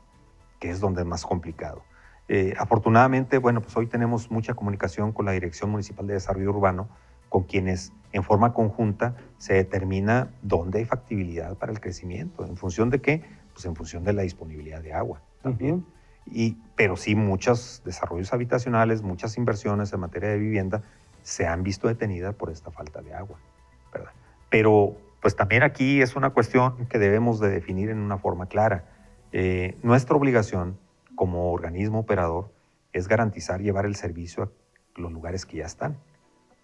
que 0.59 0.69
es 0.69 0.79
donde 0.79 1.01
es 1.01 1.07
más 1.07 1.25
complicado. 1.25 1.83
Eh, 2.27 2.53
afortunadamente, 2.57 3.37
bueno, 3.37 3.61
pues 3.61 3.75
hoy 3.77 3.87
tenemos 3.87 4.29
mucha 4.29 4.53
comunicación 4.53 5.11
con 5.11 5.25
la 5.25 5.31
Dirección 5.31 5.71
Municipal 5.71 6.05
de 6.07 6.13
Desarrollo 6.13 6.49
Urbano, 6.49 6.87
con 7.27 7.43
quienes 7.43 7.93
en 8.11 8.23
forma 8.23 8.53
conjunta 8.53 9.15
se 9.37 9.53
determina 9.53 10.29
dónde 10.41 10.79
hay 10.79 10.85
factibilidad 10.85 11.55
para 11.55 11.71
el 11.71 11.79
crecimiento. 11.79 12.45
¿En 12.45 12.57
función 12.57 12.89
de 12.89 13.01
qué? 13.01 13.23
Pues 13.53 13.65
en 13.65 13.75
función 13.75 14.03
de 14.03 14.13
la 14.13 14.23
disponibilidad 14.23 14.81
de 14.81 14.93
agua 14.93 15.21
también. 15.41 15.85
Y, 16.31 16.57
pero 16.75 16.95
sí, 16.95 17.15
muchos 17.15 17.81
desarrollos 17.85 18.33
habitacionales, 18.33 19.01
muchas 19.01 19.37
inversiones 19.37 19.91
en 19.93 19.99
materia 19.99 20.29
de 20.29 20.37
vivienda 20.37 20.81
se 21.23 21.45
han 21.47 21.63
visto 21.63 21.87
detenidas 21.87 22.35
por 22.35 22.49
esta 22.49 22.71
falta 22.71 23.01
de 23.01 23.13
agua. 23.13 23.37
¿verdad? 23.93 24.11
Pero 24.49 24.97
pues 25.21 25.35
también 25.35 25.63
aquí 25.63 26.01
es 26.01 26.15
una 26.15 26.29
cuestión 26.31 26.87
que 26.87 26.97
debemos 26.97 27.39
de 27.39 27.49
definir 27.49 27.89
en 27.89 27.99
una 27.99 28.17
forma 28.17 28.47
clara. 28.47 28.85
Eh, 29.31 29.77
nuestra 29.83 30.15
obligación 30.15 30.77
como 31.15 31.51
organismo 31.51 31.99
operador 31.99 32.51
es 32.93 33.07
garantizar 33.07 33.61
llevar 33.61 33.85
el 33.85 33.95
servicio 33.95 34.43
a 34.43 35.01
los 35.01 35.11
lugares 35.11 35.45
que 35.45 35.57
ya 35.57 35.65
están, 35.65 35.97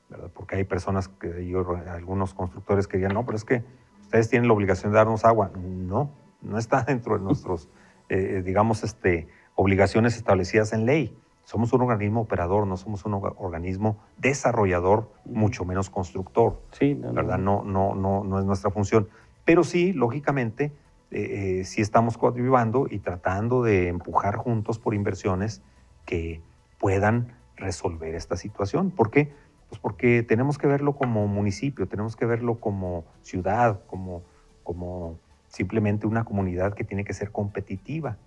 ¿verdad? 0.10 0.32
Porque 0.34 0.56
hay 0.56 0.64
personas, 0.64 1.10
que 1.10 1.48
yo, 1.48 1.66
algunos 1.92 2.34
constructores 2.34 2.88
que 2.88 2.98
digan, 2.98 3.14
no, 3.14 3.26
pero 3.26 3.38
es 3.38 3.44
que 3.44 3.64
ustedes 4.02 4.30
tienen 4.30 4.48
la 4.48 4.54
obligación 4.54 4.92
de 4.92 4.98
darnos 4.98 5.26
agua. 5.26 5.52
No, 5.56 6.12
no 6.42 6.58
está 6.58 6.84
dentro 6.84 7.18
de 7.18 7.24
nuestros, 7.24 7.70
eh, 8.10 8.42
digamos, 8.46 8.84
este, 8.84 9.28
obligaciones 9.56 10.16
establecidas 10.18 10.74
en 10.74 10.86
ley. 10.86 11.18
Somos 11.44 11.74
un 11.74 11.82
organismo 11.82 12.22
operador, 12.22 12.66
no 12.66 12.76
somos 12.76 13.06
un 13.06 13.14
organismo 13.14 13.98
desarrollador, 14.18 15.12
mucho 15.26 15.64
menos 15.64 15.90
constructor. 15.90 16.62
Sí, 16.72 16.96
no, 16.96 17.14
¿verdad? 17.14 17.38
No, 17.38 17.64
no, 17.64 17.94
no, 17.96 18.24
no 18.24 18.40
es 18.40 18.46
nuestra 18.46 18.72
función. 18.72 19.10
Pero 19.46 19.64
sí, 19.64 19.94
lógicamente, 19.94 20.72
eh, 21.12 21.60
eh, 21.60 21.64
sí 21.66 21.82
estamos 21.82 22.18
coadyuvando 22.18 22.88
y 22.90 23.00
tratando 23.00 23.62
de 23.62 23.90
empujar 23.90 24.38
juntos 24.38 24.80
por 24.80 24.96
inversiones 24.96 25.62
que 26.06 26.42
puedan 26.80 27.34
resolver 27.56 28.16
esta 28.16 28.38
situación. 28.38 28.90
¿Por 28.90 29.12
qué? 29.12 29.32
Pues 29.70 29.80
porque 29.80 30.24
tenemos 30.24 30.58
que 30.58 30.68
verlo 30.68 30.96
como 30.96 31.28
municipio, 31.28 31.88
tenemos 31.88 32.16
que 32.16 32.26
verlo 32.26 32.60
como 32.60 33.06
ciudad, 33.22 33.82
como, 33.88 34.24
como 34.64 35.20
simplemente 35.48 36.08
una 36.08 36.26
comunidad 36.26 36.74
que 36.74 36.84
tiene 36.84 37.04
que 37.04 37.14
ser 37.14 37.32
competitiva. 37.32 38.18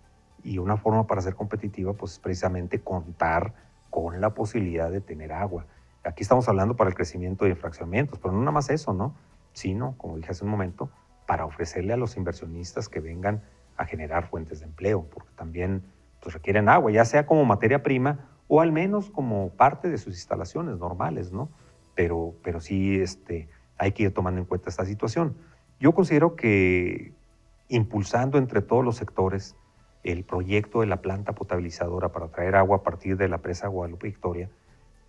Y 0.42 0.58
una 0.58 0.76
forma 0.76 1.06
para 1.06 1.20
ser 1.20 1.34
competitiva, 1.34 1.92
pues 1.92 2.12
es 2.12 2.18
precisamente 2.18 2.80
contar 2.80 3.54
con 3.90 4.20
la 4.20 4.34
posibilidad 4.34 4.90
de 4.90 5.00
tener 5.00 5.32
agua. 5.32 5.66
Aquí 6.04 6.22
estamos 6.22 6.48
hablando 6.48 6.76
para 6.76 6.88
el 6.88 6.94
crecimiento 6.94 7.44
de 7.44 7.54
fraccionamientos, 7.54 8.18
pero 8.18 8.32
no 8.32 8.40
nada 8.40 8.52
más 8.52 8.70
eso, 8.70 8.92
¿no? 8.92 9.14
Sino, 9.52 9.94
como 9.98 10.16
dije 10.16 10.30
hace 10.30 10.44
un 10.44 10.50
momento, 10.50 10.90
para 11.26 11.44
ofrecerle 11.44 11.92
a 11.92 11.96
los 11.96 12.16
inversionistas 12.16 12.88
que 12.88 13.00
vengan 13.00 13.42
a 13.76 13.84
generar 13.84 14.28
fuentes 14.28 14.60
de 14.60 14.66
empleo, 14.66 15.04
porque 15.10 15.30
también 15.36 15.82
pues, 16.20 16.34
requieren 16.34 16.68
agua, 16.68 16.90
ya 16.90 17.04
sea 17.04 17.26
como 17.26 17.44
materia 17.44 17.82
prima 17.82 18.28
o 18.48 18.60
al 18.60 18.72
menos 18.72 19.10
como 19.10 19.50
parte 19.50 19.88
de 19.90 19.98
sus 19.98 20.14
instalaciones 20.14 20.78
normales, 20.78 21.32
¿no? 21.32 21.50
Pero, 21.94 22.34
pero 22.42 22.60
sí 22.60 23.00
este, 23.00 23.48
hay 23.76 23.92
que 23.92 24.04
ir 24.04 24.14
tomando 24.14 24.40
en 24.40 24.46
cuenta 24.46 24.70
esta 24.70 24.84
situación. 24.84 25.36
Yo 25.78 25.92
considero 25.92 26.34
que 26.34 27.12
impulsando 27.68 28.38
entre 28.38 28.62
todos 28.62 28.84
los 28.84 28.96
sectores, 28.96 29.54
el 30.12 30.24
proyecto 30.24 30.80
de 30.80 30.86
la 30.86 31.02
planta 31.02 31.34
potabilizadora 31.34 32.10
para 32.12 32.28
traer 32.28 32.56
agua 32.56 32.78
a 32.78 32.82
partir 32.82 33.16
de 33.16 33.28
la 33.28 33.38
presa 33.38 33.68
Guadalupe 33.68 34.06
Victoria, 34.06 34.48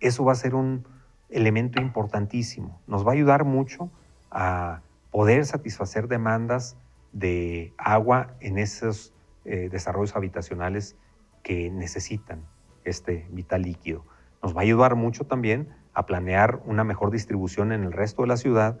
eso 0.00 0.24
va 0.24 0.32
a 0.32 0.36
ser 0.36 0.54
un 0.54 0.86
elemento 1.30 1.80
importantísimo. 1.80 2.80
Nos 2.86 3.06
va 3.06 3.10
a 3.10 3.14
ayudar 3.14 3.44
mucho 3.44 3.90
a 4.30 4.82
poder 5.10 5.46
satisfacer 5.46 6.06
demandas 6.06 6.76
de 7.12 7.72
agua 7.78 8.34
en 8.40 8.58
esos 8.58 9.12
eh, 9.44 9.68
desarrollos 9.70 10.16
habitacionales 10.16 10.96
que 11.42 11.70
necesitan 11.70 12.44
este 12.84 13.26
vital 13.30 13.62
líquido. 13.62 14.04
Nos 14.42 14.54
va 14.54 14.60
a 14.60 14.64
ayudar 14.64 14.96
mucho 14.96 15.24
también 15.24 15.68
a 15.94 16.06
planear 16.06 16.60
una 16.66 16.84
mejor 16.84 17.10
distribución 17.10 17.72
en 17.72 17.84
el 17.84 17.92
resto 17.92 18.22
de 18.22 18.28
la 18.28 18.36
ciudad 18.36 18.80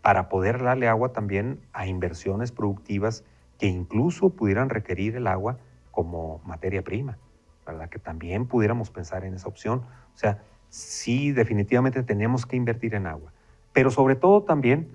para 0.00 0.28
poder 0.28 0.62
darle 0.62 0.88
agua 0.88 1.12
también 1.12 1.60
a 1.72 1.86
inversiones 1.86 2.52
productivas 2.52 3.24
que 3.62 3.68
incluso 3.68 4.30
pudieran 4.30 4.70
requerir 4.70 5.14
el 5.14 5.28
agua 5.28 5.56
como 5.92 6.40
materia 6.44 6.82
prima, 6.82 7.18
¿verdad? 7.64 7.88
Que 7.88 8.00
también 8.00 8.48
pudiéramos 8.48 8.90
pensar 8.90 9.24
en 9.24 9.34
esa 9.34 9.46
opción. 9.46 9.82
O 10.12 10.18
sea, 10.18 10.42
sí, 10.68 11.30
definitivamente 11.30 12.02
tenemos 12.02 12.44
que 12.44 12.56
invertir 12.56 12.96
en 12.96 13.06
agua, 13.06 13.32
pero 13.72 13.92
sobre 13.92 14.16
todo 14.16 14.42
también 14.42 14.88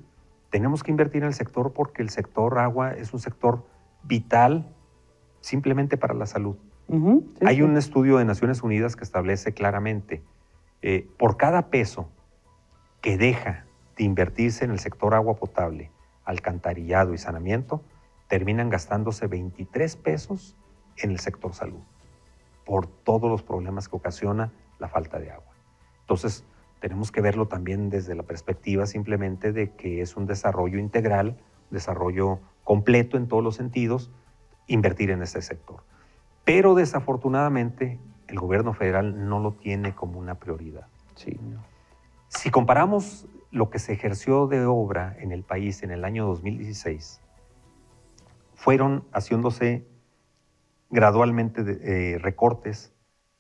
tenemos 0.50 0.84
que 0.84 0.92
invertir 0.92 1.22
en 1.22 1.30
el 1.30 1.34
sector 1.34 1.72
porque 1.72 2.02
el 2.02 2.10
sector 2.10 2.60
agua 2.60 2.92
es 2.92 3.14
un 3.14 3.22
sector 3.22 3.66
vital 4.04 4.68
simplemente 5.40 5.96
para 5.96 6.14
la 6.14 6.26
salud. 6.26 6.58
Hay 7.46 7.62
un 7.62 7.78
estudio 7.78 8.18
de 8.18 8.26
Naciones 8.26 8.64
Unidas 8.64 8.98
que 8.98 9.06
establece 9.06 9.54
claramente, 9.54 10.24
eh, 10.82 11.08
por 11.18 11.38
cada 11.38 11.70
peso 11.70 12.12
que 13.00 13.18
deja 13.18 13.66
de 13.96 14.04
invertirse 14.04 14.66
en 14.66 14.72
el 14.72 14.80
sector 14.80 15.14
agua 15.16 15.38
potable, 15.38 15.90
alcantarillado 16.26 17.14
y 17.14 17.18
saneamiento, 17.18 17.82
terminan 18.28 18.70
gastándose 18.70 19.28
23 19.28 19.96
pesos 19.98 20.56
en 20.98 21.12
el 21.12 21.20
sector 21.20 21.54
salud 21.54 21.82
por 22.66 22.88
todos 22.88 23.32
los 23.32 23.44
problemas 23.44 23.88
que 23.88 23.96
ocasiona 23.96 24.52
la 24.78 24.90
falta 24.90 25.20
de 25.20 25.32
agua. 25.32 25.56
Entonces, 26.02 26.44
tenemos 26.80 27.12
que 27.12 27.22
verlo 27.22 27.48
también 27.48 27.90
desde 27.90 28.14
la 28.14 28.24
perspectiva 28.24 28.86
simplemente 28.86 29.54
de 29.54 29.72
que 29.72 30.02
es 30.02 30.18
un 30.18 30.26
desarrollo 30.26 30.78
integral, 30.78 31.38
desarrollo 31.72 32.40
completo 32.64 33.18
en 33.18 33.28
todos 33.28 33.44
los 33.44 33.56
sentidos, 33.56 34.12
invertir 34.68 35.12
en 35.12 35.22
ese 35.22 35.42
sector. 35.42 35.84
Pero 36.44 36.76
desafortunadamente, 36.76 38.00
el 38.28 38.40
gobierno 38.40 38.74
federal 38.74 39.28
no 39.28 39.40
lo 39.40 39.54
tiene 39.54 39.96
como 39.96 40.20
una 40.20 40.36
prioridad. 40.36 40.88
Sí. 41.16 41.40
Si 42.28 42.52
comparamos 42.52 43.28
lo 43.50 43.70
que 43.70 43.80
se 43.80 43.94
ejerció 43.94 44.48
de 44.48 44.66
obra 44.66 45.16
en 45.20 45.32
el 45.32 45.44
país 45.44 45.84
en 45.84 45.92
el 45.92 46.04
año 46.04 46.28
2016, 46.28 47.22
fueron 48.68 49.08
haciéndose 49.14 49.88
gradualmente 50.90 51.64
eh, 51.84 52.18
recortes 52.18 52.92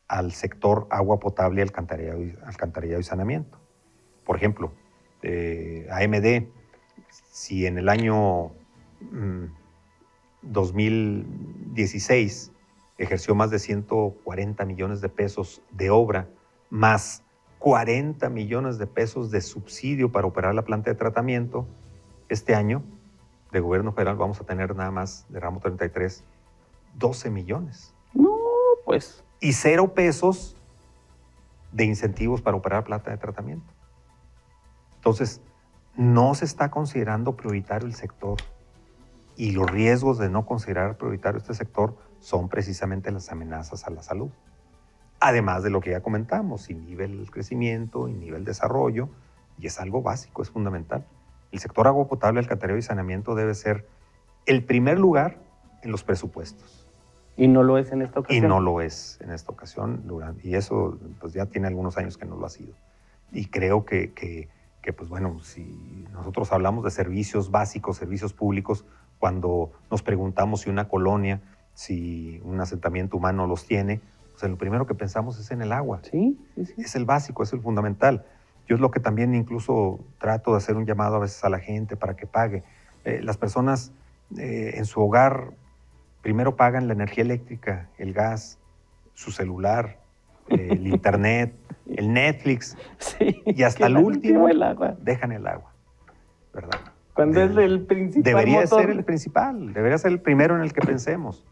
al 0.08 0.32
sector 0.32 0.88
agua 0.90 1.20
potable, 1.20 1.62
alcantarillado 1.62 2.24
y, 2.24 2.34
alcantarillado 2.46 3.02
y 3.02 3.04
saneamiento. 3.04 3.60
Por 4.26 4.38
ejemplo, 4.38 4.72
eh, 5.24 5.86
AMD, 5.92 6.48
si 7.10 7.66
en 7.66 7.78
el 7.78 7.90
año 7.90 8.54
2016 10.44 12.50
mm, 12.50 13.02
ejerció 13.02 13.36
más 13.36 13.52
de 13.52 13.60
140 13.60 14.64
millones 14.64 15.02
de 15.02 15.10
pesos 15.10 15.62
de 15.72 15.90
obra, 15.90 16.30
más 16.70 17.22
40 17.60 18.30
millones 18.30 18.78
de 18.78 18.88
pesos 18.88 19.30
de 19.30 19.42
subsidio 19.42 20.10
para 20.10 20.26
operar 20.26 20.56
la 20.56 20.64
planta 20.64 20.90
de 20.90 20.96
tratamiento, 20.96 21.68
este 22.30 22.56
año 22.56 22.82
de 23.52 23.60
gobierno 23.60 23.91
federal 23.91 24.16
vamos 24.16 24.39
a 24.41 24.43
tener 24.43 24.76
nada 24.76 24.91
más 24.91 25.26
de 25.30 25.39
ramo 25.39 25.60
33, 25.60 26.24
12 26.95 27.30
millones. 27.30 27.93
No, 28.14 28.36
pues. 28.86 29.24
Y 29.39 29.54
cero 29.54 29.93
pesos 29.93 30.56
de 31.72 31.86
incentivos 31.86 32.41
para 32.41 32.58
operar 32.58 32.84
planta 32.84 33.12
de 33.12 33.18
tratamiento. 33.18 33.74
Entonces, 34.95 35.41
no 35.95 36.34
se 36.36 36.45
está 36.45 36.70
considerando 36.72 37.36
prioritario 37.36 37.88
el 37.88 37.95
sector 37.95 38.38
y 39.36 39.52
los 39.52 39.70
riesgos 39.70 40.18
de 40.18 40.30
no 40.30 40.45
considerar 40.45 40.98
prioritario 40.98 41.39
este 41.39 41.54
sector 41.54 41.95
son 42.20 42.50
precisamente 42.50 43.12
las 43.12 43.32
amenazas 43.32 43.86
a 43.86 43.91
la 43.91 44.02
salud. 44.02 44.30
Además 45.20 45.64
de 45.64 45.70
lo 45.70 45.82
que 45.82 45.91
ya 45.91 46.02
comentamos, 46.02 46.70
inhibe 46.70 47.06
el 47.06 47.30
crecimiento, 47.32 48.08
inhibe 48.08 48.38
el 48.38 48.45
desarrollo, 48.45 49.10
y 49.60 49.68
es 49.68 49.80
algo 49.80 50.02
básico, 50.02 50.41
es 50.41 50.50
fundamental. 50.50 51.06
El 51.52 51.60
sector 51.60 51.88
agua 51.88 52.08
potable, 52.08 52.39
alcantarillado 52.39 52.80
y 52.80 52.82
saneamiento 52.82 53.36
debe 53.36 53.54
ser 53.56 53.88
el 54.45 54.64
primer 54.64 55.00
lugar 55.00 55.38
en 55.84 55.91
los 55.91 56.04
presupuestos. 56.04 56.88
¿Y 57.36 57.48
no 57.48 57.62
lo 57.62 57.78
es 57.78 57.91
en 57.91 58.02
esta 58.02 58.20
ocasión? 58.20 58.43
Y 58.43 58.48
no 58.48 58.60
lo 58.60 58.82
es 58.82 59.20
en 59.22 59.32
esta 59.32 59.52
ocasión, 59.52 60.04
y 60.43 60.56
eso 60.56 60.98
pues 61.20 61.34
ya 61.34 61.45
tiene 61.45 61.68
algunos 61.68 61.98
años 61.98 62.18
que 62.18 62.26
no 62.26 62.36
lo 62.36 62.45
ha 62.45 62.50
sido. 62.50 62.74
Y 63.32 63.45
creo 63.45 63.86
que, 63.86 64.12
que, 64.14 64.50
que 64.82 64.91
pues 64.91 65.08
bueno, 65.08 65.39
si 65.41 66.08
nosotros 66.12 66.52
hablamos 66.52 66.84
de 66.84 66.89
servicios 66.89 67.52
básicos, 67.52 67.98
servicios 67.98 68.34
públicos, 68.34 68.86
cuando 69.20 69.72
nos 69.91 70.02
preguntamos 70.02 70.62
si 70.62 70.70
una 70.70 70.88
colonia, 70.88 71.41
si 71.74 72.41
un 72.43 72.60
asentamiento 72.60 73.18
humano 73.18 73.45
los 73.45 73.66
tiene, 73.66 74.02
pues 74.32 74.50
lo 74.50 74.58
primero 74.58 74.88
que 74.88 74.95
pensamos 74.95 75.39
es 75.39 75.52
en 75.52 75.62
el 75.62 75.72
agua. 75.72 76.00
Sí, 76.04 76.39
sí, 76.56 76.66
sí. 76.66 76.74
Es 76.78 76.95
el 76.95 77.06
básico, 77.06 77.43
es 77.43 77.54
el 77.54 77.62
fundamental. 77.62 78.26
Yo 78.68 78.76
es 78.76 78.82
lo 78.82 78.91
que 78.91 78.99
también 78.99 79.34
incluso 79.34 79.99
trato 80.20 80.51
de 80.51 80.57
hacer 80.57 80.76
un 80.76 80.86
llamado 80.86 81.15
a 81.15 81.20
veces 81.20 81.43
a 81.43 81.49
la 81.49 81.59
gente 81.59 81.95
para 81.95 82.15
que 82.15 82.28
pague. 82.28 82.63
Eh, 83.05 83.22
las 83.24 83.38
personas 83.38 83.93
eh, 84.38 84.74
en 84.76 84.86
su 84.86 85.01
hogar 85.01 85.51
primero 86.22 86.55
pagan 86.55 86.88
la 86.88 86.93
energía 86.93 87.24
eléctrica, 87.24 87.89
el 87.97 88.13
gas, 88.13 88.59
su 89.13 89.32
celular, 89.32 89.99
eh, 90.49 90.68
el 90.72 90.88
internet, 90.93 91.55
el 91.86 92.11
Netflix 92.13 92.78
y 93.45 93.63
hasta 93.63 93.88
el 93.88 93.97
último 93.97 94.49
el 94.49 94.61
agua. 94.61 94.97
dejan 95.01 95.32
el 95.32 95.47
agua, 95.47 95.72
¿verdad? 96.53 96.80
Cuando 97.13 97.41
es 97.41 97.55
el 97.57 97.86
principal 97.86 98.24
Debería 98.24 98.68
ser 98.68 98.89
el 98.91 99.03
principal, 99.03 99.74
debería 99.74 99.97
ser 99.97 100.11
el 100.11 100.22
primero 100.22 100.55
en 100.55 100.61
el 100.61 100.72
que 100.72 100.82
pensemos. 100.82 101.43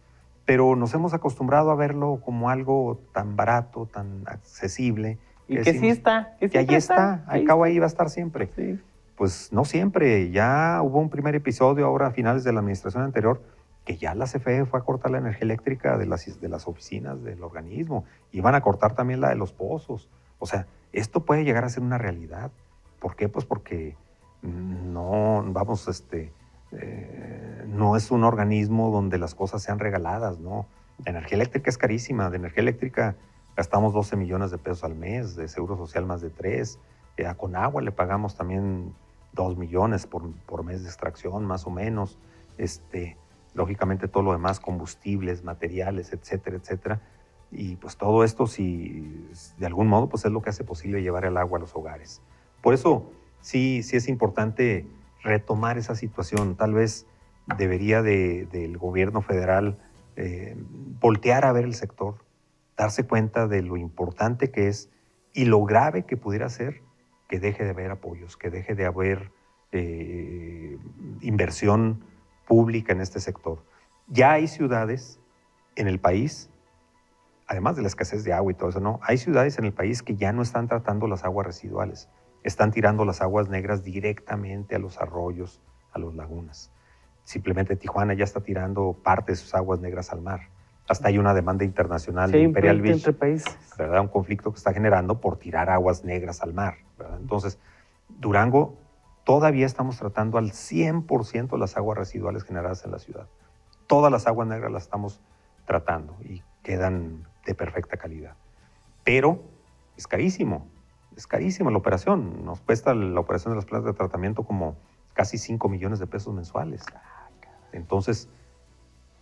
Pero 0.45 0.75
nos 0.75 0.93
hemos 0.93 1.15
acostumbrado 1.15 1.71
a 1.71 1.75
verlo 1.75 2.19
como 2.23 2.51
algo 2.51 2.99
tan 3.13 3.35
barato, 3.35 3.87
tan 3.87 4.23
accesible. 4.27 5.17
Y 5.47 5.57
que, 5.57 5.73
sí 5.73 5.89
está. 5.89 6.35
Que, 6.39 6.57
ahí 6.57 6.67
está, 6.69 7.23
al 7.27 7.43
cabo 7.43 7.63
ahí 7.63 7.77
va 7.79 7.85
a 7.85 7.87
estar 7.87 8.09
siempre. 8.09 8.49
Sí. 8.55 8.79
Pues 9.15 9.51
no 9.53 9.63
siempre, 9.63 10.31
ya 10.31 10.81
hubo 10.83 10.99
un 10.99 11.09
primer 11.09 11.35
episodio 11.35 11.85
ahora 11.85 12.07
a 12.07 12.11
finales 12.11 12.43
de 12.43 12.51
la 12.51 12.59
administración 12.59 13.03
anterior 13.03 13.41
que 13.85 13.97
ya 13.97 14.15
la 14.15 14.25
CFE 14.25 14.65
fue 14.65 14.79
a 14.79 14.83
cortar 14.83 15.11
la 15.11 15.19
energía 15.19 15.43
eléctrica 15.43 15.97
de 15.97 16.07
las, 16.07 16.41
de 16.41 16.49
las 16.49 16.67
oficinas 16.67 17.23
del 17.23 17.43
organismo, 17.43 18.03
iban 18.31 18.55
a 18.55 18.61
cortar 18.61 18.95
también 18.95 19.21
la 19.21 19.29
de 19.29 19.35
los 19.35 19.53
pozos. 19.53 20.09
O 20.39 20.47
sea, 20.47 20.65
esto 20.91 21.23
puede 21.23 21.43
llegar 21.43 21.63
a 21.63 21.69
ser 21.69 21.83
una 21.83 21.99
realidad. 21.99 22.51
¿Por 22.99 23.15
qué? 23.15 23.29
Pues 23.29 23.45
porque 23.45 23.95
no, 24.41 25.43
vamos, 25.47 25.87
este, 25.87 26.33
eh, 26.71 27.63
no 27.67 27.95
es 27.95 28.09
un 28.09 28.23
organismo 28.23 28.89
donde 28.89 29.19
las 29.19 29.35
cosas 29.35 29.61
sean 29.61 29.77
regaladas, 29.77 30.39
¿no? 30.39 30.65
La 31.03 31.11
energía 31.11 31.35
eléctrica 31.35 31.69
es 31.69 31.77
carísima, 31.77 32.29
de 32.31 32.37
energía 32.37 32.61
eléctrica 32.61 33.15
gastamos 33.55 33.93
12 33.93 34.15
millones 34.15 34.51
de 34.51 34.57
pesos 34.57 34.83
al 34.83 34.95
mes, 34.95 35.35
de 35.35 35.47
seguro 35.47 35.77
social 35.77 36.05
más 36.05 36.21
de 36.21 36.29
3, 36.29 36.79
eh, 37.17 37.33
con 37.37 37.55
agua 37.55 37.81
le 37.81 37.91
pagamos 37.91 38.35
también 38.35 38.93
2 39.33 39.57
millones 39.57 40.05
por, 40.07 40.31
por, 40.45 40.63
mes 40.63 40.83
de 40.83 40.89
extracción, 40.89 41.45
más 41.45 41.65
o 41.65 41.69
menos, 41.69 42.17
este, 42.57 43.17
lógicamente 43.53 44.07
todo 44.07 44.23
lo 44.23 44.31
demás, 44.33 44.59
combustibles, 44.59 45.43
materiales, 45.43 46.13
etcétera, 46.13 46.57
etcétera. 46.57 47.01
Y 47.51 47.77
pues 47.77 47.95
todo 47.95 48.23
esto, 48.23 48.47
si 48.47 49.27
de 49.57 49.65
algún 49.65 49.87
modo, 49.87 50.09
pues 50.09 50.25
es 50.25 50.31
lo 50.31 50.41
que 50.41 50.49
hace 50.49 50.63
posible 50.63 51.01
llevar 51.01 51.25
el 51.25 51.37
agua 51.37 51.57
a 51.57 51.61
los 51.61 51.75
hogares. 51.75 52.21
Por 52.61 52.73
eso, 52.73 53.09
sí, 53.41 53.83
sí 53.83 53.95
es 53.95 54.07
importante 54.09 54.87
retomar 55.23 55.77
esa 55.77 55.95
situación. 55.95 56.55
Tal 56.55 56.73
vez 56.73 57.05
debería 57.57 58.01
del 58.01 58.77
gobierno 58.77 59.21
federal 59.21 59.77
eh, 60.15 60.57
voltear 60.99 61.45
a 61.45 61.51
ver 61.51 61.65
el 61.65 61.75
sector, 61.75 62.15
darse 62.77 63.05
cuenta 63.05 63.47
de 63.47 63.61
lo 63.61 63.77
importante 63.77 64.51
que 64.51 64.67
es 64.67 64.89
y 65.33 65.45
lo 65.45 65.63
grave 65.63 66.03
que 66.03 66.17
pudiera 66.17 66.49
ser 66.49 66.81
que 67.27 67.39
deje 67.39 67.63
de 67.63 67.71
haber 67.71 67.91
apoyos, 67.91 68.37
que 68.37 68.49
deje 68.49 68.75
de 68.75 68.85
haber 68.85 69.31
eh, 69.71 70.77
inversión 71.21 72.03
pública 72.47 72.93
en 72.93 73.01
este 73.01 73.19
sector. 73.19 73.63
Ya 74.07 74.33
hay 74.33 74.47
ciudades 74.47 75.19
en 75.75 75.87
el 75.87 75.99
país, 75.99 76.49
además 77.47 77.75
de 77.75 77.81
la 77.81 77.87
escasez 77.87 78.23
de 78.23 78.33
agua 78.33 78.51
y 78.51 78.55
todo 78.55 78.69
eso, 78.69 78.79
no, 78.79 78.99
hay 79.01 79.17
ciudades 79.17 79.57
en 79.57 79.65
el 79.65 79.73
país 79.73 80.03
que 80.03 80.15
ya 80.15 80.31
no 80.31 80.41
están 80.41 80.67
tratando 80.67 81.07
las 81.07 81.23
aguas 81.23 81.47
residuales 81.47 82.09
están 82.45 82.71
tirando 82.71 83.05
las 83.05 83.21
aguas 83.21 83.49
negras 83.49 83.83
directamente 83.83 84.75
a 84.75 84.79
los 84.79 85.01
arroyos, 85.01 85.63
a 85.91 85.97
las 85.97 86.13
lagunas. 86.13 86.71
Simplemente 87.23 87.75
Tijuana 87.75 88.13
ya 88.13 88.23
está 88.23 88.39
tirando 88.39 88.93
parte 89.03 89.31
de 89.31 89.35
sus 89.35 89.55
aguas 89.55 89.79
negras 89.79 90.11
al 90.11 90.21
mar. 90.21 90.41
Hasta 90.87 91.07
hay 91.07 91.17
una 91.17 91.33
demanda 91.33 91.63
internacional 91.65 92.31
de 92.31 92.41
Imperial 92.41 92.81
Beach, 92.81 92.97
entre 92.97 93.13
países. 93.13 93.57
¿verdad? 93.77 94.01
Un 94.01 94.07
conflicto 94.07 94.51
que 94.51 94.57
está 94.57 94.73
generando 94.73 95.19
por 95.19 95.37
tirar 95.37 95.69
aguas 95.69 96.03
negras 96.03 96.41
al 96.41 96.53
mar. 96.53 96.75
Entonces, 97.19 97.59
Durango 98.07 98.77
todavía 99.23 99.65
estamos 99.65 99.97
tratando 99.97 100.37
al 100.37 100.51
100% 100.51 101.57
las 101.57 101.77
aguas 101.77 101.97
residuales 101.97 102.43
generadas 102.43 102.85
en 102.85 102.91
la 102.91 102.99
ciudad. 102.99 103.27
Todas 103.87 104.11
las 104.11 104.27
aguas 104.27 104.47
negras 104.47 104.71
las 104.71 104.83
estamos 104.83 105.21
tratando 105.65 106.15
y 106.23 106.43
quedan 106.61 107.27
de 107.45 107.55
perfecta 107.55 107.97
calidad. 107.97 108.35
Pero 109.03 109.41
es 109.97 110.07
carísimo 110.07 110.67
es 111.15 111.27
carísima 111.27 111.71
la 111.71 111.77
operación. 111.77 112.45
Nos 112.45 112.61
cuesta 112.61 112.93
la 112.93 113.19
operación 113.19 113.53
de 113.53 113.55
las 113.55 113.65
plantas 113.65 113.93
de 113.93 113.97
tratamiento 113.97 114.43
como 114.43 114.75
casi 115.13 115.37
5 115.37 115.69
millones 115.69 115.99
de 115.99 116.07
pesos 116.07 116.33
mensuales. 116.33 116.83
Entonces, 117.71 118.29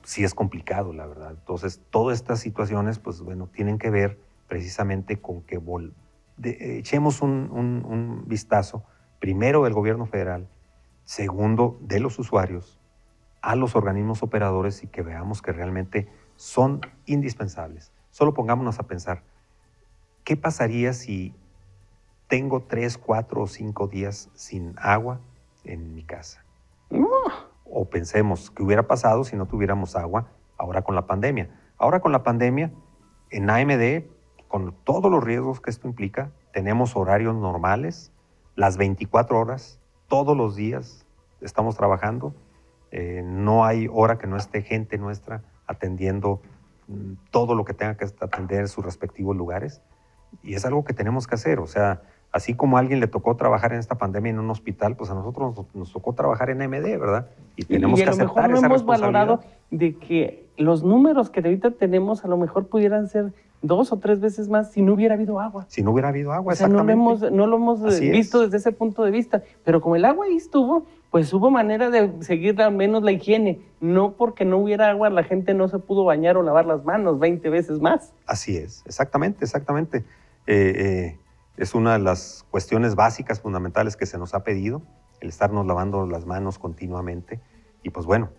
sí 0.04 0.24
es 0.24 0.34
complicado, 0.34 0.93
la 0.93 1.06
verdad. 1.06 1.32
Entonces, 1.32 1.82
todas 1.89 2.18
estas 2.18 2.39
situaciones, 2.39 2.99
pues 2.99 3.22
bueno, 3.22 3.47
tienen 3.47 3.78
que 3.78 3.89
ver 3.89 4.20
precisamente 4.47 5.20
con 5.20 5.41
que 5.43 5.62
echemos 6.43 7.22
un, 7.22 7.49
un 7.51 8.24
vistazo, 8.28 8.84
primero 9.20 9.64
del 9.64 9.74
gobierno 9.74 10.06
federal, 10.06 10.47
segundo 11.04 11.78
de 11.82 11.99
los 11.99 12.20
usuarios, 12.20 12.80
a 13.41 13.56
los 13.56 13.76
organismos 13.76 14.24
operadores 14.24 14.84
y 14.84 14.88
que 14.88 15.01
veamos 15.01 15.41
que 15.41 15.51
realmente 15.51 16.08
son 16.36 16.82
indispensables. 17.06 17.91
Solo 18.12 18.34
pongámonos 18.34 18.80
a 18.80 18.84
pensar, 18.84 19.24
¿qué 20.24 20.38
pasaría 20.38 20.93
si 20.93 21.34
tengo 22.34 22.64
tres, 22.64 22.97
cuatro 22.97 23.43
o 23.43 23.47
cinco 23.47 23.88
días 23.88 24.30
sin 24.34 24.74
agua 24.78 25.22
en 25.64 25.93
mi 25.93 26.04
casa. 26.04 26.43
O 27.76 27.89
pensemos, 27.89 28.51
¿qué 28.51 28.61
hubiera 28.61 28.88
pasado 28.88 29.24
si 29.24 29.36
no 29.36 29.47
tuviéramos 29.47 29.95
agua 29.95 30.28
ahora 30.57 30.84
con 30.84 30.93
la 30.93 31.07
pandemia? 31.07 31.49
Ahora 31.78 32.01
con 32.01 32.11
la 32.11 32.21
pandemia, 32.21 32.71
en 33.32 33.49
AMD, 33.49 34.05
con 34.47 34.76
todos 34.84 35.11
los 35.11 35.24
riesgos 35.24 35.59
que 35.59 35.71
esto 35.71 35.88
implica, 35.88 36.32
tenemos 36.51 36.95
horarios 36.95 37.36
normales, 37.36 38.11
las 38.55 38.78
24 38.78 39.39
horas, 39.39 39.80
todos 40.07 40.38
los 40.38 40.55
días 40.55 41.07
estamos 41.41 41.76
trabajando. 41.76 42.36
Eh, 42.91 43.24
no 43.26 43.65
hay 43.65 43.89
hora 43.91 44.19
que 44.19 44.28
no 44.28 44.38
esté 44.38 44.61
gente 44.61 44.99
nuestra 44.99 45.41
atendiendo 45.65 46.43
mm, 46.88 47.13
todo 47.32 47.55
lo 47.55 47.65
que 47.65 47.74
tenga 47.74 47.97
que 47.97 48.05
atender 48.05 48.59
en 48.59 48.67
sus 48.67 48.86
respectivos 48.86 49.36
lugares. 49.36 49.82
Y 50.43 50.53
es 50.53 50.63
algo 50.63 50.84
que 50.84 50.93
tenemos 50.93 51.26
que 51.26 51.34
hacer. 51.34 51.59
O 51.59 51.65
sea, 51.65 52.03
así 52.34 52.55
como 52.55 52.77
a 52.77 52.79
alguien 52.81 52.99
le 52.99 53.07
tocó 53.07 53.36
trabajar 53.36 53.73
en 53.73 53.79
esta 53.79 53.95
pandemia 53.95 54.31
en 54.31 54.39
un 54.39 54.49
hospital, 54.49 54.95
pues 54.97 55.09
a 55.11 55.13
nosotros 55.13 55.65
nos, 55.73 55.93
tocó 55.93 56.13
trabajar 56.13 56.49
en 56.49 56.57
MD, 56.57 56.99
¿verdad? 56.99 57.27
Y 57.55 57.63
tenemos 57.63 57.99
que 57.99 58.09
aceptar 58.09 58.49
mejor 58.49 58.61
no 58.61 58.67
hemos 58.67 58.86
valorado 58.86 59.39
de 59.69 59.95
que 59.95 60.45
los 60.57 60.84
números 60.84 61.29
que 61.29 61.39
ahorita 61.39 61.71
tenemos 61.71 62.25
a 62.25 62.27
lo 62.27 62.38
mejor 62.38 62.67
pudieran 62.67 63.07
ser 63.07 63.34
dos 63.61 63.91
o 63.91 63.97
tres 63.97 64.19
veces 64.19 64.49
más 64.49 64.71
si 64.71 64.81
no 64.81 64.93
hubiera 64.93 65.13
habido 65.13 65.39
agua. 65.39 65.65
Si 65.69 65.84
no 65.84 65.91
hubiera 65.91 66.09
habido 66.09 66.34
agua, 66.34 66.53
o 66.53 66.55
sea, 66.55 66.67
no 66.67 66.84
lo 66.84 66.91
hemos, 66.91 67.31
no 67.31 67.47
lo 67.47 67.57
hemos 67.57 68.01
eh, 68.01 68.11
visto 68.11 68.41
desde 68.41 68.57
ese 68.57 68.71
punto 68.71 69.03
de 69.03 69.11
vista. 69.11 69.43
Pero 69.63 69.79
como 69.79 69.95
el 69.95 70.03
agua 70.03 70.25
ahí 70.25 70.36
estuvo, 70.36 70.86
pues 71.11 71.31
hubo 71.34 71.51
manera 71.51 71.91
de 71.91 72.11
seguir 72.23 72.59
al 72.61 72.73
menos 72.73 73.03
la 73.03 73.11
higiene. 73.11 73.61
No 73.79 74.13
porque 74.13 74.43
no 74.43 74.57
hubiera 74.57 74.89
agua, 74.89 75.09
la 75.11 75.23
gente 75.23 75.53
no 75.53 75.67
se 75.67 75.77
pudo 75.77 76.03
bañar 76.03 76.36
o 76.36 76.43
lavar 76.43 76.65
las 76.65 76.84
manos 76.84 77.19
20 77.19 77.49
veces 77.49 77.79
más. 77.79 78.11
Así 78.25 78.57
es, 78.57 78.84
exactamente, 78.88 79.45
exactamente. 79.45 80.03
Eh, 80.45 80.73
eh, 80.75 81.17
es 81.58 81.76
una 81.76 81.93
de 81.93 81.99
las 81.99 82.45
cuestiones 82.49 82.95
básicas, 82.95 83.39
fundamentales 83.41 83.95
que 83.95 84.06
se 84.06 84.18
nos 84.18 84.34
ha 84.34 84.43
pedido, 84.43 84.82
el 85.20 85.30
estarnos 85.30 85.66
lavando 85.66 86.06
las 86.08 86.26
manos 86.26 86.60
continuamente. 86.60 87.39
Y 87.84 87.89
pues 87.91 88.06
bueno, 88.06 88.32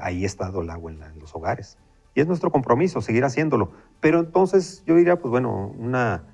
ahí 0.00 0.22
ha 0.22 0.26
estado 0.26 0.62
el 0.62 0.70
agua 0.70 0.92
en 0.92 1.18
los 1.18 1.34
hogares. 1.34 1.78
Y 2.14 2.20
es 2.20 2.26
nuestro 2.26 2.50
compromiso 2.50 3.00
seguir 3.00 3.24
haciéndolo. 3.24 3.72
Pero 4.00 4.20
entonces 4.20 4.84
yo 4.86 4.94
diría, 4.94 5.18
pues 5.18 5.30
bueno, 5.30 5.72
una 5.78 6.24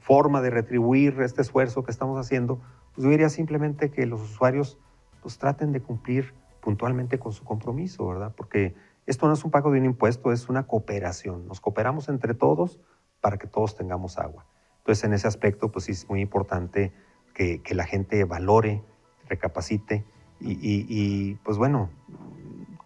forma 0.00 0.40
de 0.40 0.50
retribuir 0.50 1.20
este 1.20 1.42
esfuerzo 1.42 1.84
que 1.84 1.90
estamos 1.90 2.18
haciendo, 2.18 2.60
pues 2.94 3.04
yo 3.04 3.10
diría 3.10 3.28
simplemente 3.28 3.90
que 3.90 4.06
los 4.06 4.20
usuarios 4.20 4.78
pues 5.22 5.38
traten 5.38 5.72
de 5.72 5.80
cumplir 5.80 6.34
puntualmente 6.60 7.18
con 7.18 7.32
su 7.32 7.44
compromiso, 7.44 8.06
¿verdad? 8.06 8.32
Porque 8.36 8.74
esto 9.06 9.26
no 9.26 9.34
es 9.34 9.44
un 9.44 9.50
pago 9.50 9.70
de 9.70 9.78
un 9.78 9.86
impuesto, 9.86 10.32
es 10.32 10.48
una 10.48 10.66
cooperación. 10.66 11.46
Nos 11.46 11.60
cooperamos 11.60 12.08
entre 12.08 12.34
todos 12.34 12.80
para 13.20 13.38
que 13.38 13.46
todos 13.46 13.76
tengamos 13.76 14.18
agua. 14.18 14.46
Entonces, 14.88 15.04
en 15.04 15.12
ese 15.12 15.28
aspecto, 15.28 15.70
pues 15.70 15.84
sí 15.84 15.92
es 15.92 16.08
muy 16.08 16.22
importante 16.22 16.92
que, 17.34 17.60
la 17.72 17.84
gente 17.84 18.24
valore, 18.24 18.80
recapacite 19.28 20.02
y, 20.40 20.56
y, 20.62 21.34
pues 21.44 21.58
bueno, 21.58 21.90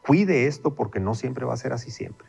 cuide 0.05 0.48
esto 0.48 0.74
porque 0.74 0.98
no 0.98 1.14
siempre 1.14 1.44
va 1.44 1.55
a 1.55 1.57
ser 1.57 1.72
así 1.72 1.92
siempre. 1.92 2.26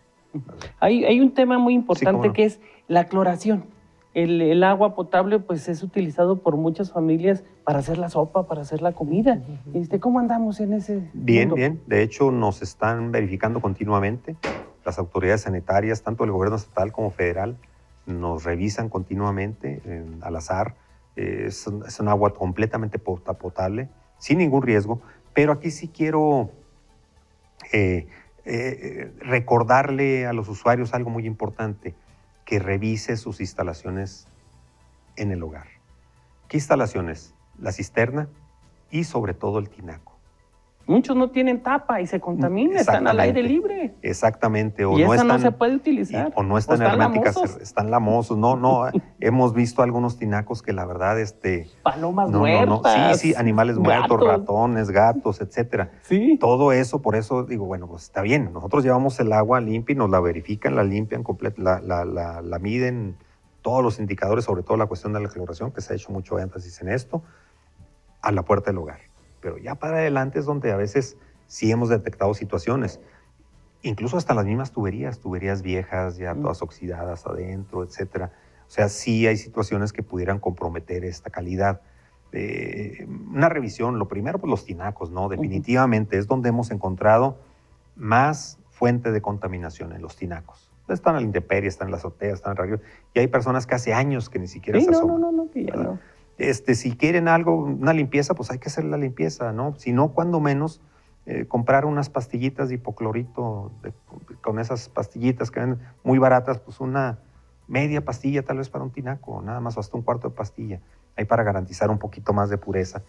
Hay, 0.79 1.19
un 1.19 1.33
tema 1.33 1.57
muy 1.57 1.73
importante 1.73 2.31
que 2.33 2.45
es 2.45 2.59
la 2.87 3.05
cloración. 3.05 3.65
El, 4.13 4.63
agua 4.63 4.93
potable 4.93 5.39
pues 5.39 5.67
es 5.67 5.81
utilizado 5.81 6.43
por 6.43 6.55
muchas 6.55 6.91
familias 6.91 7.43
para 7.63 7.79
hacer 7.79 7.97
la 7.97 8.09
sopa, 8.09 8.45
para 8.45 8.61
hacer 8.61 8.83
la 8.83 8.91
comida. 8.91 9.41
Este, 9.73 9.99
¿Cómo 9.99 10.19
andamos 10.19 10.59
en 10.59 10.73
ese 10.73 11.09
Bien, 11.13 11.51
bien. 11.51 11.81
De 11.87 12.03
hecho, 12.03 12.29
nos 12.29 12.61
están 12.61 13.11
verificando 13.11 13.59
continuamente. 13.59 14.35
Las 14.85 14.99
autoridades 14.99 15.41
sanitarias, 15.41 16.03
tanto 16.03 16.25
el 16.25 16.31
gobierno 16.31 16.57
estatal 16.57 16.91
como 16.91 17.09
federal, 17.09 17.57
nos 18.05 18.43
revisan 18.43 18.89
continuamente 18.89 19.81
al 20.21 20.35
azar. 20.35 20.75
es, 21.15 21.67
un 21.67 22.07
agua 22.07 22.33
completamente 22.33 22.99
potable, 22.99 23.89
sin 24.17 24.39
ningún 24.39 24.61
riesgo. 24.61 25.01
Pero 25.33 25.51
aquí 25.51 25.71
sí 25.71 25.87
quiero 25.87 26.51
eh, 27.71 28.07
eh, 28.45 29.11
recordarle 29.19 30.27
a 30.27 30.33
los 30.33 30.49
usuarios 30.49 30.93
algo 30.93 31.09
muy 31.09 31.25
importante, 31.25 31.95
que 32.45 32.59
revise 32.59 33.15
sus 33.15 33.39
instalaciones 33.39 34.27
en 35.15 35.31
el 35.31 35.41
hogar. 35.43 35.67
¿Qué 36.49 36.57
instalaciones? 36.57 37.33
La 37.57 37.71
cisterna 37.71 38.27
y 38.91 39.05
sobre 39.05 39.33
todo 39.33 39.59
el 39.59 39.69
tinaco. 39.69 40.12
Muchos 40.85 41.15
no 41.15 41.29
tienen 41.29 41.63
tapa 41.63 42.01
y 42.01 42.07
se 42.07 42.19
contaminan, 42.19 42.77
están 42.77 43.07
al 43.07 43.17
aire 43.21 43.41
libre. 43.41 43.95
Exactamente. 44.01 44.83
O 44.83 44.99
y 44.99 45.03
no, 45.03 45.13
están, 45.13 45.27
no 45.27 45.39
se 45.39 45.51
puede 45.51 45.75
utilizar. 45.75 46.33
o 46.35 46.43
no 46.43 46.57
están, 46.57 46.81
herméticas, 46.81 47.37
están 47.61 47.89
lamosos. 47.89 48.37
No, 48.37 48.57
no, 48.57 48.87
hemos 49.21 49.53
visto 49.53 49.81
algunos 49.81 50.17
tinacos 50.17 50.61
que 50.61 50.73
la 50.73 50.85
verdad, 50.85 51.19
este... 51.21 51.69
Palomas 51.83 52.29
muertas. 52.31 53.19
Sí, 53.19 53.29
sí, 53.29 53.35
animales 53.35 53.77
muertos, 53.77 54.19
ratones, 54.21 54.91
gatos, 54.91 55.39
etcétera. 55.39 55.91
Sí. 56.01 56.37
Todo 56.37 56.73
eso, 56.73 57.01
por 57.01 57.15
eso 57.15 57.43
digo, 57.43 57.65
bueno, 57.65 57.87
pues 57.87 58.03
está 58.03 58.21
bien. 58.21 58.51
Nosotros 58.51 58.83
llevamos 58.83 59.17
el 59.21 59.31
agua 59.31 59.61
limpia 59.61 59.93
y 59.93 59.97
nos 59.97 60.09
la 60.09 60.19
verifican, 60.19 60.75
la 60.75 60.83
limpian, 60.83 61.23
la, 61.57 61.79
la, 61.79 62.03
la, 62.03 62.41
la 62.41 62.59
miden 62.59 63.15
todos 63.61 63.81
los 63.81 63.99
indicadores, 63.99 64.43
sobre 64.43 64.63
todo 64.63 64.75
la 64.75 64.87
cuestión 64.87 65.13
de 65.13 65.21
la 65.21 65.29
cloración, 65.29 65.71
que 65.71 65.79
se 65.79 65.93
ha 65.93 65.95
hecho 65.95 66.11
mucho 66.11 66.39
énfasis 66.39 66.81
en 66.81 66.89
esto, 66.89 67.23
a 68.21 68.33
la 68.33 68.43
puerta 68.43 68.71
del 68.71 68.79
hogar 68.79 69.12
pero 69.43 69.57
ya 69.57 69.75
para 69.75 69.97
adelante 69.97 70.39
es 70.39 70.45
donde 70.45 70.71
a 70.71 70.77
veces 70.77 71.17
sí 71.47 71.69
hemos 71.69 71.89
detectado 71.89 72.33
situaciones. 72.33 73.01
Incluso 73.81 74.15
hasta 74.15 74.33
las 74.33 74.45
mismas 74.45 74.71
tuberías, 74.71 75.19
tuberías 75.19 75.61
viejas, 75.61 76.15
ya 76.15 76.33
todas 76.33 76.61
oxidadas 76.61 77.27
adentro, 77.27 77.83
etcétera. 77.83 78.31
O 78.65 78.71
sea, 78.71 78.87
sí 78.87 79.27
hay 79.27 79.35
situaciones 79.35 79.91
que 79.91 80.01
pudieran 80.01 80.39
comprometer 80.39 81.03
esta 81.03 81.29
calidad. 81.29 81.81
Eh, 82.31 83.05
una 83.31 83.49
revisión, 83.49 83.99
lo 83.99 84.07
primero, 84.07 84.39
pues 84.39 84.49
los 84.49 84.63
tinacos, 84.63 85.11
¿no? 85.11 85.27
Definitivamente 85.27 86.17
es 86.17 86.27
donde 86.27 86.47
hemos 86.47 86.71
encontrado 86.71 87.37
más 87.97 88.57
fuente 88.71 89.11
de 89.11 89.21
contaminación 89.21 89.91
en 89.91 90.01
los 90.01 90.15
tinacos. 90.15 90.71
Están 90.87 91.15
en 91.15 91.21
la 91.21 91.27
intemperie, 91.27 91.67
están 91.67 91.89
en 91.89 91.91
la 91.91 91.97
azotea, 91.97 92.33
están 92.33 92.57
en 92.57 92.73
el 92.73 92.81
y 93.13 93.19
hay 93.19 93.27
personas 93.27 93.67
que 93.67 93.75
hace 93.75 93.93
años 93.93 94.29
que 94.29 94.39
ni 94.39 94.47
siquiera 94.47 94.79
se 94.79 94.89
asoman. 94.89 95.21
No, 95.21 95.31
no, 95.31 95.43
no, 95.43 95.51
que 95.51 95.65
ya 95.65 95.75
no. 95.75 95.99
Este, 96.37 96.75
si 96.75 96.95
quieren 96.95 97.27
algo, 97.27 97.55
una 97.55 97.93
limpieza, 97.93 98.33
pues 98.33 98.49
hay 98.51 98.57
que 98.57 98.69
hacer 98.69 98.85
la 98.85 98.97
limpieza, 98.97 99.51
¿no? 99.51 99.75
Si 99.77 99.91
no, 99.91 100.09
cuando 100.09 100.39
menos, 100.39 100.81
eh, 101.25 101.45
comprar 101.47 101.85
unas 101.85 102.09
pastillitas 102.09 102.69
de 102.69 102.75
hipoclorito, 102.75 103.71
con 104.41 104.59
esas 104.59 104.89
pastillitas 104.89 105.51
que 105.51 105.59
ven 105.59 105.79
muy 106.03 106.17
baratas, 106.17 106.59
pues 106.59 106.79
una 106.79 107.19
media 107.67 108.03
pastilla 108.03 108.41
tal 108.43 108.57
vez 108.57 108.69
para 108.69 108.83
un 108.83 108.91
tinaco, 108.91 109.41
nada 109.41 109.59
más, 109.59 109.77
hasta 109.77 109.95
un 109.95 110.03
cuarto 110.03 110.29
de 110.29 110.35
pastilla, 110.35 110.79
ahí 111.15 111.25
para 111.25 111.43
garantizar 111.43 111.89
un 111.91 111.99
poquito 111.99 112.33
más 112.33 112.49
de 112.49 112.57
pureza. 112.57 113.03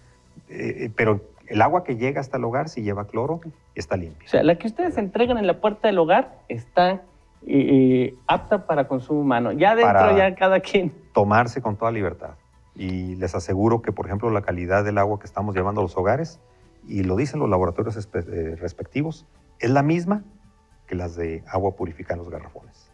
Eh, 0.49 0.91
pero 0.95 1.23
el 1.47 1.63
agua 1.63 1.83
que 1.83 1.97
llega 1.97 2.21
hasta 2.21 2.37
el 2.37 2.45
hogar, 2.45 2.69
si 2.69 2.83
lleva 2.83 3.07
cloro, 3.07 3.41
está 3.75 3.97
limpia. 3.97 4.27
O 4.27 4.31
sea, 4.31 4.43
la 4.43 4.57
que 4.57 4.67
ustedes 4.67 4.99
entregan 4.99 5.39
en 5.39 5.47
la 5.47 5.61
puerta 5.61 5.89
del 5.89 5.99
hogar 5.99 6.39
está 6.49 7.03
eh, 7.47 8.15
apta 8.27 8.67
para 8.67 8.87
consumo 8.87 9.21
humano. 9.21 9.53
Ya 9.53 9.75
dentro, 9.75 10.17
ya 10.17 10.35
cada 10.35 10.61
quien. 10.61 10.93
Tomarse 11.13 11.63
con 11.63 11.77
toda 11.77 11.91
libertad 11.91 12.35
y 12.75 13.17
les 13.17 13.35
aseguro 13.35 13.83
que, 13.83 13.93
por 13.93 14.07
ejemplo, 14.07 14.31
la 14.31 14.43
calidad 14.43 14.85
del 14.85 14.99
agua 14.99 15.19
que 15.19 15.27
estamos 15.27 15.55
llevando 15.55 15.81
a 15.81 15.85
los 15.85 15.97
hogares, 15.97 16.41
y 16.87 17.03
lo 17.03 17.17
dicen 17.17 17.41
los 17.41 17.49
laboratorios 17.49 17.97
eh, 17.97 18.57
respectivos, 18.57 19.27
es 19.59 19.71
la 19.71 19.83
misma 19.83 20.25
que 20.87 20.95
las 20.95 21.17
de 21.17 21.43
agua 21.47 21.77
purificada 21.77 22.15
en 22.15 22.19
los 22.21 22.31
garrafones. 22.31 22.91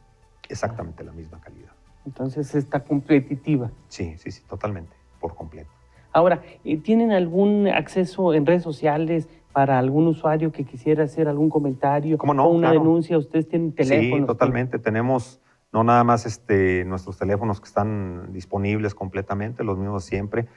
Exactamente 0.49 1.03
la 1.03 1.13
misma 1.13 1.41
calidad. 1.41 1.73
Entonces 2.07 2.55
está 2.55 2.81
competitiva. 2.81 3.71
Sí, 3.89 4.15
sí, 4.19 4.31
sí, 4.31 4.43
totalmente, 4.49 4.95
por 5.21 5.35
completo. 5.35 5.71
Ahora, 6.13 6.43
eh, 6.65 6.77
¿tienen 6.79 7.13
algún 7.13 7.69
acceso 7.69 8.35
en 8.35 8.47
redes 8.47 8.63
sociales 8.63 9.29
para 9.53 9.79
algún 9.79 10.07
usuario 10.07 10.53
que 10.53 10.65
quisiera 10.65 11.05
hacer 11.05 11.29
algún 11.29 11.51
comentario 11.51 12.19
¿Cómo 12.19 12.35
no? 12.35 12.47
o 12.47 12.49
una 12.49 12.73
denuncia? 12.73 13.19
¿Ustedes 13.19 13.49
tienen 13.49 13.73
teléfono? 13.73 14.23
Sí, 14.23 14.27
totalmente. 14.27 14.79
Tenemos 14.79 15.41
no 15.73 15.85
nada 15.85 16.05
más 16.05 16.27
este, 16.27 16.85
nuestros 16.85 17.17
teléfonos 17.19 17.61
que 17.61 17.67
están 17.67 18.33
disponibles 18.33 18.95
completamente, 18.95 19.65
los 19.65 19.79
mismos 19.79 20.05
siempre. 20.05 20.49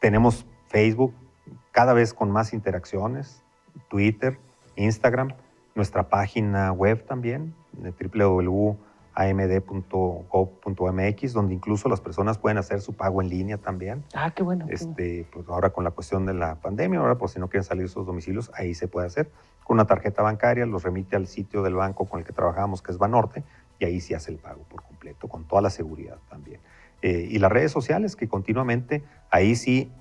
Tenemos 0.00 0.46
Facebook, 0.68 1.14
cada 1.72 1.94
vez 1.94 2.12
con 2.12 2.30
más 2.30 2.52
interacciones, 2.52 3.42
Twitter, 3.88 4.38
Instagram, 4.76 5.32
nuestra 5.74 6.08
página 6.08 6.72
web 6.72 7.04
también, 7.06 7.54
www.amd.gov.mx, 7.72 8.76
donde 11.32 11.54
incluso 11.54 11.88
las 11.88 12.00
personas 12.00 12.36
pueden 12.38 12.58
hacer 12.58 12.80
su 12.80 12.94
pago 12.94 13.22
en 13.22 13.28
línea 13.28 13.58
también. 13.58 14.04
Ah, 14.14 14.30
qué 14.32 14.42
bueno. 14.42 14.66
Este, 14.68 15.26
pues 15.32 15.48
ahora 15.48 15.70
con 15.70 15.84
la 15.84 15.90
cuestión 15.92 16.26
de 16.26 16.34
la 16.34 16.56
pandemia, 16.56 17.00
ahora 17.00 17.16
por 17.16 17.30
si 17.30 17.38
no 17.38 17.48
quieren 17.48 17.64
salir 17.64 17.84
de 17.84 17.88
sus 17.88 18.04
domicilios, 18.06 18.50
ahí 18.54 18.74
se 18.74 18.88
puede 18.88 19.06
hacer. 19.06 19.30
Con 19.64 19.76
una 19.76 19.86
tarjeta 19.86 20.22
bancaria 20.22 20.66
los 20.66 20.82
remite 20.82 21.16
al 21.16 21.26
sitio 21.26 21.62
del 21.62 21.74
banco 21.74 22.04
con 22.06 22.20
el 22.20 22.26
que 22.26 22.32
trabajamos, 22.32 22.82
que 22.82 22.92
es 22.92 22.98
Banorte, 22.98 23.44
y 23.78 23.84
ahí 23.84 24.00
se 24.00 24.14
hace 24.14 24.30
el 24.30 24.38
pago 24.38 24.62
por 24.64 24.82
completo, 24.82 25.28
con 25.28 25.46
toda 25.46 25.62
la 25.62 25.70
seguridad 25.70 26.18
también. 26.28 26.60
Eh, 27.02 27.28
y 27.30 27.38
las 27.38 27.52
redes 27.52 27.72
sociales 27.72 28.16
que 28.16 28.28
continuamente, 28.28 29.04
ahí 29.30 29.54
sí, 29.54 29.92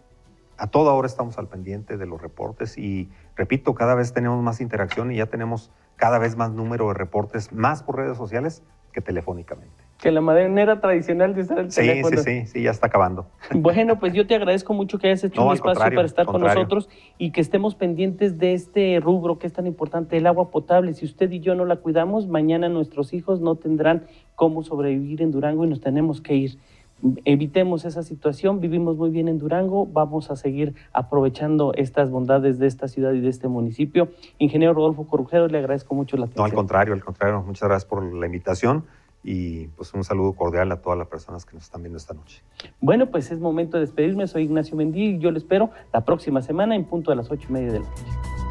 a 0.58 0.68
toda 0.68 0.94
hora 0.94 1.08
estamos 1.08 1.38
al 1.38 1.48
pendiente 1.48 1.98
de 1.98 2.06
los 2.06 2.22
reportes 2.22 2.78
y 2.78 3.10
repito, 3.36 3.76
cada 3.76 3.96
vez 3.96 4.14
tenemos 4.14 4.42
más 4.42 4.62
interacción 4.62 5.12
y 5.12 5.18
ya 5.18 5.26
tenemos 5.26 5.72
cada 5.98 6.18
vez 6.18 6.36
más 6.36 6.52
número 6.52 6.88
de 6.88 6.94
reportes, 6.94 7.52
más 7.52 7.84
por 7.84 7.98
redes 7.98 8.18
sociales 8.18 8.64
que 8.94 9.02
telefónicamente 9.02 9.85
que 10.06 10.12
la 10.12 10.22
manera 10.22 10.80
tradicional 10.80 11.34
de 11.34 11.42
usar 11.42 11.58
el 11.58 11.74
teléfono. 11.74 12.18
Sí, 12.18 12.42
sí, 12.42 12.46
sí, 12.46 12.62
ya 12.62 12.70
está 12.70 12.86
acabando. 12.86 13.26
Bueno, 13.56 13.98
pues 13.98 14.14
yo 14.14 14.28
te 14.28 14.36
agradezco 14.36 14.76
mucho 14.76 15.00
que 15.00 15.08
hayas 15.08 15.24
hecho 15.24 15.44
un 15.44 15.52
espacio 15.52 15.84
para 15.84 16.06
estar 16.06 16.28
con 16.28 16.42
nosotros 16.42 16.90
y 17.18 17.32
que 17.32 17.42
estemos 17.42 17.74
pendientes 17.74 18.38
de 18.38 18.54
este 18.54 19.00
rubro 19.00 19.40
que 19.40 19.48
es 19.48 19.54
tan 19.54 19.66
importante, 19.66 20.16
el 20.16 20.28
agua 20.28 20.52
potable. 20.52 20.94
Si 20.94 21.06
usted 21.06 21.32
y 21.32 21.40
yo 21.40 21.56
no 21.56 21.66
la 21.66 21.78
cuidamos, 21.78 22.28
mañana 22.28 22.70
nuestros 22.70 23.14
hijos 23.14 23.42
no 23.42 23.56
tendrán 23.56 24.04
cómo 24.36 24.62
sobrevivir 24.62 25.24
en 25.24 25.32
Durango 25.32 25.66
y 25.66 25.70
nos 25.70 25.82
tenemos 25.82 26.22
que 26.22 26.36
ir. 26.36 26.60
Evitemos 27.26 27.84
esa 27.84 28.04
situación, 28.04 28.60
vivimos 28.60 28.98
muy 28.98 29.10
bien 29.10 29.28
en 29.28 29.40
Durango, 29.40 29.88
vamos 29.88 30.30
a 30.30 30.36
seguir 30.36 30.76
aprovechando 30.94 31.74
estas 31.74 32.12
bondades 32.12 32.60
de 32.60 32.68
esta 32.68 32.88
ciudad 32.88 33.14
y 33.14 33.22
de 33.22 33.30
este 33.30 33.48
municipio. 33.48 34.10
Ingeniero 34.38 34.76
Rodolfo 34.76 35.08
Corrujero, 35.08 35.48
le 35.48 35.58
agradezco 35.58 35.96
mucho 35.96 36.16
la 36.16 36.26
atención. 36.26 36.44
No, 36.44 36.46
al 36.46 36.54
contrario, 36.54 36.94
al 36.94 37.04
contrario, 37.04 37.42
muchas 37.42 37.68
gracias 37.68 37.90
por 37.90 38.04
la 38.04 38.28
invitación 38.28 38.86
y 39.28 39.68
pues 39.70 39.92
un 39.96 40.04
saludo 40.04 40.34
cordial 40.34 40.72
a 40.72 40.82
todas 40.82 41.00
las 41.00 41.08
personas 41.08 41.46
que 41.46 41.56
nos 41.56 41.64
están 41.64 41.82
viendo 41.82 41.98
esta 41.98 42.14
noche. 42.14 42.44
Bueno, 42.80 43.10
pues 43.10 43.32
es 43.32 43.40
momento 43.40 43.78
de 43.78 43.82
despedirme. 43.82 44.28
Soy 44.28 44.44
Ignacio 44.44 44.78
Mendí 44.78 45.16
y 45.16 45.18
yo 45.18 45.32
le 45.32 45.40
espero 45.40 45.72
la 45.92 46.06
próxima 46.06 46.44
semana 46.44 46.76
en 46.76 46.86
punto 46.86 47.10
de 47.10 47.18
las 47.18 47.32
ocho 47.32 47.48
y 47.50 47.54
media 47.54 47.72
de 47.74 47.80
la 47.80 47.90
noche. 47.90 48.45